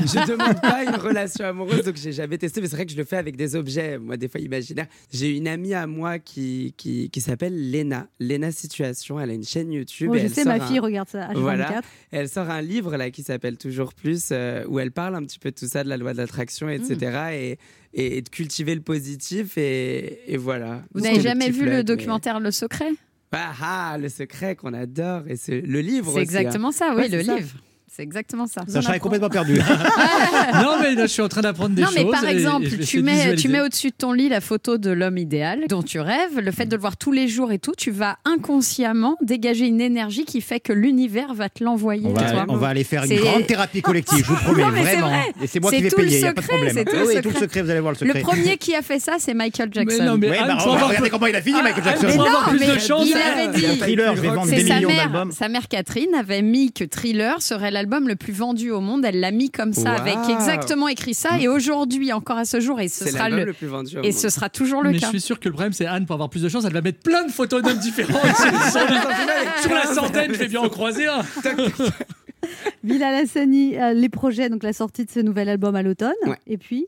Je 0.01 0.27
demande 0.31 0.61
pas 0.61 0.83
une 0.85 0.97
relation 0.97 1.45
amoureuse, 1.45 1.85
donc 1.85 1.97
j'ai 1.97 2.11
jamais 2.13 2.39
testé, 2.39 2.61
mais 2.61 2.67
c'est 2.67 2.75
vrai 2.77 2.87
que 2.87 2.93
je 2.93 2.97
le 2.97 3.05
fais 3.05 3.19
avec 3.19 3.37
des 3.37 3.55
objets, 3.55 3.99
moi, 3.99 4.17
des 4.17 4.27
fois 4.29 4.41
imaginaires. 4.41 4.87
J'ai 5.13 5.37
une 5.37 5.47
amie 5.47 5.75
à 5.75 5.87
moi 5.87 6.19
qui, 6.19 6.75
qui, 6.77 7.09
qui 7.11 7.21
s'appelle 7.21 7.71
Léna, 7.71 8.09
Léna 8.19 8.51
Situation. 8.51 9.21
Elle 9.21 9.31
a 9.31 9.35
une 9.35 9.45
chaîne 9.45 9.71
YouTube. 9.71 10.15
Et 10.15 10.21
Je 10.21 10.25
elle 10.25 10.31
sais, 10.31 10.45
ma 10.45 10.55
un- 10.55 10.61
fille 10.67 10.79
regarde 10.81 11.09
ça. 11.09 11.29
H24. 11.29 11.39
Voilà. 11.41 11.81
Elle 12.11 12.29
sort 12.29 12.51
un 12.51 12.63
livre 12.63 12.97
là 12.97 13.11
qui 13.11 13.23
s'appelle 13.23 13.59
Toujours 13.59 13.93
Plus, 13.95 14.31
euh, 14.33 14.65
où 14.67 14.81
elle 14.81 14.91
parle 14.93 15.15
un 15.15 15.23
petit 15.25 15.39
peu 15.39 15.51
de 15.51 15.57
tout 15.57 15.67
ça, 15.69 15.85
de 15.85 15.89
la 15.89 15.99
loi 15.99 16.13
de 16.15 16.19
l'attraction, 16.19 16.69
etc. 16.69 16.97
Mm. 17.01 17.33
Et, 17.33 17.59
et 18.17 18.23
de 18.23 18.29
cultiver 18.29 18.75
le 18.75 18.81
positif, 18.83 19.57
et, 19.57 20.21
et 20.33 20.37
voilà. 20.37 20.83
Vous 20.95 21.01
n'avez 21.01 21.21
jamais 21.21 21.51
vu 21.51 21.61
plug, 21.61 21.71
le 21.71 21.77
mais- 21.77 21.85
documentaire 21.85 22.41
Le 22.41 22.51
Secret? 22.51 22.91
Ah, 23.33 23.53
ah, 23.61 23.99
le 23.99 24.09
secret 24.09 24.57
qu'on 24.57 24.73
adore, 24.73 25.23
et 25.27 25.37
c'est 25.37 25.61
le 25.61 25.81
livre. 25.81 26.13
C'est 26.13 26.19
hein. 26.19 26.23
exactement 26.23 26.73
ça, 26.73 26.95
oui, 26.95 27.03
Ouais, 27.03 27.09
le 27.09 27.23
ça. 27.23 27.37
C'est 27.99 28.05
exactement 28.05 28.47
ça. 28.47 28.63
Sacha 28.69 28.95
est 28.95 29.01
complètement 29.01 29.29
perdu. 29.29 29.59
Non, 30.55 30.77
mais 30.81 30.95
là, 30.95 31.03
je 31.03 31.07
suis 31.09 31.23
en 31.23 31.29
train 31.29 31.41
d'apprendre 31.41 31.75
des 31.75 31.83
non, 31.83 31.89
choses. 31.89 31.97
mais 31.97 32.05
par 32.11 32.25
et- 32.25 32.29
et 32.29 32.31
exemple, 32.31 32.67
tu 32.87 33.03
mets, 33.03 33.35
tu 33.35 33.49
mets 33.49 33.61
au-dessus 33.61 33.89
de 33.89 33.95
ton 33.99 34.13
lit 34.13 34.29
la 34.29 34.41
photo 34.41 34.79
de 34.79 34.91
l'homme 34.91 35.19
idéal 35.19 35.61
dont 35.69 35.83
tu 35.83 35.99
rêves. 36.01 36.39
Le 36.41 36.51
fait 36.53 36.67
de 36.67 36.77
le 36.77 36.81
voir 36.81 36.97
tous 36.97 37.11
les 37.13 37.27
jours 37.29 37.51
et 37.53 37.59
tout, 37.59 37.73
tu 37.77 37.91
vas 37.91 38.17
inconsciemment 38.25 39.17
dégager 39.23 39.67
une 39.67 39.81
énergie 39.81 40.25
qui 40.25 40.41
fait 40.41 40.61
que 40.61 40.73
l'univers 40.73 41.35
va 41.35 41.49
te 41.49 41.63
l'envoyer. 41.65 42.07
On 42.07 42.55
on 42.55 42.57
va 42.57 42.69
aller 42.69 42.85
faire 42.85 43.05
une 43.05 43.17
grande 43.19 43.47
thérapie 43.47 43.83
collective, 43.83 44.19
je 44.25 44.33
vous 44.33 44.37
promets, 44.45 44.63
Non, 44.63 44.71
vraiment. 44.71 45.07
vrai. 45.09 45.23
Et 45.43 45.47
c'est 45.49 45.59
moi 45.61 45.71
qui 45.73 45.83
vais 45.83 45.89
tout 45.91 45.99
le 45.99 46.05
payer, 46.05 46.19
il 46.19 46.23
n'y 46.23 46.29
a 46.29 46.33
pas 46.35 46.41
de 46.41 46.47
secret, 46.47 46.57
problème. 46.57 46.77
c'est 46.77 46.85
tout 46.85 46.97
Oui, 46.97 47.03
le 47.03 47.09
oui, 47.17 47.23
tout 47.23 47.29
le 47.31 47.35
secret. 47.35 47.63
vous 47.63 47.71
allez 47.71 47.81
voir 47.81 47.93
le 47.95 47.99
Le 48.07 48.13
secret. 48.15 48.21
premier 48.23 48.57
qui 48.59 48.75
a 48.77 48.83
fait 48.83 49.01
ça, 49.01 49.17
c'est 49.19 49.35
Michael 49.35 49.71
Jackson. 49.73 49.97
Mais 50.01 50.07
non, 50.07 50.17
mais 50.19 50.29
bah, 50.31 50.59
on 50.67 50.77
va 50.77 50.87
regarder 50.87 51.11
comment 51.11 51.27
il 51.27 51.35
a 51.37 51.43
fini, 51.43 51.61
Michael 51.63 51.83
Jackson. 51.85 52.07
Plus 52.49 52.59
de 52.67 52.79
chance. 52.79 53.07
il 53.09 53.17
avait 53.17 53.49
dit- 53.59 53.79
thriller, 53.79 54.15
je 54.15 54.21
vais 54.23 54.29
vendre 54.29 54.49
C'est 54.49 54.57
des 54.63 54.67
sa 54.69 54.77
millions 54.77 54.89
mère, 54.89 55.11
d'albums. 55.11 55.33
sa 55.33 55.49
mère 55.49 55.67
Catherine 55.69 56.15
avait 56.19 56.43
mis 56.43 56.73
que 56.73 56.85
Thriller 56.85 57.43
serait 57.43 57.71
l'album 57.73 57.88
le 57.89 58.17
plus 58.17 58.33
vendu 58.33 58.71
au 58.71 58.81
monde. 58.81 59.05
Elle 59.05 59.21
l'a 59.21 59.31
mis 59.31 59.51
comme 59.51 59.73
ça, 59.73 59.93
avec 59.93 60.17
exactement 60.29 60.89
écrit 60.89 61.15
ça. 61.15 61.39
Et 61.41 61.49
aujourd'hui, 61.49 62.13
encore 62.13 62.39
à 62.39 62.45
ce 62.45 62.61
jour, 62.61 62.81
et 62.81 62.89
ce 62.89 63.07
sera 63.07 63.29
le, 63.29 63.45
le 63.45 63.53
plus 63.53 63.67
vendu 63.67 63.97
au 63.97 64.03
et 64.03 64.11
monde. 64.11 64.13
ce 64.13 64.29
sera 64.29 64.49
toujours 64.49 64.83
le 64.83 64.91
Mais 64.91 64.97
je 64.97 65.01
cas. 65.03 65.09
suis 65.09 65.21
sûr 65.21 65.41
que 65.41 65.49
le 65.49 65.53
problème, 65.53 65.73
c'est 65.73 65.87
Anne, 65.87 66.07
pour 66.07 66.15
avoir 66.15 66.29
plus 66.31 66.43
de 66.43 66.49
chance, 66.49 66.65
elle 66.65 66.73
va 66.73 66.81
mettre 66.81 67.01
plein 67.01 67.25
de 67.25 67.31
photos 67.31 67.63
d'hommes 67.63 67.79
différents. 67.79 68.21
sur, 69.63 69.75
la 69.75 69.87
centaine, 69.87 70.33
je 70.33 70.39
vais 70.39 70.49
bien 70.49 70.61
en 70.61 70.69
croiser 70.69 71.07
un. 71.07 71.23
Bilal 72.85 73.15
Hassani, 73.15 73.77
euh, 73.77 73.93
les 73.93 74.09
projets, 74.09 74.49
donc 74.49 74.63
la 74.63 74.73
sortie 74.73 75.05
de 75.05 75.11
ce 75.11 75.21
nouvel 75.21 75.49
album 75.49 75.75
à 75.75 75.83
l'automne. 75.83 76.13
Ouais. 76.25 76.39
Et 76.47 76.57
puis 76.57 76.87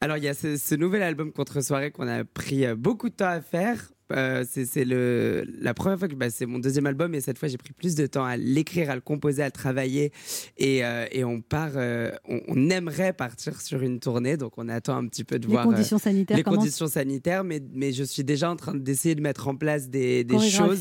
Alors, 0.00 0.16
il 0.16 0.24
y 0.24 0.28
a 0.28 0.34
ce, 0.34 0.56
ce 0.56 0.74
nouvel 0.74 1.02
album 1.02 1.32
Contre 1.32 1.60
Soirée 1.60 1.90
qu'on 1.90 2.08
a 2.08 2.24
pris 2.24 2.64
euh, 2.64 2.74
beaucoup 2.74 3.08
de 3.08 3.14
temps 3.14 3.28
à 3.28 3.40
faire. 3.40 3.78
Euh, 4.12 4.44
c'est 4.48 4.84
le 4.84 5.44
la 5.60 5.74
première 5.74 5.98
fois 5.98 6.06
que 6.06 6.14
bah, 6.14 6.30
c'est 6.30 6.46
mon 6.46 6.58
deuxième 6.60 6.86
album 6.86 7.14
et 7.14 7.20
cette 7.20 7.38
fois 7.38 7.48
j'ai 7.48 7.56
pris 7.58 7.72
plus 7.72 7.96
de 7.96 8.06
temps 8.06 8.24
à 8.24 8.36
l'écrire, 8.36 8.88
à 8.90 8.94
le 8.94 9.00
composer, 9.00 9.42
à 9.42 9.46
le 9.46 9.50
travailler. 9.52 10.12
Et, 10.58 10.84
euh, 10.84 11.06
et 11.10 11.24
on 11.24 11.40
part, 11.40 11.72
euh, 11.74 12.12
on, 12.28 12.40
on 12.46 12.70
aimerait 12.70 13.12
partir 13.12 13.60
sur 13.60 13.82
une 13.82 13.98
tournée. 13.98 14.36
Donc 14.36 14.52
on 14.58 14.68
attend 14.68 14.96
un 14.96 15.06
petit 15.08 15.24
peu 15.24 15.38
de 15.40 15.46
Les 15.46 15.52
voir 15.52 15.66
euh, 15.66 15.70
conditions 15.72 15.98
sanitaires, 15.98 16.36
les 16.36 16.42
conditions 16.44 16.86
sanitaires, 16.86 17.42
mais 17.44 17.60
mais 17.72 17.92
je 17.92 18.04
suis 18.04 18.22
déjà 18.22 18.50
en 18.50 18.56
train 18.56 18.74
d'essayer 18.74 19.14
de 19.16 19.20
mettre 19.22 19.48
en 19.48 19.56
place 19.56 19.88
des, 19.88 20.22
des 20.24 20.36
choses. 20.50 20.78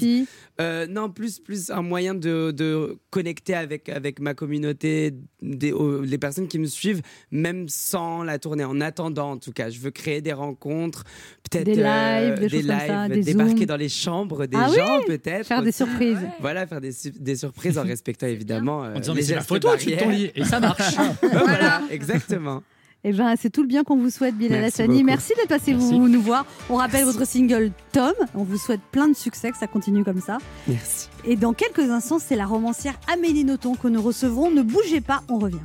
non, 0.89 1.09
plus, 1.09 1.39
plus 1.39 1.69
un 1.71 1.81
moyen 1.81 2.13
de, 2.13 2.51
de 2.51 2.97
connecter 3.09 3.55
avec, 3.55 3.89
avec 3.89 4.19
ma 4.19 4.33
communauté, 4.33 5.13
des, 5.41 5.71
aux- 5.71 6.01
les 6.01 6.17
personnes 6.17 6.47
qui 6.47 6.59
me 6.59 6.65
suivent, 6.67 7.01
même 7.31 7.67
sans 7.69 8.23
la 8.23 8.39
tournée. 8.39 8.63
En 8.63 8.79
attendant, 8.81 9.31
en 9.31 9.37
tout 9.37 9.51
cas, 9.51 9.69
je 9.69 9.79
veux 9.79 9.91
créer 9.91 10.21
des 10.21 10.31
rencontres, 10.33 11.03
peut-être 11.49 11.65
Des 11.65 11.75
lives, 11.75 12.49
des 12.49 12.61
ça, 12.63 13.07
des 13.19 13.33
débarquer 13.33 13.57
zooms. 13.57 13.65
dans 13.65 13.75
les 13.77 13.89
chambres 13.89 14.45
des 14.45 14.57
Ah 14.59 14.67
oui 14.69 14.75
gens, 14.77 14.99
peut-être. 15.05 15.45
Faire 15.47 15.61
des 15.63 15.71
surprises. 15.71 16.17
Voilà, 16.39 16.65
faire 16.67 16.81
des, 16.81 16.91
su- 16.91 17.11
des 17.19 17.35
surprises 17.35 17.77
en 17.77 17.83
respectant 17.87 18.27
évidemment 18.27 18.83
euh, 18.83 18.95
En 18.95 18.99
disant, 18.99 19.13
les 19.13 19.21
mais 19.21 19.25
c'est 19.27 19.35
la 19.35 19.41
photo 19.41 19.69
au-dessus 19.69 19.91
de 19.91 19.95
ton 19.97 20.09
lit, 20.09 20.31
et 20.35 20.43
ça 20.43 20.59
marche. 20.59 20.95
voilà, 21.21 21.81
exactement. 21.89 22.63
Eh 23.07 23.11
ben, 23.13 23.35
c'est 23.39 23.51
tout 23.51 23.61
le 23.61 23.67
bien 23.67 23.83
qu'on 23.83 23.97
vous 23.97 24.09
souhaite, 24.09 24.35
Bilal 24.35 24.61
Merci 24.61 24.81
Hassani. 24.81 25.03
Merci 25.03 25.33
d'être 25.37 25.47
passé 25.49 25.73
Merci. 25.75 25.91
vous, 25.93 26.07
nous 26.07 26.21
voir. 26.21 26.43
On 26.71 26.75
rappelle 26.77 27.03
votre 27.05 27.23
single 27.27 27.69
Tom. 27.91 28.13
On 28.33 28.43
vous 28.43 28.57
souhaite 28.57 28.81
plein 28.91 29.07
de 29.07 29.15
succès, 29.15 29.51
que 29.51 29.57
ça 29.57 29.67
continue 29.67 30.03
comme 30.03 30.21
ça. 30.21 30.39
Merci. 30.67 31.07
Et 31.23 31.35
dans 31.35 31.53
quelques 31.53 31.87
instants, 31.91 32.17
c'est 32.17 32.35
la 32.35 32.47
romancière 32.47 32.95
Amélie 33.13 33.43
Nothomb 33.43 33.75
que 33.75 33.87
nous 33.87 34.01
recevrons. 34.01 34.49
Ne 34.49 34.63
bougez 34.63 35.01
pas, 35.01 35.21
on 35.29 35.37
revient. 35.37 35.59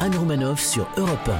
Anne 0.00 0.16
Romanoff 0.16 0.62
sur 0.64 0.88
Europe 0.96 1.30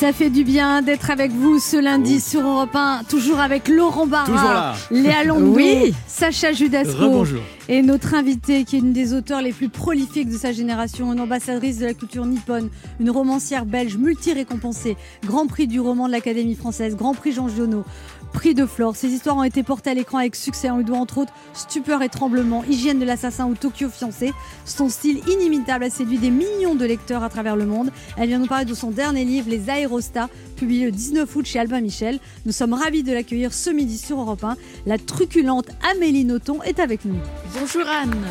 Ça 0.00 0.14
fait 0.14 0.30
du 0.30 0.44
bien 0.44 0.80
d'être 0.80 1.10
avec 1.10 1.30
vous 1.30 1.58
ce 1.58 1.76
lundi 1.76 2.20
sur 2.20 2.40
Europe 2.40 2.74
1, 2.74 3.02
toujours 3.06 3.38
avec 3.38 3.68
Laurent 3.68 4.06
Barra. 4.06 4.74
Léa 4.90 5.24
Oui. 5.34 5.92
Sacha 6.06 6.52
Judasco 6.52 7.26
et 7.68 7.82
notre 7.82 8.14
invitée 8.14 8.64
qui 8.64 8.76
est 8.76 8.78
une 8.78 8.94
des 8.94 9.12
auteurs 9.12 9.42
les 9.42 9.52
plus 9.52 9.68
prolifiques 9.68 10.30
de 10.30 10.38
sa 10.38 10.52
génération, 10.52 11.12
une 11.12 11.20
ambassadrice 11.20 11.78
de 11.80 11.84
la 11.84 11.92
culture 11.92 12.24
nippone, 12.24 12.70
une 12.98 13.10
romancière 13.10 13.66
belge 13.66 13.98
multi-récompensée, 13.98 14.96
Grand 15.26 15.46
Prix 15.46 15.66
du 15.66 15.80
roman 15.80 16.06
de 16.06 16.12
l'Académie 16.12 16.54
française, 16.54 16.96
Grand 16.96 17.12
Prix 17.12 17.32
Jean 17.32 17.48
Giono. 17.48 17.84
Prix 18.32 18.54
de 18.54 18.66
Flore. 18.66 18.96
Ces 18.96 19.08
histoires 19.08 19.36
ont 19.36 19.42
été 19.42 19.62
portées 19.62 19.90
à 19.90 19.94
l'écran 19.94 20.18
avec 20.18 20.36
succès. 20.36 20.70
On 20.70 20.78
lui 20.78 20.84
doit 20.84 20.98
entre 20.98 21.18
autres 21.18 21.32
Stupeur 21.52 22.02
et 22.02 22.08
Tremblement, 22.08 22.64
Hygiène 22.64 22.98
de 22.98 23.04
l'assassin 23.04 23.46
ou 23.46 23.54
Tokyo 23.54 23.88
fiancé. 23.88 24.32
Son 24.64 24.88
style 24.88 25.20
inimitable 25.28 25.84
a 25.84 25.90
séduit 25.90 26.18
des 26.18 26.30
millions 26.30 26.74
de 26.74 26.84
lecteurs 26.84 27.22
à 27.22 27.28
travers 27.28 27.56
le 27.56 27.66
monde. 27.66 27.90
Elle 28.16 28.28
vient 28.28 28.38
nous 28.38 28.46
parler 28.46 28.64
de 28.64 28.74
son 28.74 28.90
dernier 28.90 29.24
livre, 29.24 29.50
Les 29.50 29.68
Aérostats, 29.68 30.28
publié 30.56 30.86
le 30.86 30.92
19 30.92 31.34
août 31.36 31.46
chez 31.46 31.58
Albin 31.58 31.80
Michel. 31.80 32.18
Nous 32.46 32.52
sommes 32.52 32.74
ravis 32.74 33.02
de 33.02 33.12
l'accueillir 33.12 33.52
ce 33.52 33.70
midi 33.70 33.98
sur 33.98 34.20
Europe 34.20 34.44
1. 34.44 34.56
La 34.86 34.98
truculente 34.98 35.68
Amélie 35.92 36.24
Nothomb 36.24 36.62
est 36.62 36.80
avec 36.80 37.04
nous. 37.04 37.16
Bonjour 37.58 37.86
Anne. 37.86 38.26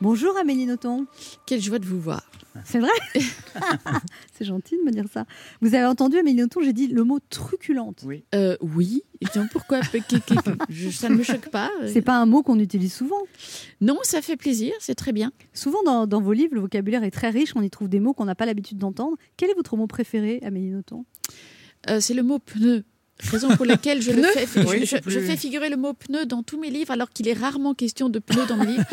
Bonjour 0.00 0.36
Amélie 0.36 0.66
Nothomb. 0.66 1.06
Quelle 1.46 1.62
joie 1.62 1.78
de 1.78 1.86
vous 1.86 2.00
voir. 2.00 2.22
C'est 2.64 2.78
vrai 2.78 2.90
C'est 4.32 4.44
gentil 4.44 4.76
de 4.76 4.82
me 4.82 4.90
dire 4.90 5.06
ça. 5.12 5.24
Vous 5.60 5.74
avez 5.74 5.86
entendu 5.86 6.16
Amélie 6.18 6.36
Nothomb, 6.42 6.62
j'ai 6.62 6.72
dit 6.72 6.86
le 6.88 7.04
mot 7.04 7.18
truculente. 7.30 8.02
Oui. 8.04 8.24
Euh, 8.34 8.56
oui. 8.60 9.02
Et 9.20 9.26
donc, 9.34 9.50
pourquoi 9.50 9.80
je- 10.68 10.90
Ça 10.90 11.08
ne 11.08 11.14
me 11.16 11.22
choque 11.22 11.48
pas. 11.50 11.70
C'est 11.92 12.02
pas 12.02 12.16
un 12.16 12.26
mot 12.26 12.42
qu'on 12.42 12.58
utilise 12.58 12.92
souvent. 12.92 13.20
Non, 13.80 13.98
ça 14.02 14.22
fait 14.22 14.36
plaisir, 14.36 14.72
c'est 14.80 14.94
très 14.94 15.12
bien. 15.12 15.32
Souvent 15.52 15.82
dans, 15.84 16.06
dans 16.06 16.20
vos 16.20 16.32
livres, 16.32 16.54
le 16.54 16.60
vocabulaire 16.60 17.04
est 17.04 17.10
très 17.10 17.30
riche, 17.30 17.52
on 17.56 17.62
y 17.62 17.70
trouve 17.70 17.88
des 17.88 18.00
mots 18.00 18.14
qu'on 18.14 18.24
n'a 18.26 18.34
pas 18.34 18.46
l'habitude 18.46 18.78
d'entendre. 18.78 19.16
Quel 19.36 19.50
est 19.50 19.54
votre 19.54 19.76
mot 19.76 19.86
préféré, 19.86 20.40
Amélie 20.44 20.70
Nothomb? 20.70 21.04
Euh, 21.90 22.00
c'est 22.00 22.14
le 22.14 22.22
mot 22.22 22.38
pneu. 22.38 22.84
Raison 23.30 23.56
pour 23.56 23.64
laquelle 23.64 24.02
je, 24.02 24.10
le 24.12 24.22
fais, 24.24 24.46
je, 24.46 24.66
Oui, 24.66 24.80
je- 24.80 24.86
c'est 24.86 24.96
je 24.96 25.02
plus- 25.02 25.20
fais 25.20 25.36
figurer 25.36 25.68
le 25.68 25.76
mot 25.76 25.92
pneu 25.92 26.26
dans 26.26 26.42
tous 26.42 26.58
mes 26.58 26.70
livres, 26.70 26.90
alors 26.90 27.10
qu'il 27.10 27.28
est 27.28 27.32
rarement 27.32 27.72
question 27.74 28.08
de 28.08 28.18
pneu 28.18 28.44
dans 28.46 28.56
mes 28.56 28.66
livres. 28.66 28.84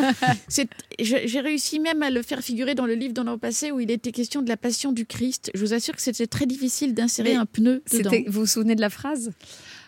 J'ai 1.00 1.40
réussi 1.40 1.80
même 1.80 2.04
à 2.04 2.10
le 2.10 2.22
faire 2.22 2.42
figurer 2.42 2.76
dans 2.76 2.86
le 2.86 2.94
livre 2.94 3.14
dans 3.14 3.24
l'an 3.24 3.38
passé 3.38 3.72
où 3.72 3.80
il 3.80 3.90
était 3.92 4.12
question 4.12 4.42
de 4.42 4.50
la 4.50 4.58
passion 4.58 4.92
du 4.92 5.06
Christ. 5.06 5.52
Je 5.56 5.60
vous 5.62 5.74
assure 5.74 5.96
que 5.96 6.02
c'était 6.02 6.28
très 6.28 6.46
difficile 6.46 6.94
d'insérer 6.94 7.34
un 7.36 7.46
pneu 7.46 7.82
dedans. 7.92 8.12
Vous 8.28 8.42
vous 8.42 8.46
souvenez 8.46 8.76
de 8.76 8.82
la 8.82 8.90
phrase? 8.90 9.32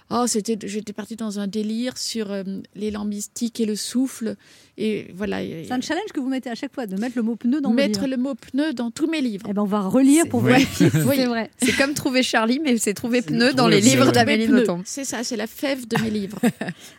Oh, 0.09 0.25
c'était, 0.27 0.57
j'étais 0.67 0.93
partie 0.93 1.15
dans 1.15 1.39
un 1.39 1.47
délire 1.47 1.97
sur 1.97 2.31
euh, 2.31 2.43
l'élan 2.75 3.05
mystique 3.05 3.59
et 3.61 3.65
le 3.65 3.75
souffle. 3.75 4.35
Et 4.77 5.07
voilà. 5.13 5.37
C'est 5.41 5.71
un 5.71 5.81
challenge 5.81 6.11
que 6.13 6.19
vous 6.19 6.29
mettez 6.29 6.49
à 6.49 6.55
chaque 6.55 6.73
fois, 6.73 6.87
de 6.87 6.95
mettre 6.99 7.15
le 7.15 7.21
mot 7.21 7.35
pneu 7.35 7.61
dans 7.61 7.69
vos 7.69 7.75
Mettre 7.75 8.01
livres. 8.01 8.11
le 8.11 8.17
mot 8.17 8.33
pneu 8.35 8.73
dans 8.73 8.89
tous 8.89 9.07
mes 9.07 9.21
livres. 9.21 9.45
Eh 9.49 9.53
ben, 9.53 9.61
on 9.61 9.65
va 9.65 9.81
relire 9.81 10.27
pour 10.27 10.41
vérifier 10.41 10.89
si 10.89 10.97
Oui. 11.07 11.15
c'est 11.15 11.25
vrai. 11.25 11.51
C'est 11.61 11.75
comme 11.77 11.93
trouver 11.93 12.23
Charlie, 12.23 12.59
mais 12.59 12.77
c'est 12.77 12.93
trouver 12.93 13.21
pneu 13.21 13.53
dans 13.53 13.67
les 13.67 13.81
livres 13.81 14.11
d'Amélie. 14.11 14.47
Nothomb. 14.47 14.81
C'est 14.85 15.05
ça, 15.05 15.23
c'est 15.23 15.37
la 15.37 15.47
fève 15.47 15.87
de 15.87 16.01
mes 16.01 16.09
livres. 16.19 16.39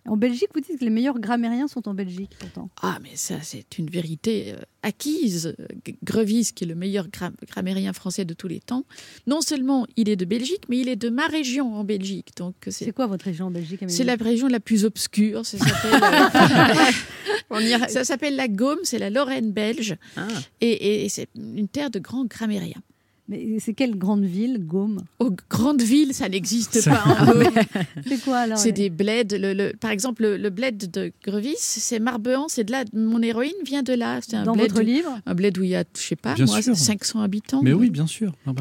En 0.06 0.16
Belgique, 0.16 0.48
vous 0.54 0.60
dites 0.60 0.78
que 0.78 0.84
les 0.84 0.90
meilleurs 0.90 1.18
grammairiens 1.18 1.66
sont 1.68 1.88
en 1.88 1.94
Belgique, 1.94 2.30
pourtant. 2.38 2.68
Ah, 2.82 2.98
mais 3.02 3.10
ça, 3.14 3.34
c'est 3.42 3.78
une 3.78 3.90
vérité 3.90 4.52
euh, 4.52 4.60
acquise. 4.82 5.54
G- 5.86 5.96
Grevis, 6.04 6.52
qui 6.54 6.64
est 6.64 6.68
le 6.68 6.74
meilleur 6.76 7.08
gra- 7.08 7.32
grammairien 7.48 7.92
français 7.92 8.24
de 8.24 8.34
tous 8.34 8.48
les 8.48 8.60
temps, 8.60 8.84
non 9.26 9.40
seulement 9.40 9.86
il 9.96 10.08
est 10.08 10.16
de 10.16 10.24
Belgique, 10.24 10.62
mais 10.68 10.78
il 10.78 10.88
est 10.88 10.96
de 10.96 11.08
ma 11.10 11.26
région 11.26 11.74
en 11.74 11.82
Belgique. 11.84 12.28
Donc, 12.36 12.54
C'est 12.68 12.92
quoi 12.92 13.06
votre 13.06 13.24
région 13.24 13.46
en 13.46 13.50
Belgique, 13.50 13.82
Amélie 13.82 13.96
c'est 13.96 14.04
la 14.04 14.14
région 14.14 14.46
la 14.48 14.60
plus 14.60 14.84
obscure. 14.84 15.44
Ça 15.44 15.58
s'appelle, 15.58 16.00
euh, 16.02 16.92
On 17.50 17.60
ira- 17.60 17.88
ça 17.88 18.04
s'appelle 18.04 18.36
la 18.36 18.48
Gaume, 18.48 18.78
c'est 18.82 18.98
la 18.98 19.10
Lorraine 19.10 19.52
belge. 19.52 19.96
Ah. 20.16 20.26
Et, 20.60 20.70
et- 20.72 21.04
et 21.04 21.08
c'est 21.08 21.28
une 21.36 21.68
terre 21.68 21.90
de 21.90 21.98
grands 21.98 22.24
grammairiens. 22.24 22.82
Mais 23.26 23.56
c'est 23.58 23.72
quelle 23.72 23.96
grande 23.96 24.24
ville, 24.24 24.58
Gaume? 24.66 25.00
Aux 25.18 25.34
grandes 25.48 25.80
villes, 25.80 26.12
ça 26.12 26.28
n'existe 26.28 26.78
Ça- 26.82 26.90
pas 26.94 27.04
en 27.22 27.24
Gaume. 27.32 27.44
C'est 28.06 28.22
quoi 28.22 28.36
alors 28.40 28.58
C'est 28.58 28.72
des 28.72 28.90
bleds. 28.90 29.24
Le, 29.38 29.54
le- 29.54 29.72
par 29.80 29.90
exemple, 29.92 30.22
le, 30.24 30.36
le 30.36 30.50
bled 30.50 30.90
de 30.90 31.10
Grevis, 31.24 31.54
c'est 31.58 31.98
Marbehan. 32.00 32.48
C'est 32.48 32.64
de 32.64 32.72
là. 32.72 32.84
Mon 32.92 33.22
héroïne 33.22 33.54
vient 33.64 33.82
de 33.82 33.94
là. 33.94 34.20
C'est 34.20 34.36
un 34.36 34.42
Dans 34.44 34.52
bled 34.52 34.68
votre 34.72 34.82
où- 34.82 34.84
livre? 34.84 35.18
Un 35.24 35.34
bled 35.34 35.56
où 35.56 35.62
il 35.62 35.70
y 35.70 35.74
a, 35.76 35.84
je 35.96 36.02
sais 36.02 36.16
pas, 36.16 36.34
Bien 36.34 36.44
moi, 36.44 36.60
sûr. 36.60 36.76
500 36.76 37.22
habitants. 37.22 37.62
Mais 37.62 37.72
oui, 37.72 37.88
bien 37.88 38.06
sûr. 38.06 38.34
Non. 38.46 38.54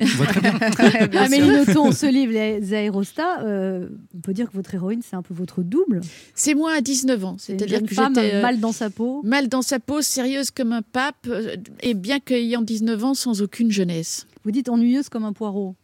On 0.00 0.04
voit 0.06 0.26
très 0.26 0.40
bien. 0.40 0.52
Bien 1.08 1.22
Amélie. 1.22 1.48
Nothomb, 1.48 1.92
ce 1.92 2.06
livre, 2.06 2.32
Les 2.32 2.74
Aérostats, 2.74 3.42
euh, 3.42 3.88
on 4.16 4.20
peut 4.20 4.32
dire 4.32 4.48
que 4.48 4.54
votre 4.54 4.74
héroïne, 4.74 5.00
c'est 5.02 5.16
un 5.16 5.22
peu 5.22 5.34
votre 5.34 5.62
double. 5.62 6.00
C'est 6.34 6.54
moi 6.54 6.72
à 6.72 6.80
19 6.80 7.24
ans. 7.24 7.36
C'est 7.38 7.54
une 7.54 7.58
C'est-à-dire 7.58 7.82
que 7.82 7.94
femme 7.94 8.14
j'étais 8.14 8.34
euh, 8.34 8.42
mal 8.42 8.60
dans 8.60 8.72
sa 8.72 8.90
peau. 8.90 9.22
mal 9.24 9.48
dans 9.48 9.62
sa 9.62 9.78
peau, 9.80 10.00
sérieuse 10.02 10.50
comme 10.50 10.72
un 10.72 10.82
pape, 10.82 11.26
euh, 11.28 11.56
et 11.82 11.94
bien 11.94 12.20
qu'ayant 12.20 12.62
19 12.62 13.04
ans, 13.04 13.14
sans 13.14 13.42
aucune 13.42 13.70
jeunesse. 13.70 14.26
Vous 14.44 14.50
dites 14.50 14.68
ennuyeuse 14.68 15.08
comme 15.08 15.24
un 15.24 15.32
poireau. 15.32 15.74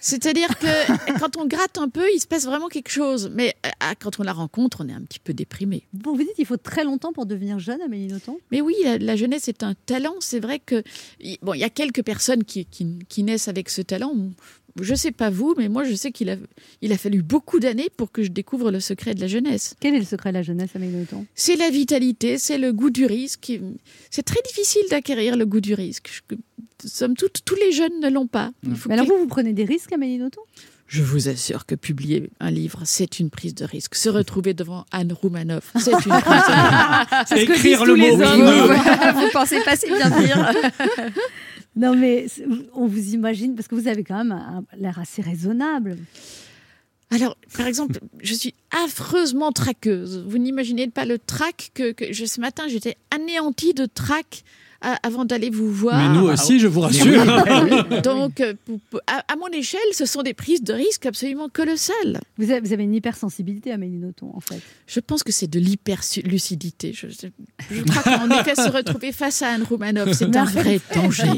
C'est-à-dire 0.00 0.48
que 0.58 1.18
quand 1.18 1.36
on 1.36 1.46
gratte 1.46 1.78
un 1.78 1.88
peu, 1.88 2.06
il 2.14 2.20
se 2.20 2.26
passe 2.26 2.44
vraiment 2.44 2.68
quelque 2.68 2.90
chose. 2.90 3.30
Mais 3.32 3.54
euh, 3.64 3.70
ah, 3.80 3.94
quand 3.94 4.20
on 4.20 4.22
la 4.22 4.32
rencontre, 4.32 4.78
on 4.84 4.88
est 4.88 4.92
un 4.92 5.02
petit 5.02 5.18
peu 5.18 5.32
déprimé. 5.32 5.86
Bon, 5.92 6.12
vous 6.12 6.22
dites 6.22 6.34
qu'il 6.34 6.46
faut 6.46 6.56
très 6.56 6.84
longtemps 6.84 7.12
pour 7.12 7.26
devenir 7.26 7.58
jeune, 7.58 7.80
Amélie 7.80 8.08
Nothomb? 8.08 8.38
Mais 8.50 8.60
oui, 8.60 8.74
la, 8.84 8.98
la 8.98 9.16
jeunesse 9.16 9.48
est 9.48 9.62
un 9.62 9.74
talent. 9.86 10.14
C'est 10.20 10.40
vrai 10.40 10.58
que 10.58 10.82
bon, 11.42 11.54
il 11.54 11.60
y 11.60 11.64
a 11.64 11.70
quelques 11.70 12.02
personnes 12.02 12.44
qui, 12.44 12.66
qui, 12.66 12.98
qui 13.08 13.22
naissent 13.22 13.48
avec 13.48 13.70
ce 13.70 13.82
talent. 13.82 14.14
Je 14.80 14.94
sais 14.94 15.12
pas 15.12 15.30
vous, 15.30 15.54
mais 15.56 15.68
moi 15.68 15.84
je 15.84 15.94
sais 15.94 16.10
qu'il 16.10 16.30
a, 16.30 16.36
il 16.82 16.92
a 16.92 16.98
fallu 16.98 17.22
beaucoup 17.22 17.60
d'années 17.60 17.88
pour 17.96 18.10
que 18.10 18.22
je 18.24 18.28
découvre 18.28 18.70
le 18.72 18.80
secret 18.80 19.14
de 19.14 19.20
la 19.20 19.28
jeunesse. 19.28 19.74
Quel 19.80 19.94
est 19.94 20.00
le 20.00 20.04
secret 20.04 20.30
de 20.30 20.34
la 20.34 20.42
jeunesse, 20.42 20.70
Amélie 20.74 20.96
Nothomb? 20.96 21.24
C'est 21.36 21.54
la 21.56 21.70
vitalité, 21.70 22.38
c'est 22.38 22.58
le 22.58 22.72
goût 22.72 22.90
du 22.90 23.06
risque. 23.06 23.52
C'est 24.10 24.24
très 24.24 24.40
difficile 24.46 24.82
d'acquérir 24.90 25.36
le 25.36 25.46
goût 25.46 25.60
du 25.60 25.74
risque. 25.74 26.10
Je- 26.30 26.36
Somme 26.86 27.14
toute, 27.16 27.38
tous 27.46 27.54
les 27.54 27.72
jeunes 27.72 27.98
ne 28.02 28.10
l'ont 28.10 28.26
pas. 28.26 28.50
Il 28.62 28.74
faut 28.74 28.88
Mais 28.90 28.94
alors 28.96 29.06
vous, 29.06 29.16
vous 29.16 29.26
prenez 29.26 29.52
des 29.54 29.64
risques, 29.64 29.92
Amélie 29.92 30.18
Nothomb? 30.18 30.42
Je 30.86 31.02
vous 31.02 31.28
assure 31.30 31.64
que 31.64 31.74
publier 31.74 32.28
un 32.40 32.50
livre, 32.50 32.82
c'est 32.84 33.18
une 33.20 33.30
prise 33.30 33.54
de 33.54 33.64
risque. 33.64 33.94
Se 33.94 34.10
retrouver 34.10 34.52
devant 34.52 34.84
Anne 34.92 35.12
Roumanoff, 35.14 35.72
c'est 35.80 35.92
une 35.92 35.98
prise 35.98 36.12
de 36.12 36.12
risque. 36.12 37.08
C'est 37.28 37.36
ce 37.40 37.44
que 37.46 37.52
Écrire 37.52 37.78
disent 37.78 37.86
le 37.88 37.94
tous 37.94 38.00
les 38.00 38.10
mot 38.10 38.22
hommes. 38.22 38.40
pneu. 38.40 39.14
Vous 39.14 39.30
pensez 39.32 39.60
pas 39.64 39.76
si 39.76 39.86
bien 39.86 40.10
dire 40.10 40.52
Non, 41.76 41.96
mais 41.96 42.26
on 42.74 42.86
vous 42.86 43.14
imagine, 43.14 43.54
parce 43.54 43.68
que 43.68 43.74
vous 43.74 43.88
avez 43.88 44.04
quand 44.04 44.24
même 44.24 44.64
l'air 44.76 44.98
assez 44.98 45.22
raisonnable. 45.22 45.96
Alors, 47.10 47.36
par 47.56 47.66
exemple, 47.66 47.98
je 48.22 48.34
suis 48.34 48.54
affreusement 48.70 49.52
traqueuse. 49.52 50.24
Vous 50.26 50.38
n'imaginez 50.38 50.88
pas 50.88 51.04
le 51.04 51.18
trac 51.18 51.70
que, 51.74 51.94
ce 52.12 52.40
matin, 52.40 52.64
j'étais 52.68 52.96
anéantie 53.10 53.74
de 53.74 53.86
trac 53.86 54.44
avant 55.02 55.24
d'aller 55.24 55.50
vous 55.50 55.70
voir. 55.70 55.96
Mais 55.96 56.18
nous 56.18 56.26
aussi, 56.26 56.60
je 56.60 56.66
vous 56.66 56.80
rassure. 56.80 57.24
Donc, 58.02 58.40
euh, 58.40 58.54
à, 59.06 59.36
mon 59.36 59.48
échelle, 59.48 59.80
ce 59.92 60.06
sont 60.06 60.22
des 60.22 60.34
prises 60.34 60.62
de 60.62 60.72
risque 60.72 61.06
absolument 61.06 61.48
colossales. 61.48 62.20
Vous 62.38 62.50
avez, 62.50 62.84
une 62.84 62.94
hypersensibilité, 62.94 63.72
Amélie 63.72 63.98
Nothomb, 63.98 64.32
en 64.34 64.40
fait. 64.40 64.60
Je 64.86 65.00
pense 65.00 65.22
que 65.22 65.32
c'est 65.32 65.46
de 65.46 65.58
l'hyperlucidité. 65.58 66.92
Je, 66.92 67.08
je, 67.08 67.28
je 67.70 67.82
crois 67.82 68.02
qu'en 68.02 68.30
effet, 68.40 68.54
se 68.54 68.70
retrouver 68.70 69.12
face 69.12 69.42
à 69.42 69.48
Anne 69.48 69.62
Roumanoff, 69.62 70.12
c'est 70.12 70.36
un 70.36 70.44
vrai 70.44 70.80
danger. 70.94 71.24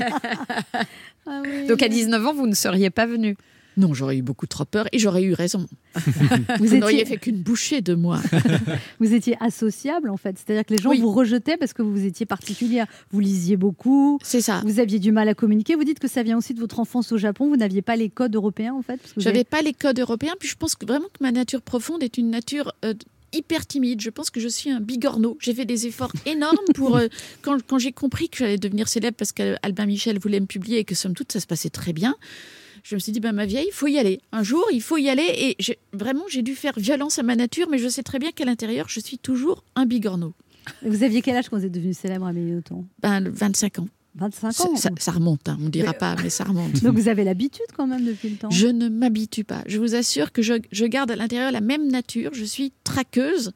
Ah 1.29 1.43
oui. 1.45 1.67
Donc 1.67 1.83
à 1.83 1.89
19 1.89 2.25
ans, 2.25 2.33
vous 2.33 2.47
ne 2.47 2.55
seriez 2.55 2.89
pas 2.89 3.05
venu. 3.05 3.37
Non, 3.77 3.93
j'aurais 3.93 4.17
eu 4.17 4.23
beaucoup 4.23 4.47
trop 4.47 4.65
peur 4.65 4.87
et 4.93 4.99
j'aurais 4.99 5.23
eu 5.23 5.35
raison. 5.35 5.67
Vous, 6.59 6.67
Vous 6.67 6.77
n'auriez 6.77 7.01
étiez- 7.03 7.15
fait 7.15 7.17
qu'une 7.21 7.37
bouchée 7.39 7.81
de 7.81 7.95
moi. 7.95 8.21
Vous 9.01 9.13
étiez 9.15 9.37
associable 9.41 10.11
en 10.11 10.17
fait, 10.17 10.37
c'est-à-dire 10.39 10.65
que 10.65 10.75
les 10.75 10.83
gens 10.83 10.91
Oui. 10.91 11.01
vous 11.01 11.13
rejetaient 11.13 11.57
parce 11.57 11.73
que 11.73 11.83
vous 11.83 12.05
étiez 12.05 12.27
particulière. 12.27 12.87
Vous 13.11 13.21
lisiez 13.21 13.57
beaucoup, 13.57 14.19
C'est 14.23 14.41
ça. 14.41 14.61
vous 14.65 14.81
aviez 14.81 14.99
du 14.99 15.13
mal 15.13 15.29
à 15.29 15.35
communiquer. 15.35 15.75
Vous 15.75 15.85
dites 15.85 15.99
que 15.99 16.09
ça 16.09 16.23
vient 16.23 16.39
aussi 16.39 16.55
de 16.55 16.61
votre 16.61 16.81
enfance 16.81 17.13
au 17.13 17.19
Japon. 17.19 17.49
Vous 17.49 17.57
n'aviez 17.57 17.83
pas 17.83 17.97
les 17.97 18.09
codes 18.11 18.35
européens 18.35 18.75
en 18.75 18.83
fait. 18.83 19.01
J'avais 19.17 19.37
avez- 19.39 19.45
pas 19.45 19.63
les 19.63 19.73
codes 19.73 19.99
européens, 19.99 20.35
puis 20.39 20.49
je 20.49 20.57
pense 20.57 20.75
que 20.75 20.87
vraiment 20.87 21.07
que 21.07 21.23
ma 21.23 21.33
nature 21.33 21.63
profonde 21.63 22.03
est 22.03 22.19
une 22.19 22.31
nature 22.31 22.73
euh, 22.85 22.95
hyper 23.33 23.67
timide. 23.67 24.01
Je 24.01 24.11
pense 24.11 24.31
que 24.31 24.41
je 24.41 24.49
suis 24.49 24.71
un 24.71 24.81
bigorneau. 24.81 25.37
J'ai 25.41 25.53
fait 25.53 25.65
des 25.65 25.87
efforts 25.87 26.13
énormes 26.27 26.57
pour 26.75 26.97
euh, 26.97 27.09
quand, 27.43 27.59
quand 27.67 27.79
j'ai 27.79 27.93
compris 27.93 28.29
que 28.29 28.39
j'allais 28.39 28.57
devenir 28.59 28.89
célèbre 28.89 29.17
parce 29.17 29.33
qu'Albin 29.33 29.87
Michel 29.87 30.19
voulait 30.19 30.41
me 30.41 30.47
publier 30.47 30.79
et 30.79 30.85
que 30.85 30.95
somme 30.95 31.15
toute 31.15 31.33
ça 31.33 31.41
se 31.41 31.47
passait 31.47 31.71
très 31.71 31.93
bien. 31.93 32.15
Je 32.89 32.95
me 32.95 33.01
suis 33.01 33.11
dit, 33.11 33.19
ben, 33.21 33.33
ma 33.33 33.47
vieille, 33.47 33.67
il 33.69 33.73
faut 33.75 33.89
y 33.89 33.99
aller. 33.99 34.21
Un 34.31 34.45
jour, 34.45 34.65
il 34.73 34.81
faut 34.81 34.97
y 34.97 35.09
aller. 35.09 35.27
Et 35.59 35.77
vraiment, 35.93 36.23
j'ai 36.29 36.43
dû 36.43 36.55
faire 36.55 36.75
violence 36.79 37.19
à 37.19 37.25
ma 37.25 37.35
nature, 37.35 37.67
mais 37.69 37.79
je 37.79 37.89
sais 37.89 38.05
très 38.05 38.19
bien 38.21 38.31
qu'à 38.31 38.45
l'intérieur, 38.45 38.89
je 38.89 39.01
suis 39.01 39.19
toujours 39.19 39.65
un 39.75 39.87
bigorneau. 39.87 40.35
Et 40.85 40.89
Vous 40.89 41.03
aviez 41.03 41.21
quel 41.21 41.37
âge 41.37 41.49
quand 41.49 41.59
vous 41.59 41.65
êtes 41.65 41.73
devenu 41.73 41.95
célèbre, 41.95 42.27
Amélie 42.27 42.53
Nothomb 42.53 42.85
Ben, 43.01 43.19
le 43.21 43.31
25 43.31 43.81
ans. 43.81 43.89
25 44.15 44.53
Ça, 44.53 44.65
ans. 44.69 44.77
ça- 44.77 44.91
ça 44.99 45.11
remonte, 45.13 45.49
hein. 45.49 45.59
on 45.61 45.65
ne 45.65 45.69
dira 45.69 45.93
Mais- 45.93 45.99
pas, 45.99 46.17
mais 46.23 46.31
ça 46.31 46.45
remonte. 46.45 46.73
Donc 46.83 46.95
vous 46.97 47.09
avez 47.09 47.23
l'habitude 47.25 47.67
quand 47.77 47.87
même 47.89 48.05
depuis 48.05 48.31
le 48.31 48.37
temps? 48.37 48.51
Je 48.51 48.67
ne 48.69 48.89
m'habitue 48.89 49.45
pas. 49.45 49.63
Je 49.67 49.79
vous 49.79 49.95
assure 49.97 50.31
que 50.33 50.41
je, 50.41 50.55
je 50.73 50.87
garde 50.87 51.11
à 51.11 51.17
l'intérieur 51.17 51.51
la 51.53 51.61
même 51.61 51.89
nature. 51.91 52.31
Je 52.35 52.45
suis 52.45 52.73
traqueuse. 52.85 53.53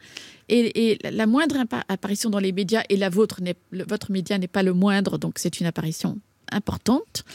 Et, 0.48 0.90
et 0.92 0.98
la- 1.10 1.26
moindre 1.26 1.56
apparition 1.88 2.28
dans 2.30 2.40
les 2.40 2.52
médias, 2.52 2.82
et 2.90 2.96
la 2.96 3.08
vôtre, 3.08 3.40
votre 3.72 4.10
média 4.10 4.36
n'est 4.38 4.48
pas 4.48 4.62
le 4.64 4.74
moindre, 4.74 5.16
donc 5.18 5.34
c'est 5.38 5.60
une 5.60 5.66
apparition 5.66 6.18
importante, 6.52 7.22
euh, 7.24 7.30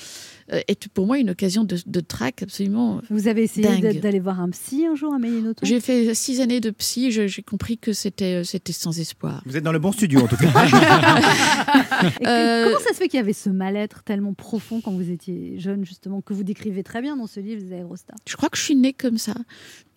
est 0.49 0.87
pour 0.89 1.07
moi 1.07 1.17
une 1.17 1.31
occasion 1.31 1.63
de, 1.63 1.77
de 1.85 1.99
traque 2.01 2.43
absolument. 2.43 3.01
Vous 3.09 3.27
avez 3.27 3.43
essayé 3.43 3.79
d'aller 3.93 4.19
voir 4.19 4.39
un 4.39 4.49
psy 4.51 4.85
un 4.85 4.95
jour, 4.95 5.13
Amélie 5.13 5.41
Nothomb? 5.41 5.65
J'ai 5.65 5.79
fait 5.79 6.13
six 6.13 6.39
années 6.41 6.59
de 6.59 6.69
psy, 6.69 7.11
j'ai 7.11 7.41
compris 7.41 7.77
que 7.77 7.93
c'était 7.93 8.41
euh, 8.41 8.43
c'était 8.43 8.73
sans 8.73 8.99
espoir. 8.99 9.41
Vous 9.45 9.57
êtes 9.57 9.63
dans 9.63 9.71
le 9.71 9.79
bon 9.79 9.91
studio 9.91 10.21
en 10.21 10.27
tout 10.27 10.37
cas. 10.37 10.47
Et 10.65 10.69
que- 10.71 12.27
Euh, 12.27 12.65
Comment 12.65 12.79
ça 12.79 12.89
se 12.93 12.97
fait 12.97 13.07
qu'il 13.07 13.17
y 13.17 13.21
avait 13.21 13.33
ce 13.33 13.49
mal-être 13.49 14.03
tellement 14.03 14.33
profond 14.33 14.81
quand 14.81 14.91
vous 14.91 15.09
étiez 15.09 15.59
jeune, 15.59 15.85
justement, 15.85 16.21
que 16.21 16.33
vous 16.33 16.43
décrivez 16.43 16.83
très 16.83 17.01
bien 17.01 17.15
dans 17.17 17.27
ce 17.27 17.39
livre, 17.39 17.61
Les 17.63 17.73
Aérostats? 17.73 18.13
Je 18.27 18.35
crois 18.35 18.49
que 18.49 18.57
je 18.57 18.63
suis 18.63 18.75
née 18.75 18.93
comme 18.93 19.17
ça. 19.17 19.33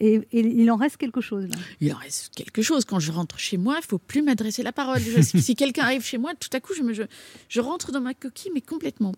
Et, 0.00 0.14
et 0.32 0.40
il 0.40 0.70
en 0.70 0.76
reste 0.76 0.96
quelque 0.96 1.20
chose 1.20 1.44
là? 1.44 1.56
Il 1.80 1.92
en 1.92 1.96
reste 1.96 2.32
quelque 2.34 2.62
chose. 2.62 2.84
Quand 2.84 3.00
je 3.00 3.10
rentre 3.12 3.38
chez 3.38 3.56
moi, 3.56 3.76
il 3.82 3.84
faut 3.86 3.98
plus 3.98 4.22
m'adresser 4.22 4.62
la 4.62 4.72
parole. 4.72 5.00
Je- 5.00 5.20
si 5.22 5.42
si 5.42 5.54
quelqu'un 5.56 5.82
arrive 5.84 6.02
chez 6.04 6.18
moi, 6.18 6.32
tout 6.38 6.48
à 6.52 6.60
coup, 6.60 6.72
je, 6.74 6.82
me, 6.82 6.92
je, 6.92 7.02
je 7.48 7.60
rentre 7.60 7.92
dans 7.92 8.00
ma 8.00 8.14
coquille, 8.14 8.50
mais 8.54 8.60
complètement. 8.60 9.12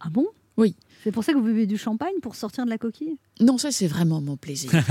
Ah 0.00 0.08
bon? 0.10 0.26
Oui. 0.56 0.74
C'est 1.04 1.10
pour 1.12 1.24
ça 1.24 1.32
que 1.32 1.38
vous 1.38 1.44
buvez 1.44 1.66
du 1.66 1.76
champagne 1.78 2.14
pour 2.22 2.34
sortir 2.36 2.64
de 2.64 2.70
la 2.70 2.78
coquille? 2.78 3.16
Non, 3.40 3.58
ça, 3.58 3.72
c'est 3.72 3.86
vraiment 3.88 4.20
mon 4.20 4.36
plaisir. 4.36 4.70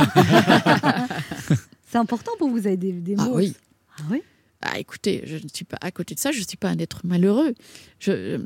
C'est 1.90 1.98
important 1.98 2.32
pour 2.38 2.48
vous, 2.50 2.56
vous 2.58 2.68
avez 2.68 2.78
des, 2.78 2.94
des 2.94 3.16
Ah 3.18 3.26
mots. 3.26 3.36
oui. 3.38 3.54
Ah 3.98 4.04
oui? 4.10 4.22
Ah, 4.62 4.80
écoutez, 4.80 5.24
je 5.26 5.36
ne 5.36 5.48
suis 5.54 5.66
pas 5.66 5.78
à 5.82 5.92
côté 5.92 6.16
de 6.16 6.20
ça, 6.20 6.32
je 6.32 6.40
ne 6.40 6.46
suis 6.48 6.56
pas 6.58 6.70
un 6.70 6.78
être 6.78 7.06
malheureux. 7.06 7.54
Je, 8.00 8.40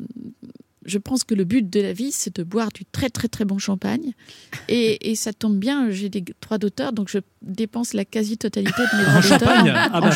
je 0.85 0.97
pense 0.97 1.23
que 1.23 1.35
le 1.35 1.43
but 1.43 1.69
de 1.69 1.81
la 1.81 1.93
vie, 1.93 2.11
c'est 2.11 2.35
de 2.37 2.43
boire 2.43 2.69
du 2.73 2.85
très 2.85 3.09
très 3.09 3.27
très 3.27 3.45
bon 3.45 3.57
champagne. 3.59 4.13
Et, 4.67 5.11
et 5.11 5.15
ça 5.15 5.33
tombe 5.33 5.57
bien, 5.57 5.89
j'ai 5.91 6.09
des 6.09 6.23
droits 6.41 6.57
d'auteur, 6.57 6.93
donc 6.93 7.09
je 7.09 7.19
dépense 7.41 7.93
la 7.93 8.05
quasi-totalité 8.05 8.81
de 8.93 8.97
mes 8.97 9.03
droits 9.03 9.21
d'auteur 9.21 9.39
champagne 9.39 9.69
en, 9.71 9.75
Ah 9.75 9.97
en 9.97 10.01
bah. 10.01 10.11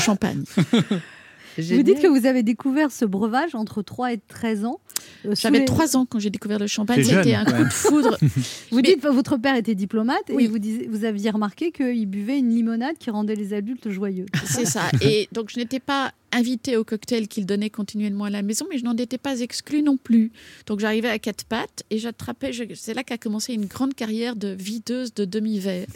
Vous 1.58 1.84
dites 1.84 2.00
que 2.02 2.08
vous 2.08 2.26
avez 2.26 2.44
découvert 2.44 2.92
ce 2.92 3.06
breuvage 3.06 3.56
entre 3.56 3.82
3 3.82 4.14
et 4.14 4.20
13 4.28 4.66
ans. 4.66 4.80
euh, 5.26 5.34
J'avais 5.36 5.60
les- 5.60 5.66
trois 5.66 5.96
ans 5.98 6.06
quand 6.06 6.20
j'ai 6.20 6.30
découvert 6.30 6.60
le 6.60 6.68
champagne, 6.68 7.04
C'est 7.04 7.16
c'était 7.16 7.32
jeune, 7.34 7.36
un 7.36 7.46
coup 7.46 7.64
de 7.64 7.70
foudre. 7.70 8.18
Vous 8.72 8.78
Mais- 8.78 8.82
dites 8.82 9.02
que 9.02 9.08
votre 9.08 9.38
père 9.38 9.56
était 9.56 9.76
diplomate 9.76 10.24
Oui. 10.34 10.46
et 10.46 10.48
vous, 10.48 10.60
disiez- 10.60 10.88
vous 10.88 11.04
aviez 11.06 11.30
remarqué 11.30 11.72
qu'il 11.72 12.06
buvait 12.06 12.38
une 12.40 12.50
limonade 12.50 12.98
qui 13.00 13.10
rendait 13.10 13.36
les 13.36 13.54
adultes 13.54 13.90
joyeux. 13.90 14.26
C'est 14.46 14.66
ça. 14.66 14.84
Et 15.02 15.28
donc, 15.32 15.50
je 15.54 15.60
n'étais 15.60 15.80
pas 15.80 16.12
invitée 16.32 16.78
au 16.78 16.84
cocktail 16.84 17.28
qu'il 17.28 17.46
donnait 17.46 17.70
continuellement 17.70 18.26
à 18.26 18.30
la 18.30 18.42
maison, 18.42 18.66
mais 18.70 18.78
je 18.78 18.84
n'en 18.84 18.96
étais 18.96 19.18
pas 19.18 19.40
exclue 19.40 19.82
non 19.82 19.98
plus. 19.98 20.32
Donc, 20.66 20.80
j'arrivais 20.80 21.10
à 21.10 21.20
quatre 21.20 21.46
pattes 21.46 21.84
et 21.90 21.98
j'attrapais. 21.98 22.52
C'est 22.76 22.94
là 22.94 23.04
qu'a 23.04 23.18
commencé 23.18 23.54
une 23.54 23.66
grande 23.66 23.94
carrière 23.94 24.36
de 24.36 24.50
videuse 24.50 25.14
de 25.14 25.26
demi-verre. 25.26 25.88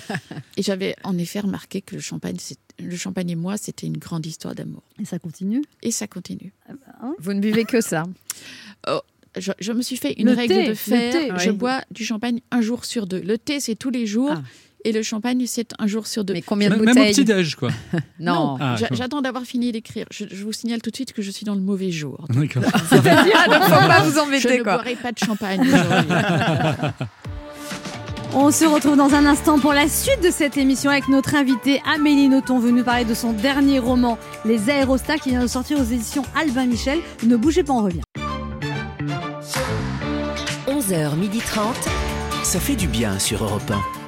et 0.56 0.62
j'avais 0.62 0.96
en 1.04 1.16
effet 1.18 1.40
remarqué 1.40 1.80
que 1.80 1.94
le 1.94 2.00
champagne, 2.00 2.36
le 2.78 2.96
champagne 2.96 3.30
et 3.30 3.36
moi, 3.36 3.56
c'était 3.56 3.86
une 3.86 3.98
grande 3.98 4.26
histoire 4.26 4.54
d'amour. 4.54 4.82
Et 5.00 5.04
ça 5.04 5.18
continue? 5.18 5.62
Et 5.82 5.90
ça 5.90 6.06
continue. 6.06 6.52
Vous 7.18 7.32
ne 7.32 7.40
buvez 7.40 7.64
que 7.64 7.80
ça? 7.80 8.04
Oh, 8.88 9.00
je, 9.38 9.52
je 9.60 9.72
me 9.72 9.82
suis 9.82 9.96
fait 9.96 10.14
une 10.14 10.26
Le 10.26 10.34
règle 10.34 10.54
thé, 10.54 10.68
de 10.68 10.74
fer. 10.74 11.12
thé, 11.12 11.30
je 11.38 11.50
bois 11.50 11.82
du 11.90 12.04
champagne 12.04 12.40
un 12.50 12.60
jour 12.60 12.84
sur 12.84 13.06
deux. 13.06 13.20
Le 13.20 13.38
thé, 13.38 13.60
c'est 13.60 13.76
tous 13.76 13.90
les 13.90 14.06
jours. 14.06 14.32
Ah. 14.34 14.42
Et 14.84 14.92
le 14.92 15.02
champagne, 15.02 15.44
c'est 15.46 15.72
un 15.78 15.86
jour 15.86 16.06
sur 16.06 16.24
deux. 16.24 16.32
Mais 16.32 16.42
combien 16.42 16.68
de 16.70 16.74
Même 16.76 16.82
au 16.82 16.86
bouteilles 16.86 17.10
petit-déj, 17.12 17.54
quoi. 17.56 17.70
Non. 18.18 18.56
Ah. 18.60 18.76
J'attends 18.92 19.20
d'avoir 19.20 19.44
fini 19.44 19.72
d'écrire. 19.72 20.06
Je, 20.10 20.24
je 20.30 20.42
vous 20.44 20.52
signale 20.52 20.80
tout 20.80 20.90
de 20.90 20.96
suite 20.96 21.12
que 21.12 21.20
je 21.22 21.30
suis 21.30 21.44
dans 21.44 21.54
le 21.54 21.60
mauvais 21.60 21.90
jour. 21.90 22.26
D'accord. 22.30 22.62
Ah, 22.92 23.48
donc 23.48 23.62
faut 23.64 23.86
pas 23.88 24.00
vous 24.02 24.12
Je 24.14 24.18
embêter 24.18 24.58
ne 24.58 24.62
quoi. 24.62 24.74
boirai 24.74 24.96
pas 24.96 25.12
de 25.12 25.18
champagne 25.18 25.60
aujourd'hui. 25.60 26.14
On 28.32 28.50
se 28.52 28.64
retrouve 28.64 28.96
dans 28.96 29.12
un 29.14 29.26
instant 29.26 29.58
pour 29.58 29.72
la 29.72 29.88
suite 29.88 30.22
de 30.22 30.30
cette 30.30 30.56
émission 30.56 30.90
avec 30.90 31.08
notre 31.08 31.34
invitée 31.34 31.82
Amélie 31.92 32.28
Nothomb, 32.28 32.60
venue 32.60 32.78
nous 32.78 32.84
parler 32.84 33.04
de 33.04 33.14
son 33.14 33.32
dernier 33.32 33.78
roman, 33.80 34.18
Les 34.44 34.70
Aérostats, 34.70 35.18
qui 35.18 35.30
vient 35.30 35.42
de 35.42 35.46
sortir 35.48 35.80
aux 35.80 35.84
éditions 35.84 36.22
Albin 36.40 36.66
Michel. 36.66 37.00
Ne 37.24 37.36
bougez 37.36 37.64
pas, 37.64 37.72
on 37.72 37.82
revient. 37.82 38.02
11h30. 40.68 41.58
Ça 42.44 42.60
fait 42.60 42.76
du 42.76 42.86
bien 42.86 43.18
sur 43.18 43.42
Europe 43.44 43.70
1. 43.70 43.99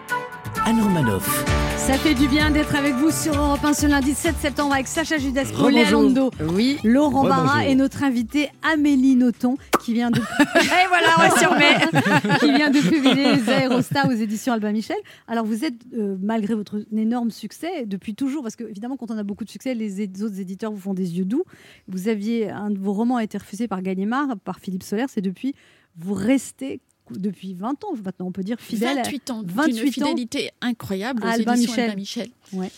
Anne 0.64 0.80
Romanoff. 0.80 1.44
Ça 1.76 1.94
fait 1.94 2.14
du 2.14 2.28
bien 2.28 2.50
d'être 2.50 2.74
avec 2.76 2.94
vous 2.94 3.10
sur 3.10 3.34
Europe 3.34 3.64
1 3.64 3.72
ce 3.74 3.86
lundi 3.86 4.14
7 4.14 4.36
septembre 4.36 4.74
avec 4.74 4.86
Sacha 4.86 5.18
Judasco, 5.18 5.68
Léa. 5.68 5.90
Lando, 5.90 6.30
Oui. 6.52 6.78
Laurent. 6.84 7.24
Barra 7.24 7.66
et 7.66 7.74
notre 7.74 8.04
invitée 8.04 8.48
Amélie 8.62 9.16
Nothomb 9.16 9.56
qui 9.80 9.92
vient 9.92 10.10
de 10.10 10.18
Et 10.54 10.88
voilà, 10.88 11.08
on 11.18 12.38
qui 12.38 12.52
vient 12.54 12.70
de 12.70 12.80
publier 12.80 13.34
Les 13.34 13.48
Aérostats 13.48 14.06
aux 14.06 14.12
éditions 14.12 14.52
Albin 14.52 14.72
Michel. 14.72 14.96
Alors 15.26 15.44
vous 15.44 15.64
êtes, 15.64 15.74
euh, 15.98 16.16
malgré 16.22 16.54
votre 16.54 16.84
énorme 16.96 17.30
succès, 17.30 17.84
depuis 17.86 18.14
toujours, 18.14 18.42
parce 18.42 18.56
que 18.56 18.64
évidemment 18.64 18.96
quand 18.96 19.10
on 19.10 19.18
a 19.18 19.24
beaucoup 19.24 19.44
de 19.44 19.50
succès, 19.50 19.74
les 19.74 20.00
autres 20.22 20.38
éditeurs 20.40 20.70
vous 20.70 20.80
font 20.80 20.94
des 20.94 21.18
yeux 21.18 21.24
doux. 21.24 21.44
Vous 21.88 22.08
aviez, 22.08 22.50
un 22.50 22.70
de 22.70 22.78
vos 22.78 22.92
romans 22.92 23.16
a 23.16 23.24
été 23.24 23.38
refusé 23.38 23.66
par 23.66 23.82
Gallimard, 23.82 24.36
par 24.44 24.60
Philippe 24.60 24.84
Soler, 24.84 25.06
c'est 25.08 25.20
depuis, 25.22 25.54
vous 25.96 26.14
restez 26.14 26.80
depuis 27.11 27.55
20 27.55 27.82
ans 27.84 27.94
maintenant, 28.05 28.26
on 28.26 28.32
peut 28.32 28.44
dire 28.44 28.59
fidèle. 28.61 28.98
à- 28.98 29.03
28 29.03 29.30
ans. 29.30 29.42
28 29.44 29.72
une 29.80 29.88
ans. 29.88 29.92
fidélité 29.92 30.50
incroyable 30.61 31.22
aux 31.24 31.26
À 31.26 31.32
Albin 31.32 31.57
Michel. 31.57 31.80
Albin 31.84 31.96
Michel. 31.96 32.28
Ouais. 32.53 32.70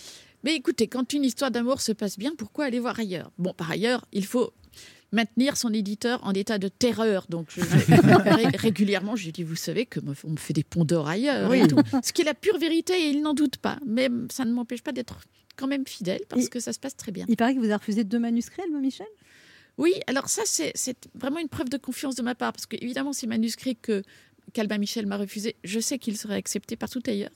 Mais 0.43 0.55
écoutez, 0.57 0.89
quand 0.89 1.13
une 1.13 1.25
histoire 1.25 1.51
d'amour 1.51 1.81
se 1.81 1.93
passe 1.93 2.19
bien, 2.19 2.33
pourquoi 2.37 2.67
aller 2.67 2.79
voir 2.81 2.99
ailleurs? 2.99 3.31
Bon, 3.39 3.53
par 3.55 3.71
ailleurs, 3.71 4.05
il 4.13 4.27
faut 4.27 4.53
maintenir 5.13 5.57
son 5.57 5.73
éditeur 5.73 6.21
en 6.25 6.33
état 6.33 6.59
de 6.59 6.69
terreur. 6.69 7.27
Donc, 7.29 7.47
je- 7.49 7.61
ré- 8.51 8.57
régulièrement, 8.57 9.15
j'ai 9.17 9.31
dit, 9.33 9.43
vous 9.45 9.55
savez 9.57 9.87
que 9.87 10.01
me- 10.01 10.15
on 10.25 10.31
me 10.31 10.37
fait 10.37 10.53
des 10.53 10.65
ponts 10.65 10.85
d'or 10.85 11.09
ailleurs. 11.09 11.53
et 11.55 11.67
tout. 11.69 11.77
Ce 12.03 12.13
qui 12.13 12.23
est 12.23 12.25
la 12.27 12.35
pure 12.35 12.59
vérité, 12.59 12.95
et 12.95 13.11
il 13.11 13.23
n'en 13.23 13.33
doute 13.35 13.57
pas. 13.59 13.79
Mais 13.87 14.09
ça 14.31 14.45
ne 14.45 14.53
m'empêche 14.53 14.83
pas 14.83 14.93
d'être 14.93 15.19
quand 15.57 15.69
même 15.69 15.87
fidèle, 15.87 16.23
parce 16.29 16.47
Et- 16.47 16.49
que 16.49 16.59
ça 16.61 16.73
se 16.73 16.81
passe 16.81 16.97
très 16.97 17.13
bien. 17.13 17.25
Il 17.29 17.37
paraît 17.37 17.55
que 17.55 17.59
vous 17.61 17.65
avez 17.67 17.75
refusé 17.75 18.03
deux 18.05 18.19
manuscrits, 18.19 18.63
Albin 18.63 18.81
Michel? 18.81 19.07
Oui, 19.79 19.93
alors 20.07 20.29
ça, 20.29 20.43
c'est 20.47 21.09
vraiment 21.15 21.39
une 21.41 21.49
preuve 21.49 21.69
de 21.69 21.77
confiance 21.77 22.15
de 22.15 22.23
ma 22.23 22.35
part, 22.35 22.53
parce 22.53 22.67
que 22.67 22.77
évidemment, 22.81 23.13
ces 23.13 23.27
manuscrits 23.27 23.77
que 23.77 24.03
qu'Albin 24.53 24.79
Michel 24.79 25.07
m'a 25.07 25.17
refusés, 25.17 25.57
je 25.65 25.81
sais 25.81 25.99
qu'ils 25.99 26.17
seraient 26.17 26.37
acceptés 26.37 26.77
partout 26.77 27.03
ailleurs. 27.07 27.31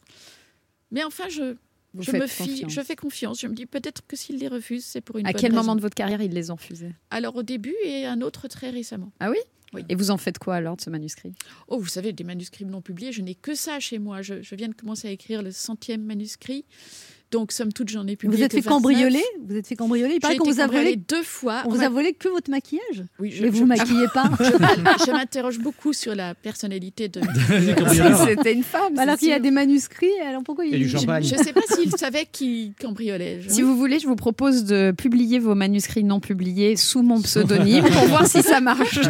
Mais 0.92 1.02
enfin, 1.02 1.28
je, 1.28 1.56
Vous 1.94 2.02
je 2.02 2.12
me 2.12 2.26
fie, 2.26 2.44
confiance. 2.62 2.72
je 2.72 2.80
fais 2.82 2.96
confiance. 2.96 3.40
Je 3.40 3.46
me 3.48 3.54
dis 3.54 3.66
peut-être 3.66 4.02
que 4.06 4.14
s'il 4.16 4.38
les 4.38 4.46
refuse, 4.48 4.84
c'est 4.84 5.00
pour 5.00 5.18
une 5.18 5.26
À 5.26 5.32
bonne 5.32 5.40
quel 5.40 5.50
raison. 5.50 5.62
moment 5.62 5.74
de 5.76 5.80
votre 5.80 5.94
carrière 5.96 6.20
ils 6.22 6.30
les 6.32 6.50
ont 6.50 6.54
refusés? 6.54 6.92
Alors 7.10 7.34
au 7.36 7.42
début 7.42 7.74
et 7.84 8.06
un 8.06 8.20
autre 8.20 8.46
très 8.48 8.70
récemment. 8.70 9.10
Ah 9.20 9.30
oui? 9.30 9.38
Oui. 9.74 9.84
Et 9.90 9.94
vous 9.96 10.10
en 10.10 10.16
faites 10.16 10.38
quoi 10.38 10.54
alors 10.54 10.76
de 10.76 10.80
ce 10.82 10.88
manuscrit? 10.90 11.32
Oh, 11.66 11.78
vous 11.78 11.88
savez, 11.88 12.12
des 12.14 12.24
manuscrits 12.24 12.64
non 12.64 12.80
publiés, 12.80 13.12
je 13.12 13.20
n'ai 13.20 13.34
que 13.34 13.54
ça 13.54 13.80
chez 13.80 13.98
moi. 13.98 14.22
Je, 14.22 14.40
je 14.42 14.54
viens 14.54 14.68
de 14.68 14.74
commencer 14.74 15.08
à 15.08 15.10
écrire 15.10 15.42
le 15.42 15.50
centième 15.50 16.02
manuscrit. 16.04 16.64
Donc, 17.30 17.52
somme 17.52 17.72
toute, 17.72 17.90
j'en 17.90 18.06
ai 18.06 18.16
publié 18.16 18.38
Vous 18.38 18.42
êtes 18.44 18.50
que 18.52 18.56
fait 18.56 18.62
29. 18.68 18.72
cambrioler 18.82 19.22
Vous 19.46 19.54
êtes 19.56 19.66
fait 19.66 19.76
cambrioler 19.76 20.14
Il 20.14 20.20
paraît 20.20 20.36
qu'on 20.36 20.50
vous 20.50 20.60
a 20.60 20.66
volé, 20.66 20.96
deux 20.96 21.22
fois. 21.22 21.62
on 21.66 21.70
vous 21.70 21.82
a 21.82 21.88
volé 21.90 22.14
que 22.14 22.28
votre 22.28 22.50
maquillage 22.50 23.04
Oui, 23.18 23.30
je, 23.30 23.44
Et 23.44 23.50
vous 23.50 23.58
je- 23.58 23.64
maquillez 23.64 24.06
pas 24.14 24.30
je- 24.40 25.10
m'interroge 25.12 25.58
beaucoup 25.58 25.92
sur 25.92 26.14
la 26.14 26.34
personnalité 26.34 27.08
de. 27.08 27.20
C'était 28.26 28.52
une 28.54 28.62
femme. 28.62 28.98
Alors 28.98 29.16
qu'il 29.18 29.28
y 29.28 29.32
a 29.32 29.40
des 29.40 29.50
manuscrits, 29.50 30.08
alors 30.26 30.42
pourquoi 30.42 30.64
il 30.64 30.74
Et 30.74 30.78
du 30.78 30.88
je- 30.88 30.96
champagne. 30.98 31.24
Je 31.24 31.34
ne 31.34 31.42
sais 31.42 31.52
pas 31.52 31.60
s'il 31.74 31.90
savait 31.96 32.26
qu'il 32.30 32.72
cambriolait. 32.80 33.40
Si 33.48 33.60
vous 33.62 33.76
voulez, 33.76 33.98
je 33.98 34.06
vous 34.06 34.16
propose 34.16 34.64
de 34.64 34.92
publier 34.96 35.38
vos 35.38 35.54
manuscrits 35.54 36.04
non 36.04 36.20
publiés 36.20 36.76
sous 36.76 37.02
mon 37.02 37.20
pseudonyme 37.20 37.84
pour 37.84 38.06
voir 38.06 38.26
si 38.26 38.42
ça 38.42 38.60
marche. 38.60 39.00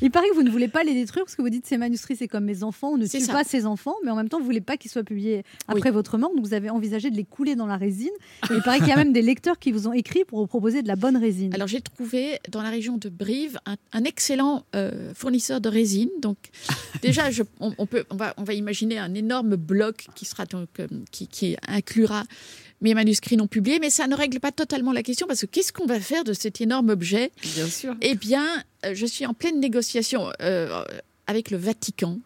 Il 0.00 0.10
paraît 0.10 0.28
que 0.30 0.34
vous 0.34 0.42
ne 0.42 0.50
voulez 0.50 0.68
pas 0.68 0.82
les 0.82 0.94
détruire 0.94 1.24
parce 1.24 1.36
que 1.36 1.42
vous 1.42 1.50
dites 1.50 1.66
ces 1.66 1.76
manuscrits, 1.78 2.16
c'est 2.16 2.28
comme 2.28 2.44
mes 2.44 2.62
enfants, 2.62 2.90
on 2.92 2.96
ne 2.96 3.06
tue 3.06 3.20
ça. 3.20 3.32
pas 3.32 3.44
ses 3.44 3.66
enfants, 3.66 3.94
mais 4.04 4.10
en 4.10 4.16
même 4.16 4.28
temps, 4.28 4.38
vous 4.38 4.44
voulez 4.44 4.60
pas 4.60 4.76
qu'ils 4.76 4.90
soient 4.90 5.04
publiés 5.04 5.42
après 5.68 5.90
votre 5.90 6.18
mort. 6.18 6.30
Donc 6.34 6.44
vous 6.46 6.54
avez 6.54 6.70
envisagé 6.70 7.01
de 7.10 7.16
les 7.16 7.24
couler 7.24 7.56
dans 7.56 7.66
la 7.66 7.76
résine. 7.76 8.10
Et 8.50 8.54
il 8.54 8.62
paraît 8.62 8.78
qu'il 8.78 8.88
y 8.88 8.92
a 8.92 8.96
même 8.96 9.12
des 9.12 9.22
lecteurs 9.22 9.58
qui 9.58 9.72
vous 9.72 9.88
ont 9.88 9.92
écrit 9.92 10.24
pour 10.24 10.38
vous 10.40 10.46
proposer 10.46 10.82
de 10.82 10.88
la 10.88 10.96
bonne 10.96 11.16
résine. 11.16 11.54
Alors 11.54 11.68
j'ai 11.68 11.80
trouvé 11.80 12.38
dans 12.50 12.62
la 12.62 12.70
région 12.70 12.96
de 12.96 13.08
Brive 13.08 13.58
un, 13.66 13.76
un 13.92 14.04
excellent 14.04 14.64
euh, 14.74 15.12
fournisseur 15.14 15.60
de 15.60 15.68
résine. 15.68 16.10
Donc 16.20 16.36
déjà, 17.02 17.30
je- 17.30 17.42
on, 17.60 17.72
on 17.78 17.86
peut, 17.86 18.04
on, 18.10 18.16
va, 18.16 18.34
on 18.36 18.44
va 18.44 18.54
imaginer 18.54 18.98
un 18.98 19.14
énorme 19.14 19.56
bloc 19.56 20.06
qui 20.14 20.24
sera 20.24 20.44
donc 20.46 20.68
euh, 20.80 20.86
qui, 21.10 21.26
qui 21.28 21.56
inclura 21.68 22.24
mes 22.80 22.94
manuscrits 22.94 23.36
non 23.36 23.46
publiés, 23.46 23.78
mais 23.80 23.90
ça 23.90 24.08
ne 24.08 24.14
règle 24.16 24.40
pas 24.40 24.50
totalement 24.50 24.90
la 24.92 25.04
question 25.04 25.26
parce 25.28 25.42
que 25.42 25.46
qu'est-ce 25.46 25.72
qu'on 25.72 25.86
va 25.86 26.00
faire 26.00 26.24
de 26.24 26.32
cet 26.32 26.60
énorme 26.60 26.88
objet? 26.90 27.30
Bien 27.54 27.66
sûr. 27.68 27.94
Eh 28.00 28.16
bien, 28.16 28.44
euh, 28.84 28.92
je 28.94 29.06
suis 29.06 29.24
en 29.24 29.34
pleine 29.34 29.60
négociation 29.60 30.30
euh, 30.42 30.84
avec 31.28 31.52
le 31.52 31.58
Vatican 31.58 32.18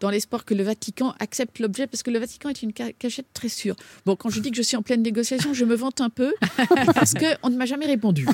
dans 0.00 0.10
l'espoir 0.10 0.44
que 0.44 0.54
le 0.54 0.62
Vatican 0.62 1.14
accepte 1.20 1.58
l'objet, 1.58 1.86
parce 1.86 2.02
que 2.02 2.10
le 2.10 2.18
Vatican 2.18 2.48
est 2.48 2.62
une 2.62 2.72
ca- 2.76 2.92
cachette 2.92 3.26
très 3.34 3.48
sûre. 3.48 3.76
Bon, 4.06 4.16
quand 4.16 4.30
je 4.30 4.40
dis 4.40 4.50
que 4.50 4.56
je 4.56 4.62
suis 4.62 4.76
en 4.76 4.82
pleine 4.82 5.02
négociation, 5.02 5.52
je 5.54 5.64
me 5.64 5.74
vante 5.74 6.00
un 6.00 6.10
peu, 6.10 6.32
parce 6.94 7.14
qu'on 7.14 7.50
ne 7.50 7.56
m'a 7.56 7.66
jamais 7.66 7.86
répondu. 7.86 8.26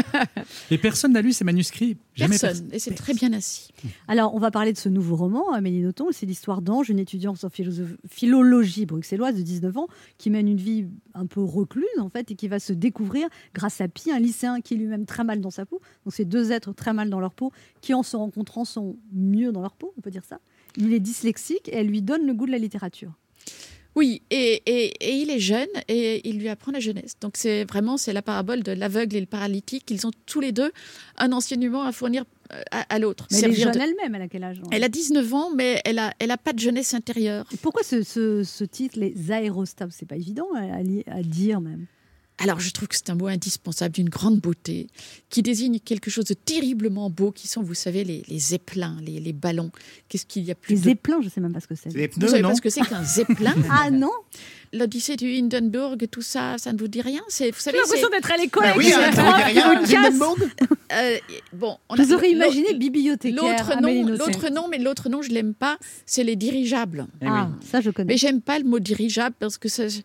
Et 0.70 0.78
personne 0.78 1.12
n'a 1.12 1.22
lu 1.22 1.32
ces 1.32 1.44
manuscrits. 1.44 1.96
Jamais 2.14 2.38
Personne. 2.38 2.68
Et 2.72 2.78
c'est 2.78 2.94
très 2.94 3.14
bien 3.14 3.32
assis. 3.32 3.68
Alors, 4.08 4.34
on 4.34 4.38
va 4.38 4.50
parler 4.50 4.72
de 4.72 4.78
ce 4.78 4.88
nouveau 4.88 5.16
roman, 5.16 5.52
Amélie 5.52 5.80
Nothomb. 5.80 6.08
C'est 6.12 6.26
l'histoire 6.26 6.62
d'Ange, 6.62 6.88
une 6.88 6.98
étudiante 6.98 7.44
en 7.44 7.48
philologie 8.08 8.86
bruxelloise 8.86 9.34
de 9.36 9.42
19 9.42 9.76
ans, 9.76 9.88
qui 10.18 10.30
mène 10.30 10.48
une 10.48 10.56
vie 10.56 10.86
un 11.14 11.26
peu 11.26 11.42
recluse, 11.42 11.84
en 12.00 12.08
fait, 12.08 12.30
et 12.30 12.34
qui 12.34 12.48
va 12.48 12.58
se 12.58 12.72
découvrir 12.72 13.28
grâce 13.54 13.80
à 13.80 13.88
Pi, 13.88 14.10
un 14.10 14.18
lycéen 14.18 14.60
qui 14.60 14.74
est 14.74 14.76
lui-même 14.76 15.06
très 15.06 15.24
mal 15.24 15.40
dans 15.40 15.50
sa 15.50 15.66
peau. 15.66 15.80
Donc, 16.04 16.14
c'est 16.14 16.24
deux 16.24 16.52
êtres 16.52 16.72
très 16.72 16.92
mal 16.92 17.10
dans 17.10 17.20
leur 17.20 17.32
peau, 17.32 17.52
qui, 17.80 17.94
en 17.94 18.02
se 18.02 18.16
rencontrant, 18.16 18.64
sont 18.64 18.96
mieux 19.12 19.52
dans 19.52 19.60
leur 19.62 19.74
peau, 19.76 19.92
on 19.96 20.00
peut 20.00 20.10
dire 20.10 20.24
ça. 20.28 20.38
Il 20.76 20.92
est 20.92 21.00
dyslexique 21.00 21.68
et 21.68 21.76
elle 21.76 21.86
lui 21.88 22.02
donne 22.02 22.26
le 22.26 22.34
goût 22.34 22.46
de 22.46 22.52
la 22.52 22.58
littérature. 22.58 23.12
Oui, 23.94 24.20
et, 24.30 24.62
et- 24.66 24.92
et 25.00 25.12
il 25.22 25.30
est 25.30 25.38
jeune 25.40 25.68
et 25.88 26.28
il 26.28 26.38
lui 26.38 26.50
apprend 26.50 26.70
la 26.70 26.80
jeunesse. 26.80 27.14
Donc 27.18 27.38
c'est 27.38 27.64
vraiment 27.64 27.96
c'est 27.96 28.12
la 28.12 28.20
parabole 28.20 28.62
de 28.62 28.72
l'aveugle 28.72 29.16
et 29.16 29.20
le 29.20 29.26
paralytique. 29.26 29.90
Ils 29.90 30.06
ont 30.06 30.10
tous 30.26 30.40
les 30.40 30.52
deux 30.52 30.70
un 31.16 31.32
enseignement 31.32 31.82
à 31.82 31.92
fournir 31.92 32.24
euh, 32.52 32.60
à, 32.72 32.82
à 32.94 32.98
l'autre. 32.98 33.26
Mais 33.30 33.38
elle 33.40 33.52
est 33.52 33.54
jeune 33.54 33.72
de- 33.72 33.78
elle-même, 33.80 34.14
elle 34.14 34.22
a 34.22 34.28
quel 34.28 34.44
âge 34.44 34.60
Elle 34.70 34.84
a 34.84 34.90
19 34.90 35.32
ans, 35.32 35.50
mais 35.54 35.80
elle 35.86 35.98
a, 35.98 36.12
elle 36.18 36.30
a 36.30 36.36
pas 36.36 36.52
de 36.52 36.58
jeunesse 36.58 36.92
intérieure. 36.92 37.46
Et 37.54 37.56
pourquoi 37.56 37.82
ce, 37.82 38.02
ce- 38.02 38.44
ce 38.44 38.64
titre, 38.64 38.98
les 39.00 39.32
aérostats? 39.32 39.88
C'est 39.90 40.06
pas 40.06 40.16
évident 40.16 40.48
à, 40.54 40.60
à 40.76 40.82
li- 40.82 41.02
à 41.06 41.22
dire 41.22 41.62
même. 41.62 41.86
Alors, 42.38 42.60
je 42.60 42.70
trouve 42.70 42.88
que 42.88 42.94
c'est 42.94 43.08
un 43.08 43.14
mot 43.14 43.28
indispensable, 43.28 43.94
d'une 43.94 44.10
grande 44.10 44.40
beauté, 44.40 44.88
qui 45.30 45.42
désigne 45.42 45.80
quelque 45.80 46.10
chose 46.10 46.26
de 46.26 46.34
terriblement 46.34 47.08
beau, 47.08 47.32
qui 47.32 47.48
sont, 47.48 47.62
vous 47.62 47.74
savez, 47.74 48.04
les, 48.04 48.24
les 48.28 48.38
zeppelins, 48.38 48.98
les, 49.00 49.20
les 49.20 49.32
ballons. 49.32 49.70
Qu'est-ce 50.08 50.26
qu'il 50.26 50.44
y 50.44 50.50
a 50.50 50.54
plus 50.54 50.74
Les 50.74 50.80
de... 50.80 50.84
zeppelins, 50.84 51.20
je 51.22 51.30
sais 51.30 51.40
même 51.40 51.54
pas 51.54 51.60
ce 51.60 51.66
que 51.66 51.74
c'est. 51.74 51.88
Vous 51.88 52.28
savez 52.28 52.42
pas 52.42 52.54
ce 52.54 52.60
que 52.60 52.68
c'est 52.68 52.82
qu'un 52.82 53.04
zeppelin? 53.04 53.54
Ah 53.70 53.90
non? 53.90 54.12
L'Odyssée 54.72 55.16
du 55.16 55.32
Hindenburg, 55.32 55.96
tout 56.10 56.22
ça, 56.22 56.56
ça 56.58 56.72
ne 56.72 56.78
vous 56.78 56.88
dit 56.88 57.00
rien 57.00 57.22
C'est, 57.28 57.50
vous 57.50 57.58
savez, 57.60 57.76
J'ai 57.78 57.82
l'impression 57.82 58.08
c'est- 58.10 58.16
d'être 58.16 58.32
à 58.32 58.36
l'école 58.36 58.62
Bah 58.64 58.74
oui, 58.76 58.90
ça 58.90 58.98
profs 59.10 59.14
vous 59.16 59.36
dit 59.84 59.90
qui 59.90 59.96
rien, 59.96 60.34
Euh, 60.92 61.16
bon, 61.52 61.76
on 61.88 61.94
a- 61.94 62.02
Vous 62.02 62.12
auriez 62.12 62.34
l'autre- 62.34 62.46
imaginé 62.54 62.74
bibliothécaire. 62.74 63.42
L'autre 63.42 63.80
nom, 63.80 64.04
Nothomb. 64.04 64.16
l'autre 64.26 64.48
nom, 64.50 64.68
mais 64.68 64.78
l'autre 64.78 65.08
nom, 65.08 65.22
je 65.22 65.30
l'aime 65.30 65.54
pas, 65.54 65.78
c'est 66.04 66.22
les 66.24 66.36
dirigeables. 66.36 67.06
Eh 67.20 67.24
oui. 67.24 67.30
Ah, 67.34 67.50
ça 67.64 67.80
je 67.80 67.90
connais. 67.90 68.12
Mais 68.12 68.16
j'aime 68.18 68.40
pas 68.40 68.58
le 68.58 68.64
mot 68.64 68.78
dirigeable 68.78 69.34
parce 69.38 69.58
que 69.58 69.68
ça, 69.68 69.88
je, 69.88 70.00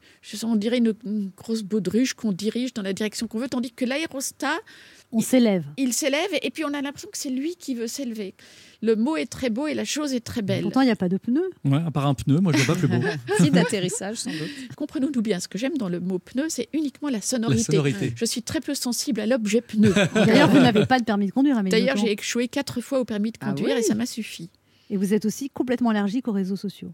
on 0.45 0.55
dirait 0.55 0.77
une, 0.79 0.93
une 1.05 1.31
grosse 1.37 1.61
baudruche 1.63 2.13
qu'on 2.13 2.31
dirige 2.31 2.73
dans 2.73 2.81
la 2.81 2.93
direction 2.93 3.27
qu'on 3.27 3.39
veut, 3.39 3.49
tandis 3.49 3.71
que 3.71 3.85
l'aérostat, 3.85 4.57
On 5.11 5.19
s'élève. 5.21 5.65
il 5.77 5.93
s'élève 5.93 6.29
et 6.41 6.49
puis 6.51 6.63
on 6.65 6.73
a 6.73 6.81
l'impression 6.81 7.09
que 7.11 7.17
c'est 7.17 7.29
lui 7.29 7.55
qui 7.57 7.75
veut 7.75 7.87
s'élever. 7.87 8.33
Le 8.83 8.95
mot 8.95 9.15
est 9.15 9.27
très 9.27 9.49
beau 9.51 9.67
et 9.67 9.73
la 9.75 9.85
chose 9.85 10.13
est 10.13 10.21
très 10.21 10.41
belle. 10.41 10.63
Pourtant, 10.63 10.81
il 10.81 10.85
n'y 10.85 10.91
a 10.91 10.95
pas 10.95 11.09
de 11.09 11.17
pneus. 11.17 11.51
Ouais, 11.65 11.79
à 11.85 11.91
part 11.91 12.07
un 12.07 12.15
pneu, 12.15 12.39
moi 12.39 12.51
je 12.55 12.63
vois 12.63 12.73
pas 12.73 12.79
plus 12.79 12.87
beau. 12.87 12.97
Si 13.39 13.51
d'atterrissage, 13.51 14.17
sans 14.17 14.31
doute. 14.31 14.49
Comprenons-nous 14.75 15.21
bien, 15.21 15.39
ce 15.39 15.47
que 15.47 15.57
j'aime 15.57 15.77
dans 15.77 15.89
le 15.89 15.99
mot 15.99 16.17
pneu, 16.17 16.45
c'est 16.49 16.67
uniquement 16.73 17.09
la 17.09 17.21
sonorité. 17.21 17.63
sonorité. 17.63 18.13
Je 18.15 18.25
suis 18.25 18.41
très 18.41 18.59
peu 18.59 18.73
sensible 18.73 19.21
à 19.21 19.27
l'objet 19.27 19.61
pneu. 19.61 19.93
D'ailleurs, 20.15 20.49
vous 20.49 20.57
n'avez 20.59 20.85
pas 20.85 20.99
de 20.99 21.05
permis 21.05 21.27
de 21.27 21.31
conduire, 21.31 21.57
Amélie 21.57 21.71
D'ailleurs, 21.71 21.97
j'ai 21.97 22.11
échoué 22.11 22.47
quatre 22.47 22.81
fois 22.81 22.99
au 22.99 23.05
permis 23.05 23.31
de 23.31 23.37
Ah 23.41 23.49
conduire 23.49 23.75
oui 23.75 23.81
et 23.81 23.83
ça 23.83 23.93
m'a 23.93 24.05
suffi. 24.07 24.49
Et 24.89 24.97
vous 24.97 25.13
êtes 25.13 25.25
aussi 25.25 25.49
complètement 25.49 25.91
allergique 25.91 26.27
aux 26.27 26.33
réseaux 26.33 26.55
sociaux. 26.55 26.91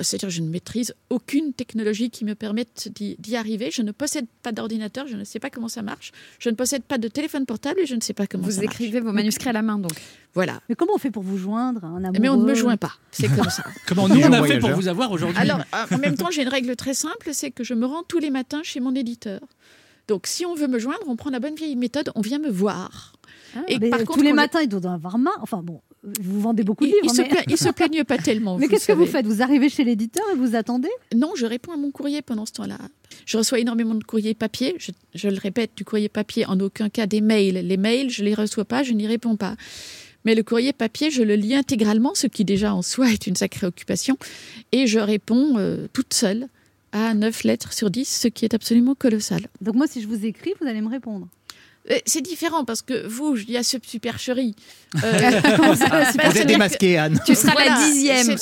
C'est-à-dire, 0.00 0.30
je 0.30 0.42
ne 0.42 0.48
maîtrise 0.48 0.94
aucune 1.10 1.52
technologie 1.52 2.08
qui 2.08 2.24
me 2.24 2.36
permette 2.36 2.88
d'y 2.94 3.34
arriver. 3.36 3.70
Je 3.72 3.82
ne 3.82 3.90
possède 3.90 4.26
pas 4.44 4.52
d'ordinateur, 4.52 5.08
je 5.08 5.16
ne 5.16 5.24
sais 5.24 5.40
pas 5.40 5.50
comment 5.50 5.66
ça 5.66 5.82
marche. 5.82 6.12
Je 6.38 6.50
ne 6.50 6.54
possède 6.54 6.84
pas 6.84 6.98
de 6.98 7.08
téléphone 7.08 7.46
portable 7.46 7.80
et 7.80 7.86
je 7.86 7.96
ne 7.96 8.00
sais 8.00 8.12
pas 8.14 8.28
comment 8.28 8.44
Vous 8.44 8.52
ça 8.52 8.62
marche. 8.62 8.74
écrivez 8.76 9.00
vos 9.00 9.10
manuscrits 9.10 9.48
à 9.48 9.52
la 9.52 9.62
main, 9.62 9.76
donc. 9.78 9.90
Voilà. 10.34 10.60
Mais 10.68 10.76
comment 10.76 10.92
on 10.94 10.98
fait 10.98 11.10
pour 11.10 11.24
vous 11.24 11.36
joindre 11.36 11.84
un 11.84 11.96
amoureux 12.04 12.18
Mais 12.20 12.28
on 12.28 12.36
ne 12.36 12.44
me 12.44 12.54
joint 12.54 12.76
pas. 12.76 12.92
C'est 13.10 13.26
comme 13.26 13.50
ça. 13.50 13.64
Comment 13.88 14.06
nous 14.08 14.20
on 14.20 14.32
a 14.32 14.44
fait 14.46 14.60
pour 14.60 14.70
vous 14.70 14.86
avoir 14.86 15.10
aujourd'hui 15.10 15.40
Alors, 15.40 15.62
en 15.90 15.98
même 15.98 16.16
temps, 16.16 16.30
j'ai 16.30 16.42
une 16.42 16.48
règle 16.48 16.76
très 16.76 16.94
simple, 16.94 17.30
c'est 17.32 17.50
que 17.50 17.64
je 17.64 17.74
me 17.74 17.84
rends 17.84 18.04
tous 18.04 18.20
les 18.20 18.30
matins 18.30 18.60
chez 18.62 18.78
mon 18.78 18.94
éditeur. 18.94 19.40
Donc, 20.06 20.28
si 20.28 20.46
on 20.46 20.54
veut 20.54 20.68
me 20.68 20.78
joindre, 20.78 21.02
on 21.08 21.16
prend 21.16 21.30
la 21.30 21.40
bonne 21.40 21.56
vieille 21.56 21.74
méthode, 21.74 22.12
on 22.14 22.20
vient 22.20 22.38
me 22.38 22.50
voir. 22.50 23.14
et 23.66 23.80
par 23.90 23.98
tous 24.00 24.04
contre, 24.06 24.22
les 24.22 24.30
on- 24.30 24.36
matins, 24.36 24.60
il 24.62 24.68
doit 24.68 24.86
en 24.88 24.94
avoir 24.94 25.18
marre. 25.18 25.38
Enfin 25.40 25.60
bon, 25.62 25.80
vous 26.02 26.40
vendez 26.40 26.62
beaucoup 26.62 26.84
de 26.84 26.90
livres. 26.90 27.00
ils 27.04 27.10
se 27.10 27.22
mais... 27.22 27.44
ils 27.48 27.56
se 27.56 27.68
plaignent 27.70 28.04
pas 28.04 28.18
tellement, 28.18 28.56
Mais 28.58 28.68
qu'est-ce 28.68 28.86
que 28.86 28.92
vous 28.92 29.06
faites 29.06 29.26
Vous 29.26 29.42
arrivez 29.42 29.68
chez 29.68 29.84
l'éditeur 29.84 30.24
et 30.32 30.36
vous 30.36 30.54
attendez 30.54 30.90
Non, 31.14 31.32
je 31.36 31.46
réponds 31.46 31.72
à 31.72 31.76
mon 31.76 31.90
courrier 31.90 32.22
pendant 32.22 32.46
ce 32.46 32.52
temps-là. 32.52 32.78
Je 33.26 33.36
reçois 33.36 33.58
énormément 33.58 33.94
de 33.94 34.04
courriers 34.04 34.34
papier. 34.34 34.76
Je, 34.78 34.92
je 35.14 35.28
le 35.28 35.36
répète, 35.36 35.72
du 35.76 35.84
courrier 35.84 36.08
papier, 36.08 36.46
en 36.46 36.58
aucun 36.60 36.88
cas 36.88 37.06
des 37.06 37.20
mails. 37.20 37.66
Les 37.66 37.76
mails, 37.76 38.10
je 38.10 38.22
les 38.22 38.34
reçois 38.34 38.64
pas, 38.64 38.82
je 38.82 38.92
n'y 38.92 39.06
réponds 39.06 39.36
pas. 39.36 39.56
Mais 40.24 40.34
le 40.34 40.42
courrier 40.42 40.72
papier, 40.72 41.10
je 41.10 41.22
le 41.22 41.34
lis 41.34 41.54
intégralement, 41.54 42.14
ce 42.14 42.26
qui 42.26 42.44
déjà 42.44 42.74
en 42.74 42.82
soi 42.82 43.10
est 43.10 43.26
une 43.26 43.36
sacrée 43.36 43.66
occupation. 43.66 44.18
Et 44.72 44.86
je 44.86 44.98
réponds 44.98 45.54
euh, 45.58 45.86
toute 45.92 46.14
seule 46.14 46.48
à 46.92 47.14
9 47.14 47.44
lettres 47.44 47.72
sur 47.72 47.90
10, 47.90 48.04
ce 48.04 48.28
qui 48.28 48.44
est 48.44 48.54
absolument 48.54 48.94
colossal. 48.94 49.40
Donc 49.60 49.74
moi, 49.74 49.86
si 49.86 50.00
je 50.00 50.08
vous 50.08 50.24
écris, 50.24 50.54
vous 50.60 50.66
allez 50.66 50.80
me 50.80 50.88
répondre. 50.88 51.28
Euh, 51.90 51.98
C'est 52.06 52.20
différent 52.22 52.64
parce 52.64 52.82
que 52.82 53.06
vous, 53.06 53.36
il 53.38 53.50
y 53.50 53.56
a 53.56 53.62
ce 53.62 53.78
supercherie. 53.82 54.54
Vous 54.94 55.00
êtes 55.06 55.78
c'est-à-dire 56.12 56.46
démasqué, 56.46 56.94
que- 56.94 56.98
Anne. 56.98 57.20
Tu 57.26 57.34
seras 57.34 57.64
la 57.64 57.76
dixième. 57.90 58.36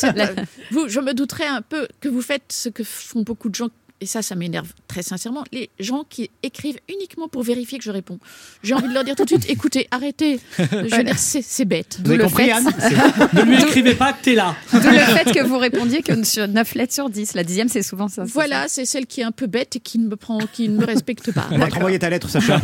vous, 0.71 0.89
je 0.89 1.01
me 1.01 1.13
douterais 1.15 1.47
un 1.47 1.63
peu 1.63 1.89
que 2.01 2.09
vous 2.09 2.23
faites 2.23 2.45
ce 2.51 2.69
que 2.69 2.85
font 2.85 3.23
beaucoup 3.23 3.49
de 3.49 3.55
gens. 3.55 3.69
Et 4.01 4.07
ça, 4.07 4.21
ça 4.21 4.35
m'énerve 4.35 4.73
très 4.89 5.03
sincèrement. 5.03 5.45
Les 5.53 5.71
gens 5.79 6.05
qui 6.09 6.31
écrivent 6.43 6.79
uniquement 6.89 7.29
pour 7.29 7.43
vérifier 7.43 7.79
que 7.79 7.85
je 7.85 7.91
réponds. 7.91 8.19
J'ai 8.63 8.75
envie 8.75 8.89
de 8.89 8.93
leur 8.95 9.05
dire 9.05 9.17
tout 9.17 9.25
de 9.25 9.31
suite 9.31 9.49
écoutez, 9.49 9.89
arrêtez. 9.91 10.39
Je 10.59 10.97
veux 10.97 11.05
dire, 11.05 11.19
c'est 11.19 11.65
bête. 11.65 11.99
Vous 12.05 12.11
avez 12.11 12.25
compris, 12.25 12.51
Anne 12.51 12.65
Ne 13.33 13.43
lui 13.43 13.57
écrivez 13.57 13.95
pas 13.95 14.13
que 14.13 14.23
t'es 14.23 14.35
là. 14.35 14.55
D'où 14.73 14.79
le 14.79 14.99
fait 14.99 15.33
que 15.33 15.43
vous 15.45 15.59
répondiez 15.59 16.03
que 16.03 16.23
sur 16.25 16.47
9 16.47 16.75
lettres 16.75 16.93
sur 16.93 17.09
10. 17.09 17.35
La 17.35 17.45
dixième, 17.45 17.69
c'est 17.69 17.83
souvent 17.83 18.09
ça. 18.09 18.25
Voilà, 18.25 18.69
c'est 18.69 18.85
celle 18.85 19.07
qui 19.07 19.21
est 19.21 19.25
un 19.25 19.33
peu 19.33 19.47
bête 19.47 19.77
et 19.77 19.81
qui 19.81 19.99
ne 19.99 20.09
me 20.09 20.17
prend, 20.17 20.39
qui 20.53 20.69
ne 20.69 20.79
me 20.79 20.85
respecte 20.85 21.33
pas. 21.33 21.47
On 21.51 21.59
va 21.59 21.69
te 21.69 21.75
renvoyer 21.75 21.99
ta 21.99 22.11
lettre, 22.11 22.29
Sacha. 22.29 22.61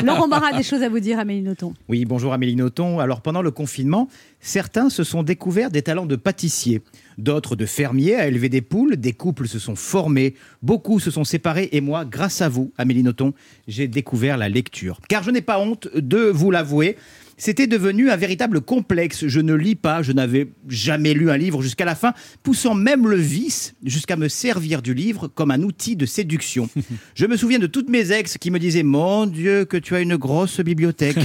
Laurent 0.04 0.28
Barra 0.28 0.48
a 0.48 0.56
des 0.56 0.62
choses 0.62 0.82
à 0.82 0.88
vous 0.88 1.00
dire, 1.00 1.18
Amélie 1.18 1.42
Nothomb. 1.42 1.74
Oui, 1.88 2.04
bonjour 2.04 2.32
Amélie 2.32 2.56
Nothomb. 2.56 2.98
Alors 2.98 3.20
pendant 3.22 3.42
le 3.42 3.50
confinement, 3.50 4.08
certains 4.40 4.90
se 4.90 5.04
sont 5.04 5.22
découverts 5.22 5.70
des 5.70 5.82
talents 5.82 6.06
de 6.06 6.16
pâtissiers, 6.16 6.82
d'autres 7.20 7.56
de 7.56 7.66
fermiers 7.66 8.16
à 8.16 8.26
élever 8.26 8.48
des 8.48 8.60
poules, 8.60 8.96
des 8.96 9.12
couples 9.12 9.48
se 9.48 9.58
sont 9.58 9.76
formés, 9.76 10.34
beaucoup 10.62 11.00
se 11.00 11.10
sont 11.10 11.24
séparés 11.24 11.68
et 11.72 11.80
moi, 11.80 12.04
grâce 12.04 12.40
à 12.40 12.48
vous, 12.48 12.72
Amélie 12.78 13.02
Nothomb, 13.02 13.32
j'ai 13.68 13.88
découvert 13.88 14.36
la 14.36 14.48
lecture. 14.48 15.00
Car 15.08 15.22
je 15.22 15.30
n'ai 15.30 15.42
pas 15.42 15.58
honte 15.58 15.88
de 15.94 16.18
vous 16.18 16.50
l'avouer. 16.50 16.96
C'était 17.40 17.66
devenu 17.66 18.10
un 18.10 18.16
véritable 18.16 18.60
complexe. 18.60 19.26
Je 19.26 19.40
ne 19.40 19.54
lis 19.54 19.74
pas, 19.74 20.02
je 20.02 20.12
n'avais 20.12 20.48
jamais 20.68 21.14
lu 21.14 21.30
un 21.30 21.38
livre 21.38 21.62
jusqu'à 21.62 21.86
la 21.86 21.94
fin, 21.94 22.12
poussant 22.42 22.74
même 22.74 23.08
le 23.08 23.16
vice 23.16 23.74
jusqu'à 23.82 24.16
me 24.16 24.28
servir 24.28 24.82
du 24.82 24.92
livre 24.92 25.26
comme 25.26 25.50
un 25.50 25.62
outil 25.62 25.96
de 25.96 26.04
séduction. 26.04 26.68
Je 27.14 27.24
me 27.24 27.38
souviens 27.38 27.58
de 27.58 27.66
toutes 27.66 27.88
mes 27.88 28.12
ex 28.12 28.36
qui 28.36 28.50
me 28.50 28.58
disaient 28.58 28.82
Mon 28.82 29.24
Dieu, 29.24 29.64
que 29.64 29.78
tu 29.78 29.94
as 29.94 30.00
une 30.00 30.16
grosse 30.16 30.60
bibliothèque. 30.60 31.16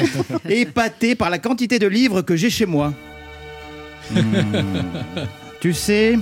Épaté 0.48 1.16
par 1.16 1.28
la 1.28 1.40
quantité 1.40 1.80
de 1.80 1.88
livres 1.88 2.22
que 2.22 2.36
j'ai 2.36 2.50
chez 2.50 2.66
moi. 2.66 2.94
Hmm. 4.12 4.22
Tu 5.64 5.72
sais, 5.72 6.18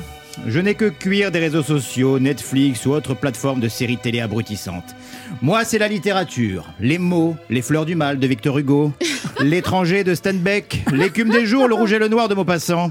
je 0.47 0.61
n'ai 0.61 0.76
que 0.76 0.84
cuire 0.88 1.32
des 1.32 1.40
réseaux 1.40 1.64
sociaux, 1.64 2.20
Netflix 2.20 2.86
ou 2.86 2.93
autres 2.93 3.14
plateformes 3.14 3.59
de 3.59 3.68
séries 3.68 3.97
télé 3.97 4.20
abrutissantes. 4.20 4.95
Moi, 5.40 5.64
c'est 5.64 5.78
la 5.78 5.88
littérature, 5.88 6.72
les 6.78 6.97
mots, 6.97 7.34
les 7.51 7.61
fleurs 7.61 7.84
du 7.84 7.97
mal 7.97 8.20
de 8.20 8.26
Victor 8.28 8.57
Hugo, 8.57 8.93
l'étranger 9.43 10.05
de 10.05 10.14
Steinbeck, 10.14 10.84
l'écume 10.93 11.28
des 11.28 11.45
jours, 11.45 11.66
le 11.66 11.74
rouge 11.74 11.93
et 11.93 11.99
le 11.99 12.07
noir 12.07 12.28
de 12.28 12.36
Maupassant. 12.36 12.88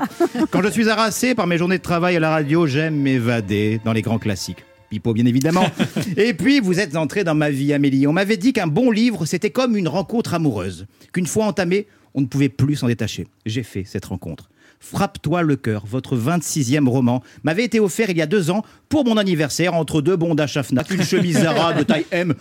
Quand 0.50 0.62
je 0.62 0.68
suis 0.68 0.90
harassé 0.90 1.36
par 1.36 1.48
mes 1.48 1.58
journées 1.58 1.78
de 1.78 1.84
travail 1.84 2.18
à 2.18 2.20
la 2.20 2.32
radio, 2.32 2.68
j'aime 2.68 2.98
m'évader 2.98 3.80
dans 3.86 3.94
les 3.94 4.02
grands 4.02 4.20
classiques. 4.20 4.66
Pipo, 4.90 5.14
bien 5.14 5.26
évidemment. 5.26 5.72
Et 6.18 6.34
puis, 6.34 6.60
vous 6.60 6.82
êtes 6.82 6.98
entré 6.98 7.24
dans 7.24 7.34
ma 7.34 7.50
vie, 7.50 7.72
Amélie. 7.72 8.08
On 8.08 8.12
m'avait 8.12 8.36
dit 8.36 8.52
qu'un 8.52 8.68
bon 8.68 8.92
livre, 8.92 9.26
c'était 9.26 9.52
comme 9.52 9.78
une 9.78 9.88
rencontre 9.88 10.34
amoureuse. 10.34 10.86
Qu'une 11.14 11.28
fois 11.28 11.46
entamée, 11.46 11.88
on 12.14 12.20
ne 12.20 12.26
pouvait 12.26 12.50
plus 12.50 12.76
s'en 12.76 12.88
détacher. 12.88 13.26
J'ai 13.46 13.64
fait 13.64 13.86
cette 13.86 14.04
rencontre. 14.04 14.51
Frappe-toi 14.82 15.44
le 15.44 15.56
cœur, 15.56 15.86
votre 15.86 16.18
26e 16.18 16.90
roman, 16.90 17.24
m'avait 17.44 17.64
été 17.64 17.80
offert 17.80 18.10
il 18.10 18.18
y 18.18 18.22
a 18.22 18.26
deux 18.26 18.52
ans 18.52 18.66
pour 18.90 19.06
mon 19.06 19.16
anniversaire 19.16 19.74
entre 19.74 20.02
deux 20.02 20.18
bons 20.18 20.36
d'achat 20.36 20.64
Fnac, 20.64 20.90
une 20.92 21.04
chemise 21.04 21.40
Zara 21.40 21.74
de 21.74 21.84
taille 21.84 22.06
M 22.12 22.34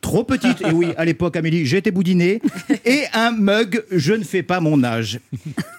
Trop 0.00 0.24
petite, 0.24 0.60
et 0.60 0.70
oui, 0.70 0.88
à 0.96 1.04
l'époque, 1.04 1.36
Amélie, 1.36 1.66
j'étais 1.66 1.90
boudiné, 1.90 2.40
et 2.84 3.04
un 3.12 3.32
mug, 3.32 3.82
je 3.90 4.12
ne 4.12 4.24
fais 4.24 4.42
pas 4.42 4.60
mon 4.60 4.84
âge. 4.84 5.20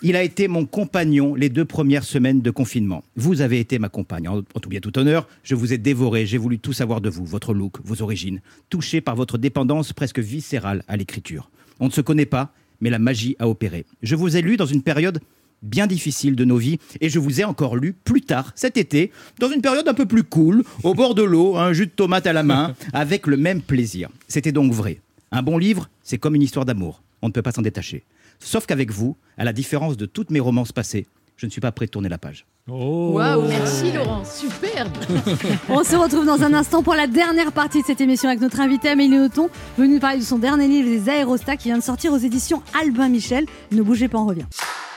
Il 0.01 0.15
a 0.15 0.23
été 0.23 0.47
mon 0.47 0.65
compagnon 0.65 1.35
les 1.35 1.49
deux 1.49 1.65
premières 1.65 2.03
semaines 2.03 2.41
de 2.41 2.51
confinement. 2.51 3.03
Vous 3.15 3.41
avez 3.41 3.59
été 3.59 3.79
ma 3.79 3.89
compagne. 3.89 4.27
En 4.27 4.41
tout 4.41 4.69
bien 4.69 4.79
tout 4.79 4.97
honneur, 4.97 5.27
je 5.43 5.55
vous 5.55 5.71
ai 5.71 5.77
dévoré, 5.77 6.25
j'ai 6.25 6.37
voulu 6.37 6.59
tout 6.59 6.73
savoir 6.73 6.99
de 6.99 7.09
vous, 7.09 7.25
votre 7.25 7.53
look, 7.53 7.77
vos 7.83 8.01
origines, 8.01 8.41
touché 8.69 9.01
par 9.01 9.15
votre 9.15 9.37
dépendance 9.37 9.93
presque 9.93 10.19
viscérale 10.19 10.83
à 10.87 10.97
l'écriture. 10.97 11.49
On 11.79 11.85
ne 11.85 11.91
se 11.91 12.01
connaît 12.01 12.25
pas, 12.25 12.51
mais 12.81 12.89
la 12.89 12.99
magie 12.99 13.35
a 13.39 13.47
opéré. 13.47 13.85
Je 14.01 14.15
vous 14.15 14.35
ai 14.35 14.41
lu 14.41 14.57
dans 14.57 14.65
une 14.65 14.81
période 14.81 15.19
bien 15.61 15.87
difficile 15.87 16.35
de 16.35 16.45
nos 16.45 16.57
vies. 16.57 16.79
Et 17.01 17.09
je 17.09 17.19
vous 17.19 17.41
ai 17.41 17.43
encore 17.43 17.75
lu 17.75 17.93
plus 17.93 18.21
tard 18.21 18.51
cet 18.55 18.77
été 18.77 19.11
dans 19.39 19.49
une 19.49 19.61
période 19.61 19.87
un 19.87 19.93
peu 19.93 20.05
plus 20.05 20.23
cool 20.23 20.63
au 20.83 20.93
bord 20.93 21.15
de 21.15 21.23
l'eau 21.23 21.57
un 21.57 21.73
jus 21.73 21.87
de 21.87 21.91
tomate 21.91 22.27
à 22.27 22.33
la 22.33 22.43
main 22.43 22.75
avec 22.93 23.27
le 23.27 23.37
même 23.37 23.61
plaisir. 23.61 24.09
C'était 24.27 24.51
donc 24.51 24.71
vrai. 24.71 25.01
Un 25.31 25.43
bon 25.43 25.57
livre 25.57 25.89
c'est 26.03 26.17
comme 26.17 26.35
une 26.35 26.41
histoire 26.41 26.65
d'amour. 26.65 27.01
On 27.21 27.27
ne 27.27 27.33
peut 27.33 27.41
pas 27.41 27.51
s'en 27.51 27.61
détacher. 27.61 28.03
Sauf 28.39 28.65
qu'avec 28.65 28.91
vous 28.91 29.17
à 29.37 29.43
la 29.43 29.53
différence 29.53 29.97
de 29.97 30.05
toutes 30.05 30.31
mes 30.31 30.39
romances 30.39 30.71
passées 30.71 31.07
je 31.37 31.45
ne 31.45 31.51
suis 31.51 31.61
pas 31.61 31.71
prêt 31.71 31.85
de 31.85 31.91
tourner 31.91 32.09
la 32.09 32.17
page. 32.17 32.45
Waouh, 32.67 33.47
merci 33.47 33.91
Laurent, 33.91 34.23
superbe. 34.25 34.91
On 35.69 35.83
se 35.83 35.95
retrouve 35.95 36.25
dans 36.25 36.41
un 36.41 36.53
instant 36.53 36.83
pour 36.83 36.95
la 36.95 37.07
dernière 37.07 37.51
partie 37.51 37.81
de 37.81 37.85
cette 37.85 38.01
émission 38.01 38.27
avec 38.27 38.41
notre 38.41 38.59
invité 38.59 38.89
Amélie 38.89 39.17
Nothomb, 39.17 39.49
venu 39.77 39.93
nous 39.93 39.99
parler 39.99 40.17
de 40.17 40.23
son 40.23 40.39
dernier 40.39 40.67
livre, 40.67 40.89
Les 40.89 41.09
Aérostats, 41.09 41.55
qui 41.55 41.69
vient 41.69 41.77
de 41.77 41.83
sortir 41.83 42.11
aux 42.11 42.17
éditions 42.17 42.61
Albin 42.81 43.07
Michel. 43.07 43.45
Ne 43.71 43.83
bougez 43.83 44.07
pas, 44.07 44.17
on 44.17 44.25
revient. 44.25 44.45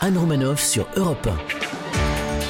Anne 0.01 0.17
Romanoff 0.19 0.63
sur 0.63 0.87
Europe 0.97 1.29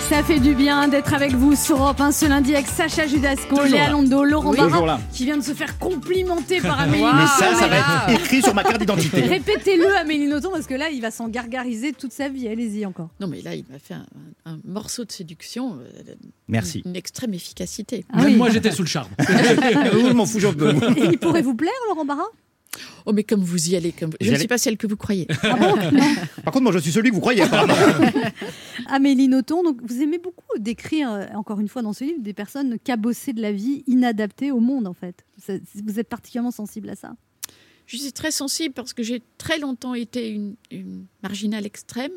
Ça 0.08 0.22
fait 0.22 0.38
du 0.38 0.54
bien 0.54 0.86
d'être 0.88 1.12
avec 1.14 1.32
vous 1.32 1.56
sur 1.56 1.78
Europe 1.78 2.00
1 2.00 2.12
ce 2.12 2.26
lundi 2.26 2.54
avec 2.54 2.66
Sacha 2.68 3.06
Judasco, 3.06 3.64
Léa. 3.64 3.90
Londo, 3.90 4.24
Laurent 4.24 4.50
Oui. 4.50 4.56
Barra, 4.58 5.00
qui 5.12 5.24
vient 5.24 5.36
de 5.36 5.42
se 5.42 5.52
faire 5.52 5.78
complimenter 5.78 6.60
par 6.60 6.80
Amélie 6.80 7.02
mais 7.02 7.26
ça 7.26 7.54
ça 7.54 7.66
va 7.68 7.76
être 7.76 8.20
écrit 8.20 8.42
sur 8.42 8.54
ma 8.54 8.62
carte 8.62 8.78
d'identité 8.78 9.22
Répétez-le 9.22 9.94
Amélie 9.96 10.28
Nothomb 10.28 10.50
parce 10.52 10.66
que 10.66 10.74
là, 10.74 10.90
il 10.90 11.00
va 11.00 11.10
s'en 11.10 11.28
gargariser 11.28 11.92
toute 11.92 12.12
sa 12.12 12.28
vie. 12.28 12.46
Allez-y 12.48 12.86
encore. 12.86 13.08
Non, 13.20 13.26
mais 13.26 13.40
là, 13.42 13.54
il 13.54 13.64
m'a 13.70 13.78
fait 13.78 13.94
un, 13.94 14.06
un 14.46 14.58
morceau 14.64 15.04
de 15.04 15.12
séduction. 15.12 15.78
euh, 15.80 16.14
Merci. 16.48 16.82
Une 16.86 16.96
extrême 16.96 17.34
efficacité. 17.34 18.04
Ah 18.12 18.22
oui. 18.24 18.36
Moi, 18.36 18.50
j'étais 18.50 18.70
sous 18.72 18.82
le 18.82 18.88
charme. 18.88 19.08
je 19.18 20.12
m'en 20.12 20.26
fous, 20.26 20.40
j'en 20.40 20.52
peux. 20.54 20.70
Et 20.96 21.04
il 21.12 21.18
pourrait 21.18 21.42
vous 21.42 21.54
plaire, 21.54 21.72
Laurent 21.88 22.04
Barra? 22.04 22.24
Oh, 23.06 23.12
mais 23.12 23.24
comme 23.24 23.40
vous 23.42 23.68
y 23.70 23.76
allez, 23.76 23.92
comme... 23.92 24.10
je 24.20 24.30
ne 24.30 24.36
suis 24.36 24.46
pas 24.46 24.58
celle 24.58 24.76
que 24.76 24.86
vous 24.86 24.96
croyez. 24.96 25.26
Ah 25.42 25.56
bon 25.56 25.76
par 26.44 26.52
contre 26.52 26.60
moi 26.62 26.72
je 26.72 26.78
suis 26.78 26.92
celui 26.92 27.10
que 27.10 27.14
vous 27.14 27.20
croyez 27.20 27.42
apparemment. 27.42 27.74
Amélie 28.86 29.28
Nothomb, 29.28 29.62
donc 29.64 29.78
vous 29.82 30.00
aimez 30.02 30.18
beaucoup 30.18 30.58
décrire, 30.58 31.10
euh, 31.10 31.26
encore 31.34 31.60
une 31.60 31.68
fois 31.68 31.82
dans 31.82 31.92
ce 31.92 32.04
livre, 32.04 32.20
des 32.20 32.32
personnes 32.32 32.78
cabossées 32.78 33.32
de 33.32 33.42
la 33.42 33.52
vie, 33.52 33.82
inadaptées 33.86 34.50
au 34.52 34.60
monde 34.60 34.86
en 34.86 34.94
fait. 34.94 35.24
Vous 35.84 35.98
êtes 35.98 36.08
particulièrement 36.08 36.50
sensible 36.52 36.88
à 36.90 36.96
ça. 36.96 37.14
Je 37.86 37.96
suis 37.96 38.12
très 38.12 38.30
sensible 38.30 38.72
parce 38.72 38.92
que 38.92 39.02
j'ai 39.02 39.20
très 39.36 39.58
longtemps 39.58 39.94
été 39.94 40.28
une, 40.30 40.54
une 40.70 41.06
marginale 41.24 41.66
extrême. 41.66 42.12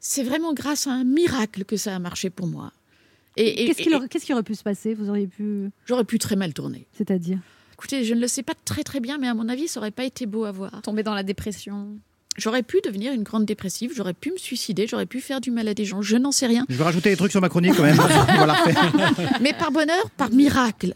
C'est 0.00 0.22
vraiment 0.22 0.54
grâce 0.54 0.86
à 0.86 0.92
un 0.92 1.04
miracle 1.04 1.64
que 1.66 1.76
ça 1.76 1.94
a 1.94 1.98
marché 1.98 2.30
pour 2.30 2.46
moi. 2.46 2.72
Et, 3.36 3.64
et- 3.64 3.66
Qu'est-ce 3.74 4.06
qu'est-ce 4.06 4.24
qui 4.24 4.32
aurait 4.32 4.42
pu 4.42 4.54
se 4.54 4.62
passer? 4.62 4.94
Vous 4.94 5.10
auriez 5.10 5.26
pu. 5.26 5.68
J'aurais 5.84 6.04
pu 6.04 6.18
très 6.18 6.34
mal 6.34 6.54
tourner. 6.54 6.86
C'est-à-dire? 6.96 7.38
Écoutez, 7.78 8.04
je 8.04 8.14
ne 8.14 8.20
le 8.20 8.26
sais 8.28 8.42
pas 8.42 8.54
très 8.64 8.82
très 8.82 9.00
bien, 9.00 9.18
mais 9.18 9.28
à 9.28 9.34
mon 9.34 9.48
avis, 9.48 9.68
ça 9.68 9.78
aurait 9.80 9.90
pas 9.92 10.04
été 10.04 10.26
beau 10.26 10.44
à 10.44 10.52
voir. 10.52 10.82
Tomber 10.82 11.02
dans 11.02 11.14
la 11.14 11.22
dépression. 11.22 11.96
J'aurais 12.36 12.62
pu 12.62 12.78
devenir 12.84 13.12
une 13.12 13.22
grande 13.24 13.44
dépressive, 13.46 13.92
j'aurais 13.94 14.14
pu 14.14 14.30
me 14.30 14.36
suicider, 14.36 14.86
j'aurais 14.86 15.06
pu 15.06 15.20
faire 15.20 15.40
du 15.40 15.50
mal 15.50 15.66
à 15.68 15.74
des 15.74 15.84
gens, 15.84 16.02
je 16.02 16.16
n'en 16.16 16.30
sais 16.32 16.46
rien. 16.46 16.64
Je 16.68 16.76
vais 16.76 16.84
rajouter 16.84 17.10
des 17.10 17.16
trucs 17.16 17.32
sur 17.32 17.40
ma 17.40 17.48
chronique 17.48 17.74
quand 17.76 17.82
même. 17.82 17.96
Mais 19.40 19.52
par 19.52 19.72
bonheur, 19.72 20.10
par 20.16 20.30
miracle. 20.30 20.94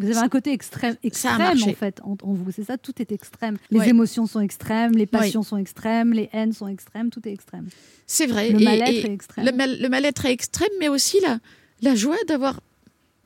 Vous 0.00 0.06
avez 0.08 0.18
un 0.18 0.28
côté 0.28 0.52
extrême, 0.52 0.96
extrême 1.02 1.38
marché. 1.38 1.70
en 1.70 1.74
fait 1.74 2.00
en, 2.04 2.16
en 2.22 2.32
vous. 2.32 2.52
C'est 2.52 2.62
ça, 2.64 2.78
tout 2.78 2.92
est 3.00 3.10
extrême. 3.10 3.56
Les 3.72 3.80
Ouais. 3.80 3.88
émotions 3.88 4.26
sont 4.28 4.40
extrêmes, 4.40 4.92
les 4.92 5.06
passions 5.06 5.42
sont 5.42 5.56
extrêmes, 5.56 6.12
les 6.12 6.28
haines 6.32 6.52
sont 6.52 6.68
extrêmes, 6.68 7.10
tout 7.10 7.26
est 7.26 7.32
extrême. 7.32 7.68
C'est 8.06 8.26
vrai. 8.26 8.50
Le 8.50 8.60
mal-être 8.60 9.04
est 9.04 9.12
extrême. 9.12 9.44
Le, 9.46 9.50
mal- 9.52 9.78
le 9.80 9.88
mal-être 9.88 10.24
est 10.26 10.32
extrême, 10.32 10.68
mais 10.78 10.88
aussi 10.88 11.18
la, 11.20 11.38
la 11.82 11.96
joie 11.96 12.16
d'avoir 12.28 12.60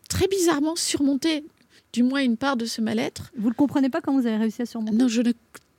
très 0.08 0.28
bizarrement 0.28 0.74
surmonté, 0.76 1.44
du 1.92 2.02
moins 2.02 2.22
une 2.22 2.36
part 2.36 2.56
de 2.56 2.64
ce 2.64 2.80
mal-être. 2.80 3.32
Vous 3.36 3.48
ne 3.48 3.54
comprenez 3.54 3.88
pas 3.90 4.00
comment 4.00 4.20
vous 4.20 4.26
avez 4.26 4.36
réussi 4.36 4.62
à 4.62 4.66
surmonter 4.66 4.96
Non, 4.96 5.08
je, 5.08 5.22
ne, 5.22 5.32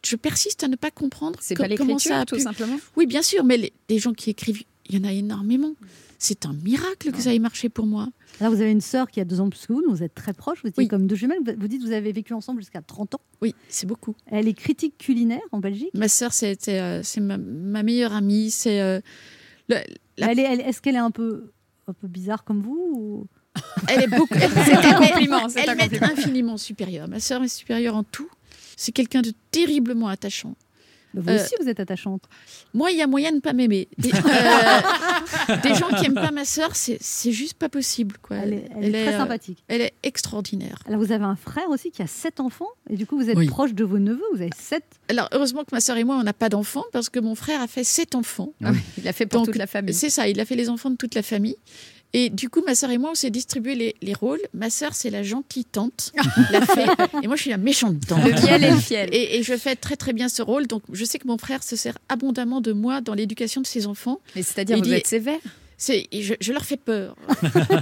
je 0.06 0.16
persiste 0.16 0.64
à 0.64 0.68
ne 0.68 0.76
pas 0.76 0.92
comprendre 0.92 1.40
C'est 1.42 1.56
co- 1.56 1.64
pas 1.64 1.70
comment 1.76 1.94
l'écriture, 1.96 2.12
ça 2.16 2.20
a 2.22 2.26
tout 2.26 2.36
pu- 2.36 2.42
simplement 2.42 2.78
Oui, 2.96 3.06
bien 3.08 3.22
sûr, 3.22 3.44
mais 3.44 3.58
les, 3.58 3.74
les 3.90 4.00
gens 4.00 4.14
qui 4.14 4.30
écrivent, 4.30 4.64
il 4.90 4.96
y 4.96 5.02
en 5.02 5.08
a 5.08 5.12
énormément. 5.14 5.74
C'est 6.20 6.46
un 6.46 6.54
miracle 6.54 7.12
que 7.12 7.20
ça 7.20 7.34
ait 7.34 7.40
marché 7.40 7.68
pour 7.68 7.86
moi. 7.86 8.08
Alors 8.40 8.54
vous 8.54 8.62
avez 8.62 8.72
une 8.72 8.80
sœur 8.80 9.10
qui 9.12 9.20
a 9.20 9.26
deux 9.26 9.42
ans 9.42 9.46
de 9.46 9.50
plus 9.50 9.66
que 9.68 9.74
vous, 9.74 9.84
vous 9.90 10.04
êtes 10.04 10.14
très 10.16 10.32
proches, 10.34 10.62
vous 10.64 10.70
étiez 10.70 10.84
Oui. 10.84 10.88
comme 10.88 11.06
deux 11.06 11.16
jumelles. 11.18 11.40
Vous 11.58 11.68
dites 11.68 11.82
que 11.82 11.86
vous 11.88 11.92
avez 11.92 12.14
vécu 12.14 12.34
ensemble 12.34 12.62
jusqu'à 12.62 12.82
30 12.82 13.16
ans. 13.16 13.22
Oui, 13.42 13.54
c'est 13.68 13.86
beaucoup. 13.86 14.16
Elle 14.28 14.48
est 14.48 14.54
critique 14.54 14.98
culinaire 14.98 15.42
en 15.52 15.60
Belgique. 15.60 15.90
Ma 15.94 16.08
sœur, 16.08 16.32
c'est 16.32 16.56
c'est, 16.62 16.80
euh, 16.80 17.02
ma, 17.20 17.38
ma 17.38 17.84
meilleure 17.84 18.14
amie. 18.14 18.52
C'est 18.52 18.80
euh, 18.80 19.02
le- 19.68 19.76
la- 20.18 20.32
est-ce 20.34 20.82
qu'elle 20.82 20.96
est 20.96 21.00
un 21.00 21.12
peu, 21.12 21.52
un 21.88 21.94
peu 21.94 22.08
bizarre 22.08 22.46
comme 22.46 22.62
vous 22.62 22.94
ou- 22.96 23.28
Elle 23.88 24.04
est 24.04 24.08
beaucoup. 24.08 24.34
C'est 24.40 24.74
un 24.76 24.94
compliment, 24.94 25.48
Elle 25.56 25.76
m'est 25.76 26.04
infiniment 26.04 26.58
supérieure. 26.58 27.08
Ma 27.08 27.20
sœur 27.20 27.44
est 27.44 27.48
supérieure 27.48 27.96
en 27.96 28.04
tout. 28.04 28.30
C'est 28.76 28.92
quelqu'un 28.92 29.22
de 29.22 29.32
terriblement 29.52 30.08
attachant. 30.08 30.56
Bah, 31.14 31.22
Vous 31.22 31.30
Euh, 31.30 31.36
aussi, 31.44 31.54
vous 31.62 31.70
êtes 31.70 31.80
attachante. 31.80 32.24
Moi, 32.74 32.90
il 32.90 32.98
y 32.98 33.02
a 33.04 33.06
moyen 33.08 33.30
de 33.30 33.36
ne 33.36 33.42
pas 33.42 33.54
m'aimer. 33.54 33.88
Des, 34.00 34.12
euh, 34.12 34.18
des 35.64 35.76
gens 35.76 35.88
qui 36.00 36.08
aiment 36.08 36.16
pas 36.16 36.32
ma 36.32 36.44
sœur, 36.44 36.76
c'est 36.76 36.98
c'est 37.00 37.32
juste 37.32 37.54
pas 37.54 37.70
possible. 37.70 38.16
Quoi. 38.20 38.38
Elle 38.38 38.54
est, 38.54 38.66
elle 38.76 38.96
est 38.96 39.04
très 39.06 39.14
euh, 39.14 39.18
sympathique. 39.20 39.64
Elle 39.68 39.82
est 39.82 39.94
extraordinaire. 40.02 40.80
Alors 40.88 41.00
vous 41.00 41.12
avez 41.12 41.26
un 41.26 41.36
frère 41.36 41.70
aussi 41.70 41.92
qui 41.92 42.02
a 42.02 42.08
sept 42.08 42.40
enfants 42.40 42.70
et 42.90 42.96
du 42.96 43.06
coup 43.06 43.16
vous 43.18 43.30
êtes 43.30 43.38
Oui. 43.38 43.46
proche 43.46 43.74
de 43.76 43.84
vos 43.84 44.00
neveux. 44.00 44.24
Vous 44.34 44.42
avez 44.42 44.50
sept. 44.58 44.86
Alors, 45.08 45.30
heureusement 45.34 45.62
que 45.64 45.70
ma 45.72 45.82
sœur 45.82 45.98
et 45.98 46.04
moi, 46.04 46.16
on 46.16 46.24
n'a 46.24 46.34
pas 46.34 46.50
d'enfants 46.50 46.86
parce 46.92 47.10
que 47.10 47.20
mon 47.20 47.36
frère 47.36 47.62
a 47.62 47.68
fait 47.68 47.84
sept 47.84 48.16
enfants. 48.16 48.54
Ah 48.64 48.72
oui, 48.72 48.80
il 48.98 49.08
a 49.08 49.14
fait 49.14 49.28
pour 49.28 49.42
Donc, 49.42 49.48
toute 49.50 49.58
la 49.58 49.68
famille. 49.68 49.94
C'est 49.94 50.10
ça, 50.10 50.28
il 50.28 50.40
a 50.40 50.46
fait 50.46 50.56
les 50.56 50.70
enfants 50.70 50.90
de 50.90 50.96
toute 50.96 51.14
la 51.14 51.22
famille. 51.22 51.58
Et 52.16 52.30
du 52.30 52.48
coup, 52.50 52.62
ma 52.66 52.76
sœur 52.76 52.92
et 52.92 52.98
moi, 53.00 53.10
on 53.12 53.16
s'est 53.16 53.32
distribué 53.32 53.74
les, 53.74 53.96
les 54.04 54.14
rôles. 54.14 54.40
Ma 54.54 54.70
sœur, 54.70 54.94
c'est 54.94 55.10
la 55.10 55.24
gentille 55.24 55.66
tante, 55.66 56.12
la 56.52 56.62
fée, 56.66 56.86
et 57.24 57.28
moi, 57.28 57.36
je 57.36 57.42
suis 57.42 57.50
la 57.50 57.58
méchante 57.58 58.06
tante. 58.08 58.24
Le 58.24 58.36
fiel 58.38 58.64
et 58.64 58.70
le 58.70 58.78
fiel. 58.78 59.10
Et, 59.12 59.38
et 59.38 59.44
je 59.44 59.58
fais 59.58 59.76
très 59.76 59.96
très 59.96 60.14
bien 60.14 60.30
ce 60.30 60.42
rôle. 60.44 60.68
Donc, 60.68 60.84
je 60.92 61.04
sais 61.06 61.18
que 61.18 61.28
mon 61.28 61.40
frère 61.40 61.64
se 61.64 61.76
sert 61.76 61.98
abondamment 62.10 62.62
de 62.62 62.72
moi 62.72 63.02
dans 63.02 63.16
l'éducation 63.16 63.62
de 63.62 63.66
ses 63.68 63.88
enfants. 63.88 64.20
Mais 64.36 64.44
c'est-à-dire, 64.44 64.78
Il 64.78 64.84
vous 64.84 64.90
dit- 64.90 64.94
êtes 64.96 65.08
sévère 65.08 65.40
je, 65.86 66.34
je 66.40 66.54
leur 66.54 66.64
fais 66.64 66.78
peur. 66.78 67.16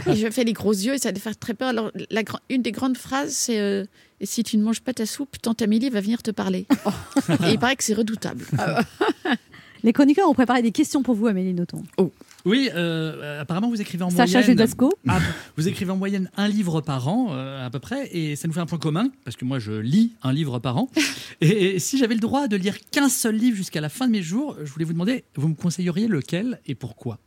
et 0.08 0.16
je 0.16 0.30
fais 0.32 0.44
les 0.46 0.54
gros 0.54 0.72
yeux 0.72 0.94
et 0.96 0.98
ça 0.98 1.12
les 1.12 1.20
fait 1.20 1.34
très 1.36 1.54
peur. 1.54 1.68
Alors, 1.68 1.92
la, 2.10 2.24
une 2.50 2.62
des 2.64 2.72
grandes 2.72 2.98
phrases, 2.98 3.32
c'est 3.34 3.60
euh, 3.60 3.84
Et 4.22 4.26
si 4.26 4.44
tu 4.44 4.58
ne 4.58 4.64
manges 4.64 4.80
pas 4.82 4.94
ta 4.94 5.06
soupe, 5.06 5.40
tante 5.42 5.62
Amélie 5.62 5.90
va 5.90 6.02
venir 6.02 6.24
te 6.24 6.32
parler. 6.32 6.66
et 7.46 7.52
il 7.52 7.60
paraît 7.60 7.76
que 7.76 7.84
c'est 7.84 7.94
redoutable. 7.94 8.44
Les 9.84 9.94
chroniqueurs 9.94 10.30
ont 10.30 10.34
préparé 10.34 10.62
des 10.62 10.72
questions 10.72 11.04
pour 11.04 11.16
vous, 11.16 11.28
Amélie 11.28 11.54
Nothomb. 11.54 11.84
Oui, 12.46 12.70
euh, 12.74 13.42
apparemment 13.42 13.70
vous 13.70 13.82
écrivez 13.82 14.04
en 14.04 14.10
Sacha 14.10 14.40
moyenne. 14.40 14.44
Judasco. 14.52 14.92
Ah, 15.08 15.20
vous 15.58 15.68
écrivez 15.68 15.92
en 15.92 15.98
moyenne 15.98 16.30
un 16.38 16.48
livre 16.48 16.82
par 16.82 17.08
an, 17.08 17.28
euh, 17.32 17.66
à 17.66 17.70
peu 17.70 17.80
près, 17.80 18.10
et 18.16 18.36
ça 18.36 18.48
nous 18.48 18.54
fait 18.54 18.60
un 18.60 18.66
point 18.66 18.80
commun, 18.80 19.10
parce 19.24 19.36
que 19.38 19.46
moi 19.46 19.60
je 19.60 19.74
lis 19.74 20.14
un 20.24 20.34
livre 20.34 20.60
par 20.60 20.78
an. 20.78 20.90
Et, 21.44 21.76
et 21.76 21.80
si 21.80 21.98
j'avais 21.98 22.14
le 22.14 22.20
droit 22.20 22.48
de 22.48 22.56
lire 22.56 22.78
qu'un 22.92 23.10
seul 23.10 23.36
livre 23.36 23.58
jusqu'à 23.58 23.82
la 23.82 23.90
fin 23.90 24.06
de 24.06 24.12
mes 24.12 24.22
jours, 24.22 24.56
je 24.64 24.72
voulais 24.72 24.86
vous 24.86 24.94
demander, 24.94 25.24
vous 25.36 25.48
me 25.48 25.56
conseilleriez 25.56 26.08
lequel 26.08 26.60
et 26.68 26.76
pourquoi? 26.76 27.18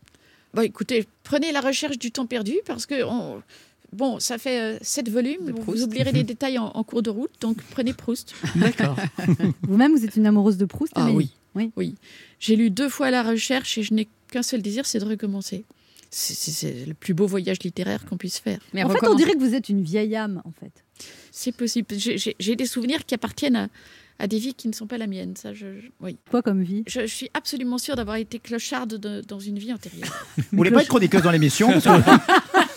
Bon, 0.54 0.62
écoutez, 0.62 1.04
prenez 1.24 1.50
la 1.50 1.60
recherche 1.60 1.98
du 1.98 2.12
temps 2.12 2.26
perdu 2.26 2.54
parce 2.64 2.86
que 2.86 3.02
on- 3.02 3.42
bon, 3.92 4.20
ça 4.20 4.38
fait 4.38 4.60
euh, 4.60 4.78
sept 4.82 5.08
volumes. 5.08 5.52
Vous 5.66 5.82
oublierez 5.82 6.12
les 6.12 6.22
détails 6.32 6.58
en, 6.58 6.66
en 6.66 6.84
cours 6.84 7.02
de 7.02 7.10
route, 7.10 7.32
donc 7.40 7.56
prenez 7.72 7.92
Proust. 7.92 8.34
D'accord. 8.54 8.96
Vous-même, 9.62 9.96
vous 9.96 10.04
êtes 10.04 10.14
une 10.14 10.26
amoureuse 10.26 10.58
de 10.58 10.64
Proust. 10.64 10.92
Ah 10.94 11.10
oui. 11.10 11.32
Oui. 11.54 11.70
Oui, 11.76 11.94
j'ai 12.40 12.56
lu 12.56 12.70
deux 12.70 12.88
fois 12.88 13.10
la 13.10 13.22
recherche 13.22 13.78
et 13.78 13.82
je 13.82 13.94
n'ai 13.94 14.08
qu'un 14.30 14.42
seul 14.42 14.62
désir, 14.62 14.86
c'est 14.86 14.98
de 14.98 15.04
recommencer. 15.04 15.64
C'est- 16.10 16.86
le 16.86 16.94
plus 16.94 17.12
beau 17.14 17.26
voyage 17.26 17.58
littéraire 17.64 18.04
qu'on 18.04 18.16
puisse 18.16 18.38
faire. 18.38 18.60
Mais 18.72 18.84
en 18.84 18.88
fait, 18.88 18.92
on 18.92 18.96
recommence. 18.98 19.16
dirait 19.16 19.32
que 19.32 19.38
vous 19.40 19.54
êtes 19.54 19.68
une 19.68 19.82
vieille 19.82 20.14
âme, 20.14 20.42
en 20.44 20.52
fait. 20.52 20.84
C'est 21.32 21.50
possible. 21.52 21.88
J'ai- 21.96 22.56
des 22.56 22.66
souvenirs 22.66 23.04
qui 23.04 23.14
appartiennent 23.16 23.56
à, 23.56 23.68
à 24.20 24.28
des 24.28 24.38
vies 24.38 24.54
qui 24.54 24.68
ne 24.68 24.72
sont 24.72 24.86
pas 24.86 24.96
la 24.96 25.08
mienne. 25.08 25.34
Ça, 25.36 25.52
je, 25.54 25.80
je- 25.80 25.88
oui. 26.00 26.16
Quoi 26.30 26.40
comme 26.42 26.62
vie? 26.62 26.84
Je, 26.86 27.00
je 27.00 27.06
suis 27.14 27.30
absolument 27.34 27.78
sûre 27.78 27.96
d'avoir 27.96 28.16
été 28.16 28.38
clocharde 28.38 28.94
de- 28.94 29.22
dans 29.26 29.40
une 29.40 29.58
vie 29.58 29.72
antérieure. 29.72 30.08
Vous 30.38 30.44
voulez 30.56 30.70
pas 30.70 30.82
être 30.82 30.88
chroniqueuse 30.88 31.22
dans 31.22 31.32
l'émission? 31.32 31.68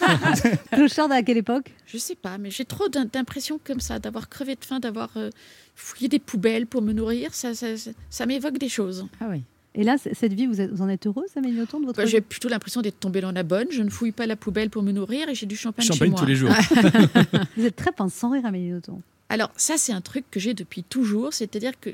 Clocharde 0.72 1.12
à 1.12 1.22
quelle 1.24 1.38
époque? 1.38 1.74
Je 1.86 1.97
sais 1.97 2.16
pas, 2.16 2.38
mais 2.38 2.51
j'ai 2.51 2.66
trop 2.66 2.89
d'im- 2.89 3.05
d'impressions 3.12 3.60
comme 3.64 3.80
ça, 3.80 3.99
d'avoir 3.99 4.30
crevé 4.30 4.55
de 4.55 4.64
faim, 4.66 4.80
d'avoir 4.80 5.10
euh, 5.18 5.30
fouillé 5.76 6.08
des 6.10 6.20
poubelles 6.20 6.68
pour 6.68 6.82
me 6.82 6.93
nourrir. 6.93 7.34
Ça, 7.34 7.53
ça, 7.53 7.78
ça- 7.78 7.91
ça 8.10 8.26
m'évoque 8.26 8.58
des 8.58 8.70
choses. 8.70 9.05
Ah 9.22 9.28
oui. 9.30 9.41
Et 9.76 9.84
là, 9.84 9.97
cette 9.97 10.34
vie, 10.34 10.47
vous, 10.47 10.60
êtes- 10.60 10.72
vous 10.72 10.82
en 10.82 10.89
êtes 10.89 11.05
heureuse, 11.05 11.30
Amélie 11.36 11.55
Nothomb, 11.58 11.80
de 11.82 11.86
votre 11.86 11.97
Bah, 11.97 12.05
j'ai 12.08 12.20
plutôt 12.22 12.49
l'impression 12.49 12.82
d'être 12.82 12.99
tombée 12.99 13.22
dans 13.22 13.32
la 13.32 13.43
bonne. 13.43 13.68
Je 13.70 13.84
ne 13.84 13.89
fouille 13.91 14.12
pas 14.12 14.26
la 14.26 14.36
poubelle 14.36 14.70
pour 14.72 14.82
me 14.82 14.91
nourrir 14.91 15.30
et 15.30 15.36
j'ai 15.36 15.45
du 15.45 15.55
champagne, 15.55 15.86
chez 15.86 15.93
Champagne 15.93 16.10
moi. 16.12 16.20
tous 16.20 16.26
les 16.26 16.36
jours. 16.36 16.49
Vous 17.58 17.66
êtes 17.66 17.76
très 17.76 17.91
pince 17.91 18.14
sans 18.14 18.32
rire, 18.32 18.45
Amélie 18.45 18.72
Nothomb. 18.72 19.01
Alors 19.30 19.51
ça, 19.55 19.78
c'est 19.78 19.91
un 19.93 20.01
truc 20.01 20.26
que 20.32 20.39
j'ai 20.39 20.53
depuis 20.55 20.84
toujours. 20.84 21.34
C'est-à-dire 21.34 21.74
que 21.80 21.91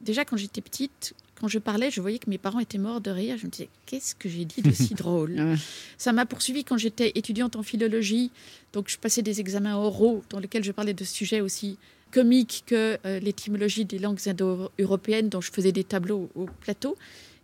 déjà 0.00 0.24
quand 0.24 0.36
j'étais 0.38 0.60
petite, 0.62 1.12
quand 1.40 1.48
je 1.48 1.58
parlais, 1.58 1.90
je 1.90 2.00
voyais 2.00 2.18
que 2.18 2.28
mes 2.28 2.38
parents 2.38 2.58
étaient 2.58 2.78
morts 2.78 3.00
de 3.00 3.10
rire. 3.10 3.36
Je 3.38 3.46
me 3.46 3.50
disais, 3.50 3.68
qu'est-ce 3.86 4.14
que 4.14 4.28
j'ai 4.28 4.44
dit 4.44 4.60
de 4.60 4.72
si 4.72 4.94
drôle. 4.94 5.56
Ça 5.96 6.12
m'a 6.12 6.26
poursuivi 6.26 6.64
quand 6.64 6.76
j'étais 6.76 7.12
étudiante 7.14 7.56
en 7.56 7.62
philologie. 7.62 8.30
Donc 8.72 8.88
je 8.88 8.98
passais 8.98 9.22
des 9.22 9.40
examens 9.40 9.76
oraux 9.76 10.22
dans 10.28 10.38
lesquels 10.38 10.64
je 10.64 10.72
parlais 10.72 10.94
de 10.94 11.04
sujets 11.04 11.40
aussi 11.40 11.78
comique 12.12 12.64
que 12.66 12.98
euh, 13.06 13.20
l'étymologie 13.20 13.84
des 13.84 13.98
langues 13.98 14.20
indo-européennes 14.26 15.28
dont 15.28 15.40
je 15.40 15.50
faisais 15.50 15.72
des 15.72 15.84
tableaux 15.84 16.28
au, 16.34 16.42
au 16.42 16.46
plateau. 16.60 16.96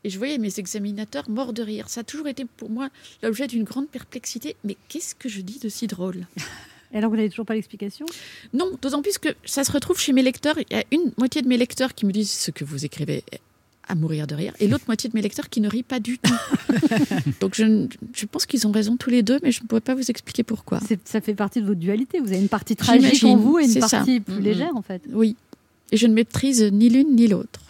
Et 0.05 0.11
je 0.11 0.19
voyais 0.19 0.39
mes 0.39 0.59
examinateurs 0.59 1.31
morts 1.31 1.53
de 1.53 1.63
rire. 1.63 1.89
Ça 1.89 2.01
a 2.01 2.05
toujours 2.05 2.29
été 2.29 2.45
pour 2.45 2.69
moi 2.69 2.91
l'objet 3.23 3.47
d'une 3.47 3.65
grande 3.65 3.89
perplexité. 3.89 4.57
Mais 4.63 4.77
qu'est-ce 4.89 5.15
que 5.15 5.29
je 5.29 5.41
dis 5.41 5.59
de 5.59 5.69
si 5.69 5.87
drôle? 5.87 6.27
Et 6.93 6.99
alors, 6.99 7.11
vous 7.11 7.17
n'avez 7.17 7.31
toujours 7.31 7.47
pas 7.47 7.55
l'explication? 7.55 8.07
Non, 8.53 8.71
d'autant 8.81 9.03
plus 9.03 9.19
que 9.19 9.31
ça 9.45 9.65
se 9.65 9.73
retrouve 9.73 9.99
chez 9.99 10.13
mes 10.13 10.23
lecteurs. 10.23 10.57
Il 10.59 10.77
y 10.77 10.79
a 10.79 10.85
une 10.93 11.13
moitié 11.19 11.43
de 11.43 11.49
mes 11.49 11.57
lecteurs 11.57 11.95
qui 11.95 12.07
me 12.07 12.13
disent 12.13 12.31
ce 12.31 12.51
que 12.51 12.65
vous 12.65 12.85
écrivez 12.85 13.25
est 13.33 13.41
à 13.89 13.95
mourir 13.95 14.27
de 14.27 14.35
rire, 14.35 14.53
et 14.61 14.67
l'autre 14.69 14.85
moitié 14.89 15.09
de 15.09 15.15
mes 15.17 15.23
lecteurs 15.23 15.49
qui 15.49 15.61
ne 15.61 15.69
rit 15.69 15.83
pas 15.85 16.01
du 16.01 16.19
tout. 16.19 16.35
Donc 17.41 17.55
je, 17.55 17.87
je 18.15 18.27
pense 18.27 18.45
qu'ils 18.47 18.67
ont 18.67 18.73
raison 18.73 18.97
tous 18.97 19.11
les 19.11 19.23
deux, 19.23 19.39
mais 19.43 19.53
je 19.53 19.63
ne 19.63 19.67
pourrais 19.69 19.81
pas 19.81 19.95
vous 19.95 20.11
expliquer 20.11 20.43
pourquoi. 20.43 20.81
C'est- 20.87 21.07
Ça 21.07 21.21
fait 21.21 21.35
partie 21.35 21.61
de 21.61 21.67
votre 21.67 21.79
dualité. 21.81 22.19
Vous 22.21 22.29
avez 22.29 22.41
une 22.41 22.49
partie 22.49 22.75
tragique 22.77 23.23
en 23.25 23.37
vous 23.37 23.59
et 23.59 23.65
une 23.65 23.71
ça. 23.81 23.89
partie 23.89 24.21
plus 24.21 24.41
légère, 24.41 24.75
en 24.77 24.83
fait. 24.83 25.03
Oui. 25.13 25.37
Et 25.93 25.97
je 25.97 26.07
ne 26.09 26.15
maîtrise 26.15 26.63
ni 26.73 26.89
l'une 26.89 27.15
ni 27.15 27.29
l'autre. 27.29 27.61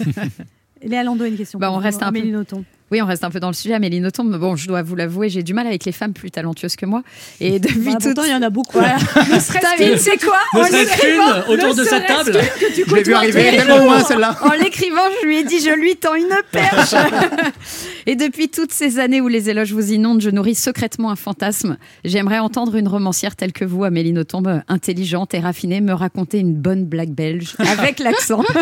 Léa 0.82 1.02
Lando 1.04 1.24
a 1.24 1.28
une 1.28 1.36
question. 1.36 1.58
Bah, 1.58 1.70
on 1.72 1.76
reste 1.76 2.02
un 2.02 2.10
peu. 2.12 2.44
Oui, 2.90 3.00
on 3.02 3.06
reste 3.06 3.24
un 3.24 3.30
peu 3.30 3.40
dans 3.40 3.48
le 3.48 3.54
sujet. 3.54 3.74
Amélie 3.74 4.00
Nothomb, 4.00 4.24
bon, 4.38 4.56
je 4.56 4.66
dois 4.66 4.82
vous 4.82 4.96
l'avouer, 4.96 5.28
j'ai 5.28 5.42
du 5.42 5.54
mal 5.54 5.66
avec 5.66 5.84
les 5.84 5.92
femmes 5.92 6.12
plus 6.12 6.30
talentueuses 6.30 6.76
que 6.76 6.86
moi. 6.86 7.02
Et 7.40 7.58
depuis 7.60 7.78
Bah, 7.80 7.92
tout 8.00 8.08
pourtant, 8.08 8.24
il 8.24 8.30
y 8.30 8.34
en 8.34 8.42
a 8.42 8.50
beaucoup. 8.50 8.78
Voilà. 8.78 8.96
Ne 9.30 9.38
serait-ce 9.38 9.52
Putain, 9.52 9.76
qu'une. 9.76 9.86
mais 9.86 9.92
tu 9.92 9.98
sais 9.98 10.16
quoi 10.18 10.38
Ne 10.54 10.64
serait-ce 10.64 11.00
qu'une 11.00 11.52
autour 11.54 11.74
ne 11.74 11.78
de 11.78 11.84
cette 11.84 12.06
table 12.06 12.32
qu'une 12.32 12.68
que 12.68 12.74
tu 12.74 12.84
Je 12.88 12.94
l'ai 12.96 13.02
vu 13.02 13.12
arriver 13.14 13.42
tellement 13.50 13.78
loin, 13.78 14.00
celle-là. 14.02 14.36
En 14.42 14.52
l'écrivant, 14.52 15.02
je 15.22 15.26
lui 15.26 15.38
ai 15.38 15.44
dit, 15.44 15.60
je 15.60 15.70
lui 15.70 15.96
tends 15.96 16.14
une 16.14 16.28
perche. 16.50 16.94
Et 18.06 18.16
depuis 18.16 18.48
toutes 18.48 18.72
ces 18.72 18.98
années 18.98 19.20
où 19.20 19.28
les 19.28 19.50
éloges 19.50 19.72
vous 19.72 19.92
inondent, 19.92 20.20
je 20.20 20.30
nourris 20.30 20.54
secrètement 20.54 21.10
un 21.10 21.16
fantasme. 21.16 21.76
J'aimerais 22.04 22.38
entendre 22.38 22.74
une 22.76 22.88
romancière 22.88 23.36
telle 23.36 23.52
que 23.52 23.64
vous, 23.64 23.84
Amélie 23.84 24.12
Nothomb, 24.12 24.62
intelligente 24.68 25.34
et 25.34 25.38
raffinée, 25.40 25.80
me 25.80 25.92
raconter 25.92 26.38
une 26.38 26.54
bonne 26.54 26.84
blague 26.86 27.10
belge 27.12 27.54
avec 27.58 27.98
l'accent. 28.00 28.42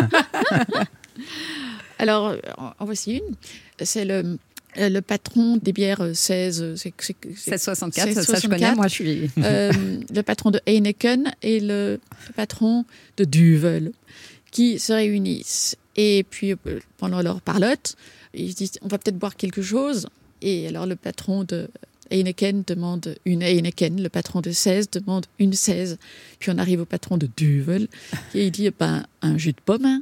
Alors, 1.99 2.29
euh, 2.29 2.39
en 2.79 2.85
voici 2.85 3.17
une. 3.17 3.35
C'est 3.85 4.05
le, 4.05 4.37
euh, 4.77 4.89
le 4.89 5.01
patron 5.01 5.57
des 5.57 5.73
bières 5.73 6.01
euh, 6.01 6.13
16... 6.13 6.61
euh, 6.61 6.75
c'est- 6.75 6.93
c'est- 6.99 7.15
c'est- 7.35 7.51
1664, 7.51 8.05
ça 8.13 8.21
je 8.21 8.47
1664. 8.47 8.49
connais, 8.59 8.75
moi 8.75 8.87
je 8.87 8.93
suis. 8.93 9.29
Euh, 9.37 9.71
le 10.13 10.21
patron 10.23 10.49
de 10.51 10.59
Heineken 10.65 11.31
et 11.43 11.59
le, 11.59 11.99
le 12.27 12.33
patron 12.35 12.85
de 13.17 13.23
Duvel 13.25 13.91
qui 14.51 14.79
se 14.79 14.93
réunissent. 14.93 15.75
Et 15.95 16.25
puis, 16.29 16.53
euh, 16.53 16.79
pendant 16.97 17.21
leur 17.21 17.41
parlotte, 17.41 17.95
ils 18.33 18.51
se 18.51 18.55
disent 18.55 18.71
on 18.81 18.87
va 18.87 18.97
peut-être 18.97 19.17
boire 19.19 19.35
quelque 19.35 19.61
chose. 19.61 20.07
Et 20.41 20.67
alors, 20.67 20.85
le 20.85 20.95
patron 20.95 21.43
de 21.43 21.67
Heineken 22.11 22.63
demande 22.65 23.15
une 23.25 23.43
Heineken, 23.43 24.01
le 24.01 24.09
patron 24.09 24.41
de 24.41 24.49
16 24.51 24.89
demande 24.89 25.25
une 25.37 25.53
16. 25.53 25.97
Puis 26.39 26.49
on 26.51 26.57
arrive 26.57 26.81
au 26.81 26.85
patron 26.85 27.17
de 27.17 27.27
Duvel 27.37 27.87
et 28.33 28.45
il 28.47 28.51
dit 28.51 28.69
ben, 28.79 29.05
un 29.21 29.37
jus 29.37 29.51
de 29.51 29.61
pomme. 29.63 29.85
hein. 29.85 30.01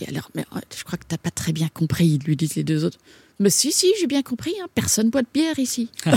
Et 0.00 0.08
alors, 0.08 0.30
mais, 0.34 0.44
euh, 0.54 0.60
je 0.76 0.84
crois 0.84 0.98
que 0.98 1.04
tu 1.08 1.14
n'as 1.14 1.18
pas 1.18 1.30
très 1.30 1.52
bien 1.52 1.68
compris, 1.72 2.18
lui 2.24 2.36
disent 2.36 2.54
les 2.56 2.64
deux 2.64 2.84
autres. 2.84 2.98
Mais 3.40 3.50
si, 3.50 3.70
si, 3.70 3.86
j'ai 4.00 4.08
bien 4.08 4.22
compris, 4.22 4.52
hein, 4.60 4.66
personne 4.74 5.10
boit 5.10 5.22
de 5.22 5.28
bière 5.32 5.58
ici. 5.60 5.90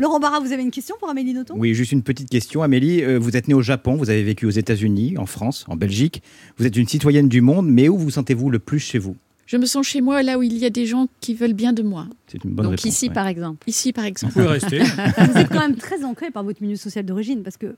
Laurent 0.00 0.20
Barra, 0.20 0.38
vous 0.40 0.52
avez 0.52 0.62
une 0.62 0.70
question 0.70 0.94
pour 1.00 1.10
Amélie 1.10 1.34
Nothomb? 1.34 1.56
Oui, 1.58 1.74
juste 1.74 1.90
une 1.92 2.02
petite 2.02 2.30
question. 2.30 2.62
Amélie, 2.62 3.02
euh, 3.02 3.18
vous 3.18 3.36
êtes 3.36 3.48
née 3.48 3.54
au 3.54 3.62
Japon, 3.62 3.96
vous 3.96 4.10
avez 4.10 4.22
vécu 4.22 4.46
aux 4.46 4.50
États-Unis, 4.50 5.18
en 5.18 5.26
France, 5.26 5.64
en 5.68 5.74
Belgique. 5.76 6.22
Vous 6.56 6.66
êtes 6.66 6.76
une 6.76 6.86
citoyenne 6.86 7.28
du 7.28 7.40
monde, 7.40 7.66
mais 7.68 7.88
où 7.88 7.98
vous 7.98 8.10
sentez-vous 8.12 8.48
le 8.50 8.58
plus 8.60 8.78
chez 8.78 8.98
vous? 8.98 9.16
Je 9.46 9.56
me 9.56 9.66
sens 9.66 9.86
chez 9.86 10.00
moi 10.00 10.22
là 10.22 10.38
où 10.38 10.42
il 10.42 10.56
y 10.56 10.64
a 10.64 10.70
des 10.70 10.86
gens 10.86 11.08
qui 11.20 11.34
veulent 11.34 11.52
bien 11.52 11.72
de 11.72 11.82
moi. 11.82 12.06
C'est 12.28 12.42
une 12.44 12.52
bonne 12.52 12.66
Donc 12.66 12.76
réponse. 12.78 12.84
ici, 12.86 13.08
ouais. 13.08 13.12
par 13.12 13.26
exemple. 13.26 13.68
Ici, 13.68 13.92
par 13.92 14.04
exemple. 14.04 14.32
Vous 14.34 14.40
pouvez 14.40 14.52
rester. 14.52 14.78
Vous 14.78 15.36
êtes 15.36 15.48
quand 15.48 15.60
même 15.60 15.76
très 15.76 16.04
ancré 16.04 16.30
par 16.30 16.44
votre 16.44 16.62
milieu 16.62 16.76
social 16.76 17.04
d'origine 17.04 17.42
parce 17.42 17.56
que 17.56 17.74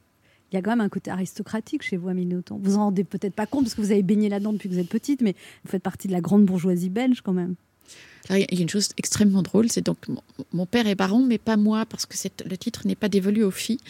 il 0.53 0.57
y 0.57 0.59
a 0.59 0.63
quand 0.63 0.71
même 0.71 0.81
un 0.81 0.89
côté 0.89 1.11
aristocratique 1.11 1.83
chez 1.83 1.97
vous, 1.97 2.11
Nothomb. 2.13 2.59
Vous 2.63 2.77
en 2.77 2.85
rendez 2.85 3.05
peut-être 3.05 3.35
pas 3.35 3.47
compte 3.47 3.65
parce 3.65 3.75
que 3.75 3.81
vous 3.81 3.91
avez 3.91 4.03
baigné 4.03 4.29
là-dedans 4.29 4.53
depuis 4.53 4.69
que 4.69 4.75
vous 4.75 4.81
êtes 4.81 4.89
petite, 4.89 5.21
mais 5.21 5.35
vous 5.65 5.71
faites 5.71 5.83
partie 5.83 6.09
de 6.09 6.13
la 6.13 6.21
grande 6.21 6.45
bourgeoisie 6.45 6.91
belge 6.91 7.23
quand 7.23 7.33
même. 7.33 7.55
Il 8.31 8.39
y 8.39 8.59
a 8.59 8.63
une 8.63 8.69
chose 8.69 8.91
extrêmement 8.97 9.43
drôle, 9.43 9.69
c'est 9.69 9.85
donc 9.85 9.99
mon, 10.53 10.65
père 10.65 10.87
est 10.87 10.95
baron, 10.95 11.25
mais 11.25 11.37
pas 11.39 11.57
moi, 11.57 11.85
parce 11.85 12.07
que 12.07 12.17
le 12.49 12.57
titre 12.57 12.87
n'est 12.87 12.95
pas 12.95 13.09
dévolu 13.09 13.43
aux 13.43 13.51
filles. 13.51 13.81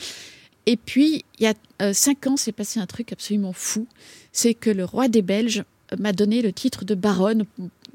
Et 0.67 0.77
puis, 0.77 1.25
il 1.39 1.45
y 1.45 1.47
a 1.47 1.55
euh, 1.83 1.93
cinq 1.93 2.27
ans, 2.27 2.37
s'est 2.37 2.51
passé 2.51 2.81
un 2.81 2.87
truc 2.87 3.13
absolument 3.13 3.53
fou. 3.53 3.87
C'est 4.33 4.55
que 4.55 4.71
le 4.71 4.85
roi 4.85 5.09
des 5.09 5.23
Belges 5.23 5.63
m'a 5.99 6.13
donné 6.13 6.43
le 6.43 6.53
titre 6.53 6.85
de 6.85 6.95
baronne 6.95 7.45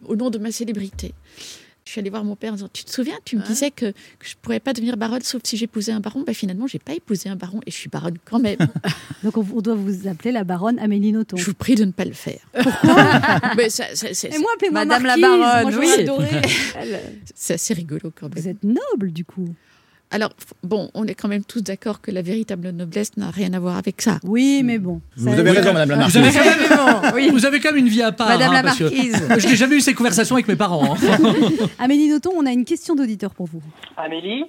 au 0.06 0.16
nom 0.16 0.30
de 0.30 0.38
ma 0.38 0.52
célébrité. 0.52 1.14
Je 1.90 1.94
suis 1.94 2.02
allée 2.02 2.12
voir 2.12 2.24
mon 2.24 2.36
père 2.36 2.52
en 2.52 2.56
disant 2.56 2.70
Tu 2.72 2.84
te 2.84 2.92
souviens, 2.92 3.16
tu 3.26 3.36
me 3.36 3.42
disais 3.42 3.72
que, 3.72 3.88
que 3.88 3.96
je 4.22 4.36
ne 4.36 4.40
pourrais 4.44 4.60
pas 4.60 4.74
devenir 4.74 4.96
baronne 4.96 5.24
sauf 5.24 5.42
si 5.44 5.58
j'épousais 5.58 5.92
un 5.92 6.00
baron. 6.00 6.22
Ben, 6.22 6.36
finalement, 6.36 6.68
je 6.68 6.76
n'ai 6.78 6.82
pas 6.86 6.94
épousé 6.94 7.30
un 7.30 7.36
baron 7.36 7.62
et 7.66 7.72
je 7.72 7.76
suis 7.76 7.90
baronne 7.90 8.18
quand 8.26 8.38
même. 8.38 8.60
Donc 9.24 9.38
on, 9.38 9.48
on 9.56 9.60
doit 9.62 9.74
vous 9.74 10.08
appeler 10.08 10.32
la 10.32 10.44
baronne 10.44 10.78
Amélie 10.78 11.12
Nothomb. 11.12 11.38
je 11.38 11.46
vous 11.46 11.56
prie 11.56 11.74
de 11.74 11.86
ne 11.86 11.92
pas 11.92 12.06
le 12.06 12.14
faire. 12.14 12.42
Mais 13.58 13.72
ça- 13.72 13.96
ça- 13.96 14.14
c'est- 14.14 14.28
Et 14.36 14.38
moi, 14.38 14.52
appelez-moi 14.54 14.86
Madame 14.86 15.04
la 15.04 15.18
baronne, 15.18 15.72
moi, 15.72 15.80
oui. 15.80 15.92
adoré. 16.00 16.30
c'est 17.34 17.56
assez 17.56 17.74
rigolo 17.74 18.12
quand 18.14 18.30
même. 18.34 18.38
Vous 18.44 18.48
êtes 18.48 18.64
noble 18.64 19.12
du 19.12 19.26
coup. 19.26 19.50
Alors, 20.12 20.32
f- 20.32 20.54
bon, 20.64 20.90
on 20.96 21.06
est 21.06 21.14
quand 21.14 21.28
même 21.28 21.44
tous 21.44 21.62
d'accord 21.62 22.02
que 22.02 22.10
la 22.10 22.24
véritable 22.24 22.70
noblesse 22.72 23.16
n'a 23.18 23.30
rien 23.30 23.54
à 23.54 23.60
voir 23.60 23.78
avec 23.78 24.02
ça. 24.02 24.20
Oui, 24.24 24.62
mais 24.64 24.80
bon. 24.80 25.02
Vous 25.16 25.30
avez 25.30 25.52
raison, 25.52 25.72
Madame 25.74 26.00
la 26.00 26.08
Vous 26.08 26.18
avez, 26.18 26.32
Marquise. 26.32 26.68
quand 26.70 27.14
même, 27.16 27.30
vous 27.32 27.46
avez 27.46 27.60
quand 27.60 27.70
même 27.70 27.78
une 27.86 27.90
vie 27.90 28.02
à 28.02 28.12
part. 28.12 28.28
Madame 28.30 28.50
hein, 28.50 28.54
la 28.54 28.64
parce 28.64 28.78
que 28.80 28.84
marquise. 28.86 29.24
Je 29.38 29.48
n'ai 29.48 29.56
jamais 29.56 29.76
eu 29.76 29.82
ces 29.82 29.94
conversations 29.94 30.36
avec 30.36 30.48
mes 30.48 30.56
parents. 30.56 30.96
hein. 30.96 31.18
Amélie 31.80 32.10
Nothomb, 32.10 32.32
on 32.36 32.46
a 32.48 32.52
une 32.52 32.66
question 32.66 32.96
d'auditeur 32.96 33.36
pour 33.36 33.46
vous. 33.46 33.62
Amélie? 33.98 34.46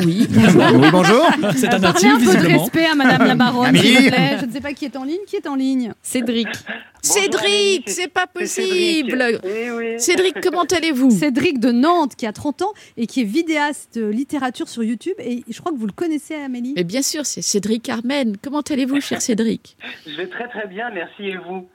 Oui. 0.00 0.26
Oui, 0.28 0.88
bonjour. 0.90 1.24
C'est 1.56 1.68
un 1.72 1.82
un 1.84 1.92
peu 1.92 2.00
de 2.00 2.58
respect 2.58 2.86
à 2.86 2.94
Madame 2.94 3.26
la 3.28 3.34
baronne, 3.36 3.66
Amélie. 3.66 3.86
s'il 3.86 4.02
vous 4.04 4.08
plaît. 4.10 4.36
Je 4.40 4.46
ne 4.46 4.50
sais 4.50 4.60
pas 4.60 4.72
qui 4.72 4.84
est 4.86 4.96
en 4.96 5.04
ligne. 5.04 5.20
Qui 5.26 5.36
est 5.36 5.46
en 5.46 5.54
ligne 5.54 5.92
Cédric. 6.02 6.48
Bonjour, 6.48 7.22
Cédric, 7.22 7.88
c'est- 7.90 8.08
pas 8.08 8.26
Cédric. 8.44 9.04
possible. 9.12 9.40
Oui, 9.44 9.70
oui. 9.76 10.00
Cédric, 10.00 10.40
comment 10.42 10.62
allez-vous? 10.64 11.10
Cédric 11.10 11.60
de 11.60 11.70
Nantes, 11.70 12.16
qui 12.16 12.26
a 12.26 12.32
30 12.32 12.62
ans 12.62 12.72
et 12.96 13.06
qui 13.06 13.20
est 13.20 13.24
vidéaste 13.24 13.96
euh, 13.98 14.10
littérature 14.10 14.68
sur 14.68 14.82
YouTube. 14.82 15.14
Et 15.20 15.44
je 15.48 15.60
crois 15.60 15.70
que 15.70 15.76
vous 15.78 15.86
le 15.86 15.92
connaissez, 15.92 16.34
Amélie. 16.34 16.72
Mais 16.76 16.84
bien 16.84 17.02
sûr, 17.02 17.24
c'est 17.24 17.42
Cédric 17.42 17.88
Armen. 17.88 18.36
Comment 18.42 18.62
allez-vous, 18.62 19.00
cher 19.00 19.20
Cédric? 19.22 19.76
Je 20.06 20.16
vais 20.16 20.26
très 20.26 20.48
très 20.48 20.66
bien, 20.66 20.90
merci 20.92 21.22
et 21.24 21.36
vous? 21.36 21.68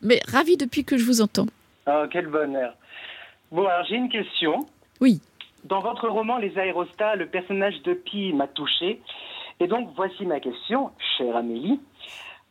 Mais 0.00 0.20
ravi 0.28 0.56
depuis 0.56 0.84
que 0.84 0.96
je 0.96 1.04
vous 1.04 1.20
entends. 1.20 1.46
Oh, 1.86 2.04
quel 2.10 2.28
bonheur. 2.28 2.74
Bon, 3.52 3.66
alors 3.66 3.84
j'ai 3.88 3.96
une 3.96 4.08
question. 4.08 4.64
Oui. 5.00 5.20
Dans 5.68 5.80
votre 5.80 6.08
roman 6.08 6.38
Les 6.38 6.58
aérostats, 6.58 7.14
le 7.14 7.26
personnage 7.26 7.82
de 7.82 7.92
Pi 7.92 8.32
m'a 8.32 8.46
touché. 8.46 9.02
Et 9.60 9.66
donc, 9.66 9.90
voici 9.96 10.24
ma 10.24 10.40
question, 10.40 10.92
chère 11.18 11.36
Amélie. 11.36 11.78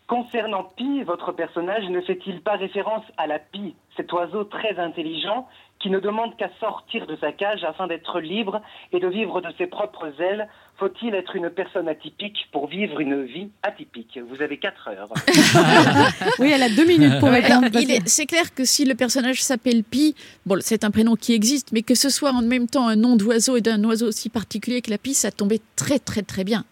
Concernant 0.06 0.66
Pi, 0.76 1.02
votre 1.02 1.32
personnage 1.32 1.90
ne 1.90 2.00
fait-il 2.02 2.42
pas 2.42 2.58
référence 2.58 3.04
à 3.18 3.26
la 3.26 3.40
Pi, 3.40 3.76
cet 3.96 4.14
oiseau 4.14 4.44
très 4.44 4.78
intelligent 4.78 5.48
qui 5.80 5.90
ne 5.90 6.00
demande 6.00 6.36
qu'à 6.38 6.50
sortir 6.60 7.06
de 7.08 7.16
sa 7.18 7.32
cage 7.32 7.64
afin 7.64 7.88
d'être 7.88 8.20
libre 8.20 8.62
et 8.92 9.00
de 9.00 9.08
vivre 9.08 9.42
de 9.42 9.48
ses 9.58 9.68
propres 9.68 10.12
ailes 10.20 10.48
Faut-il 10.78 11.14
être 11.16 11.36
une 11.36 11.50
personne 11.50 11.88
atypique 11.88 12.48
pour 12.52 12.68
vivre 12.68 13.00
une 13.00 13.24
vie 13.24 13.50
atypique? 13.64 14.20
Vous 14.30 14.42
avez 14.42 14.58
4 14.58 14.90
heures. 14.90 15.14
Oui, 16.40 16.52
elle 16.54 16.64
a 16.64 16.70
deux 16.70 16.86
minutes 16.86 17.20
pour 17.20 17.30
répondre. 17.30 17.68
c'est 18.06 18.26
clair 18.26 18.54
que 18.54 18.66
si 18.66 18.86
le 18.86 18.96
personnage 18.96 19.42
s'appelle 19.42 19.84
Pi, 19.84 20.16
bon, 20.46 20.60
c'est 20.62 20.84
un 20.84 20.92
prénom 20.92 21.16
qui 21.16 21.34
existe, 21.34 21.72
mais 21.72 21.82
que 21.82 21.96
ce 21.96 22.10
soit 22.10 22.32
en 22.32 22.42
même 22.42 22.68
temps 22.68 22.88
un 22.88 22.96
nom 22.96 23.16
d'oiseau 23.16 23.58
et 23.58 23.62
d'un 23.62 23.84
oiseau 23.84 24.08
aussi 24.08 24.30
particulier 24.30 24.82
que 24.82 24.92
la 24.92 24.98
Pi, 24.98 25.14
ça 25.14 25.32
tombait 25.32 25.62
très 25.76 26.00
très 26.00 26.22
très 26.22 26.44
bien. 26.44 26.64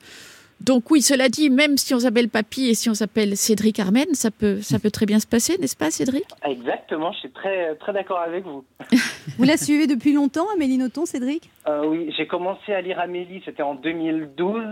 Donc 0.62 0.90
oui, 0.90 1.02
cela 1.02 1.30
dit, 1.30 1.50
même 1.50 1.78
si 1.78 1.94
on 1.94 2.00
s'appelle 2.00 2.30
pas 2.30 2.42
Pi 2.44 2.68
et 2.70 2.74
si 2.76 2.90
on 2.90 2.94
s'appelle 2.94 3.36
Cédric 3.38 3.80
Armen, 3.80 4.06
ça 4.14 4.32
peut, 4.32 4.62
ça 4.62 4.80
peut 4.80 4.90
très 4.90 5.06
bien 5.06 5.20
se 5.20 5.28
passer, 5.28 5.58
n'est-ce 5.58 5.76
pas, 5.76 5.92
Cédric? 5.92 6.24
Exactement, 6.46 7.12
je 7.12 7.20
suis 7.20 7.32
très, 7.32 7.76
très 7.76 7.94
d'accord 7.94 8.20
avec 8.20 8.46
vous. 8.46 8.64
Vous 9.38 9.44
la 9.44 9.58
suivez 9.58 9.86
depuis 9.86 10.14
longtemps, 10.14 10.48
Amélie 10.56 10.78
Nothomb, 10.78 11.06
Cédric? 11.06 11.50
Euh, 11.68 11.86
oui, 11.86 12.14
j'ai 12.18 12.26
commencé 12.26 12.74
à 12.74 12.82
lire 12.82 13.00
Amélie, 13.00 13.42
c'était 13.46 13.64
en 13.64 13.76
2012. 13.76 14.64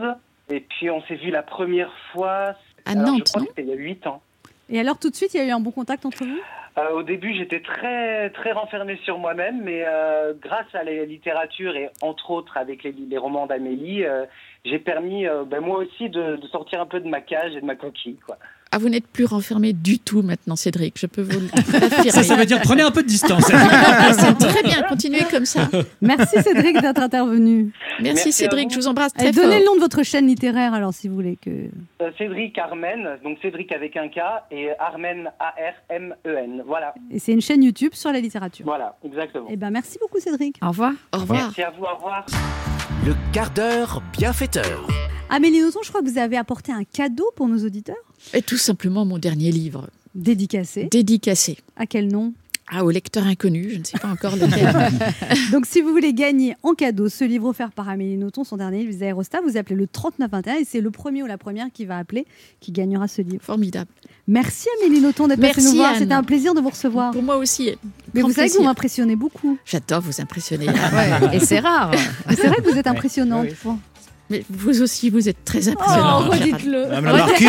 Et 0.49 0.59
puis 0.61 0.89
on 0.89 1.01
s'est 1.03 1.15
vu 1.15 1.31
la 1.31 1.43
première 1.43 1.91
fois. 2.11 2.55
À 2.85 2.91
alors, 2.91 3.05
je 3.07 3.11
Nantes, 3.11 3.23
crois 3.29 3.41
non? 3.41 3.47
que 3.47 3.51
c'était 3.55 3.63
il 3.63 3.69
y 3.69 3.73
a 3.73 3.75
8 3.75 4.07
ans. 4.07 4.21
Et 4.69 4.79
alors, 4.79 4.97
tout 4.97 5.09
de 5.09 5.15
suite, 5.15 5.33
il 5.33 5.37
y 5.37 5.39
a 5.41 5.45
eu 5.45 5.51
un 5.51 5.59
bon 5.59 5.71
contact 5.71 6.05
entre 6.05 6.23
vous? 6.23 6.39
Euh, 6.77 6.89
au 6.91 7.03
début, 7.03 7.35
j'étais 7.35 7.61
très, 7.61 8.31
très 8.31 8.51
renfermé 8.51 8.97
sur 9.03 9.19
moi-même, 9.19 9.61
mais 9.63 9.83
euh, 9.85 10.33
grâce 10.33 10.73
à 10.73 10.83
la 10.83 11.05
littérature 11.05 11.75
et 11.75 11.89
entre 12.01 12.31
autres 12.31 12.57
avec 12.57 12.83
les, 12.83 13.17
romans 13.17 13.45
d'Amélie, 13.45 14.03
euh, 14.05 14.25
j'ai 14.65 14.79
permis, 14.79 15.27
euh, 15.27 15.43
ben, 15.45 15.59
moi 15.59 15.77
aussi, 15.77 16.09
de, 16.09 16.37
de 16.37 16.47
sortir 16.47 16.81
un 16.81 16.87
peu 16.87 16.99
de 16.99 17.07
ma 17.07 17.21
cage 17.21 17.55
et 17.55 17.61
de 17.61 17.65
ma 17.65 17.75
coquille. 17.75 18.17
Quoi. 18.25 18.37
Ah, 18.75 18.79
vous 18.79 18.89
n'êtes 18.89 19.05
plus 19.05 19.25
renfermé 19.25 19.71
du 19.71 19.99
tout 19.99 20.23
maintenant, 20.23 20.55
Cédric, 20.55 20.95
je 20.99 21.05
peux 21.05 21.21
vous 21.21 21.39
l'affirmer. 21.53 22.09
Ça, 22.09 22.23
ça 22.23 22.35
veut 22.35 22.45
dire 22.45 22.59
prenez 22.63 22.81
un 22.81 22.89
peu 22.89 23.03
de 23.03 23.07
distance. 23.07 23.43
C'est 24.17 24.37
très 24.47 24.63
bien, 24.63 24.81
continuez 24.89 25.23
comme 25.29 25.45
ça. 25.45 25.69
Merci, 26.01 26.41
Cédric, 26.41 26.81
d'être 26.81 26.99
intervenu. 27.01 27.71
Merci, 28.01 28.31
Cédric, 28.31 28.71
je 28.71 28.77
vous 28.77 28.87
embrasse 28.87 29.11
Et 29.19 29.19
très 29.25 29.33
fort. 29.33 29.43
donnez 29.43 29.59
le 29.59 29.65
nom 29.65 29.75
de 29.75 29.79
votre 29.79 30.01
chaîne 30.01 30.25
littéraire, 30.25 30.73
alors, 30.73 30.91
si 30.93 31.07
vous 31.07 31.13
voulez 31.13 31.37
que. 31.39 31.49
Euh, 31.51 32.09
Cédric 32.17 32.57
Armen, 32.57 33.17
donc 33.23 33.37
Cédric 33.43 33.71
avec 33.71 33.95
un 33.95 34.07
K, 34.07 34.17
et 34.51 34.69
Armen, 34.79 35.29
A-R-M-E-N. 35.39 36.63
Voilà, 36.65 36.93
Et 37.11 37.19
c'est 37.19 37.31
une 37.33 37.41
chaîne 37.41 37.61
YouTube 37.63 37.91
sur 37.93 38.11
la 38.11 38.19
littérature. 38.19 38.65
voilà, 38.65 38.95
exactement. 39.05 39.45
Eh 39.49 39.55
ben, 39.55 39.69
merci 39.69 39.97
beaucoup, 40.01 40.19
Cédric. 40.19 40.57
Au 40.63 40.69
revoir. 40.69 40.93
Au 41.13 41.19
revoir. 41.19 41.41
Merci 41.43 41.61
à 41.61 41.69
vous, 41.71 41.83
au 41.83 41.95
revoir. 41.95 42.25
Le 43.05 43.13
quart 43.33 43.51
d'heure 43.51 44.01
bienfaiteur. 44.17 44.87
Amélie 45.29 45.61
Nothomb, 45.61 45.81
je 45.83 45.89
crois 45.89 46.01
que 46.01 46.07
vous 46.07 46.17
avez 46.17 46.37
apporté 46.37 46.71
un 46.71 46.83
cadeau 46.83 47.31
pour 47.35 47.47
nos 47.47 47.57
auditeurs. 47.65 47.95
Et 48.33 48.41
tout 48.41 48.57
simplement 48.57 49.05
mon 49.05 49.17
dernier 49.17 49.51
livre. 49.51 49.89
Dédicacé. 50.15 50.87
Dédicacé. 50.91 51.57
À 51.75 51.85
quel 51.85 52.07
nom? 52.07 52.33
Ah, 52.71 52.85
au 52.85 52.91
lecteur 52.91 53.27
inconnu, 53.27 53.69
je 53.71 53.79
ne 53.79 53.83
sais 53.83 53.99
pas 53.99 54.07
encore 54.07 54.35
lequel. 54.35 54.73
Donc, 55.51 55.65
si 55.65 55.81
vous 55.81 55.89
voulez 55.91 56.13
gagner 56.13 56.55
en 56.63 56.73
cadeau 56.73 57.09
ce 57.09 57.23
livre 57.25 57.47
offert 57.47 57.71
par 57.71 57.89
Amélie 57.89 58.17
Nothomb, 58.17 58.45
son 58.45 58.57
dernier 58.57 58.79
livre, 58.79 58.91
Les 58.91 59.03
Aérostats, 59.03 59.41
vous 59.41 59.57
appelez 59.57 59.75
le 59.75 59.85
3921 59.85 60.55
et 60.55 60.65
c'est 60.65 60.79
le 60.79 60.89
premier 60.89 61.23
ou 61.23 61.25
la 61.25 61.37
première 61.37 61.67
qui 61.73 61.85
va 61.85 61.97
appeler 61.97 62.25
qui 62.61 62.71
gagnera 62.71 63.07
ce 63.07 63.21
livre. 63.21 63.43
Formidable. 63.43 63.89
Merci 64.27 64.69
Amélie 64.79 65.01
Nothomb 65.01 65.27
d'être 65.27 65.41
passée 65.41 65.61
Merci, 65.61 65.71
nous 65.71 65.77
voir. 65.77 65.95
C'était 65.97 66.13
un 66.13 66.23
plaisir 66.23 66.53
de 66.53 66.61
vous 66.61 66.69
recevoir. 66.69 67.11
Pour 67.11 67.21
moi 67.21 67.35
aussi. 67.35 67.71
Mais 68.13 68.21
vous 68.21 68.31
savez 68.31 68.49
que 68.49 68.55
vous 68.55 68.63
m'impressionnez 68.63 69.17
beaucoup. 69.17 69.57
J'adore 69.65 70.01
vous 70.01 70.21
impressionner. 70.21 70.67
Ouais, 70.67 71.35
et 71.35 71.39
c'est 71.39 71.59
rare. 71.59 71.91
C'est 72.29 72.47
vrai 72.47 72.57
que 72.57 72.71
vous 72.71 72.77
êtes 72.77 72.87
impressionnante. 72.87 73.47
Mais 74.33 74.43
vous 74.49 74.81
aussi, 74.81 75.11
vous 75.11 75.29
êtes 75.29 75.45
très 75.45 75.67
Oh, 75.67 75.71
impressionnante. 75.73 76.33
redites-le. 76.33 76.87
Madame 76.87 77.05
la 77.05 77.13
marquise. 77.13 77.47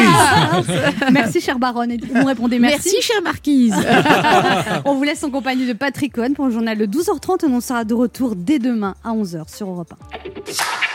Merci, 1.12 1.40
chère 1.40 1.58
baronne. 1.58 1.92
Et 1.92 1.96
vous 1.96 2.26
répondez 2.26 2.58
merci. 2.58 2.90
Merci, 2.92 3.00
chère 3.02 3.22
marquise. 3.22 3.74
On 4.84 4.94
vous 4.94 5.02
laisse 5.04 5.24
en 5.24 5.30
compagnie 5.30 5.66
de 5.66 5.72
Patrick 5.72 6.12
Cohen 6.12 6.34
pour 6.34 6.44
le 6.44 6.52
journal 6.52 6.76
de 6.76 6.84
12h30 6.84 7.46
et 7.46 7.48
on 7.50 7.60
sera 7.62 7.84
de 7.84 7.94
retour 7.94 8.36
dès 8.36 8.58
demain 8.58 8.94
à 9.02 9.12
11h 9.14 9.54
sur 9.56 9.70
Europe 9.70 9.94
1. 10.12 10.93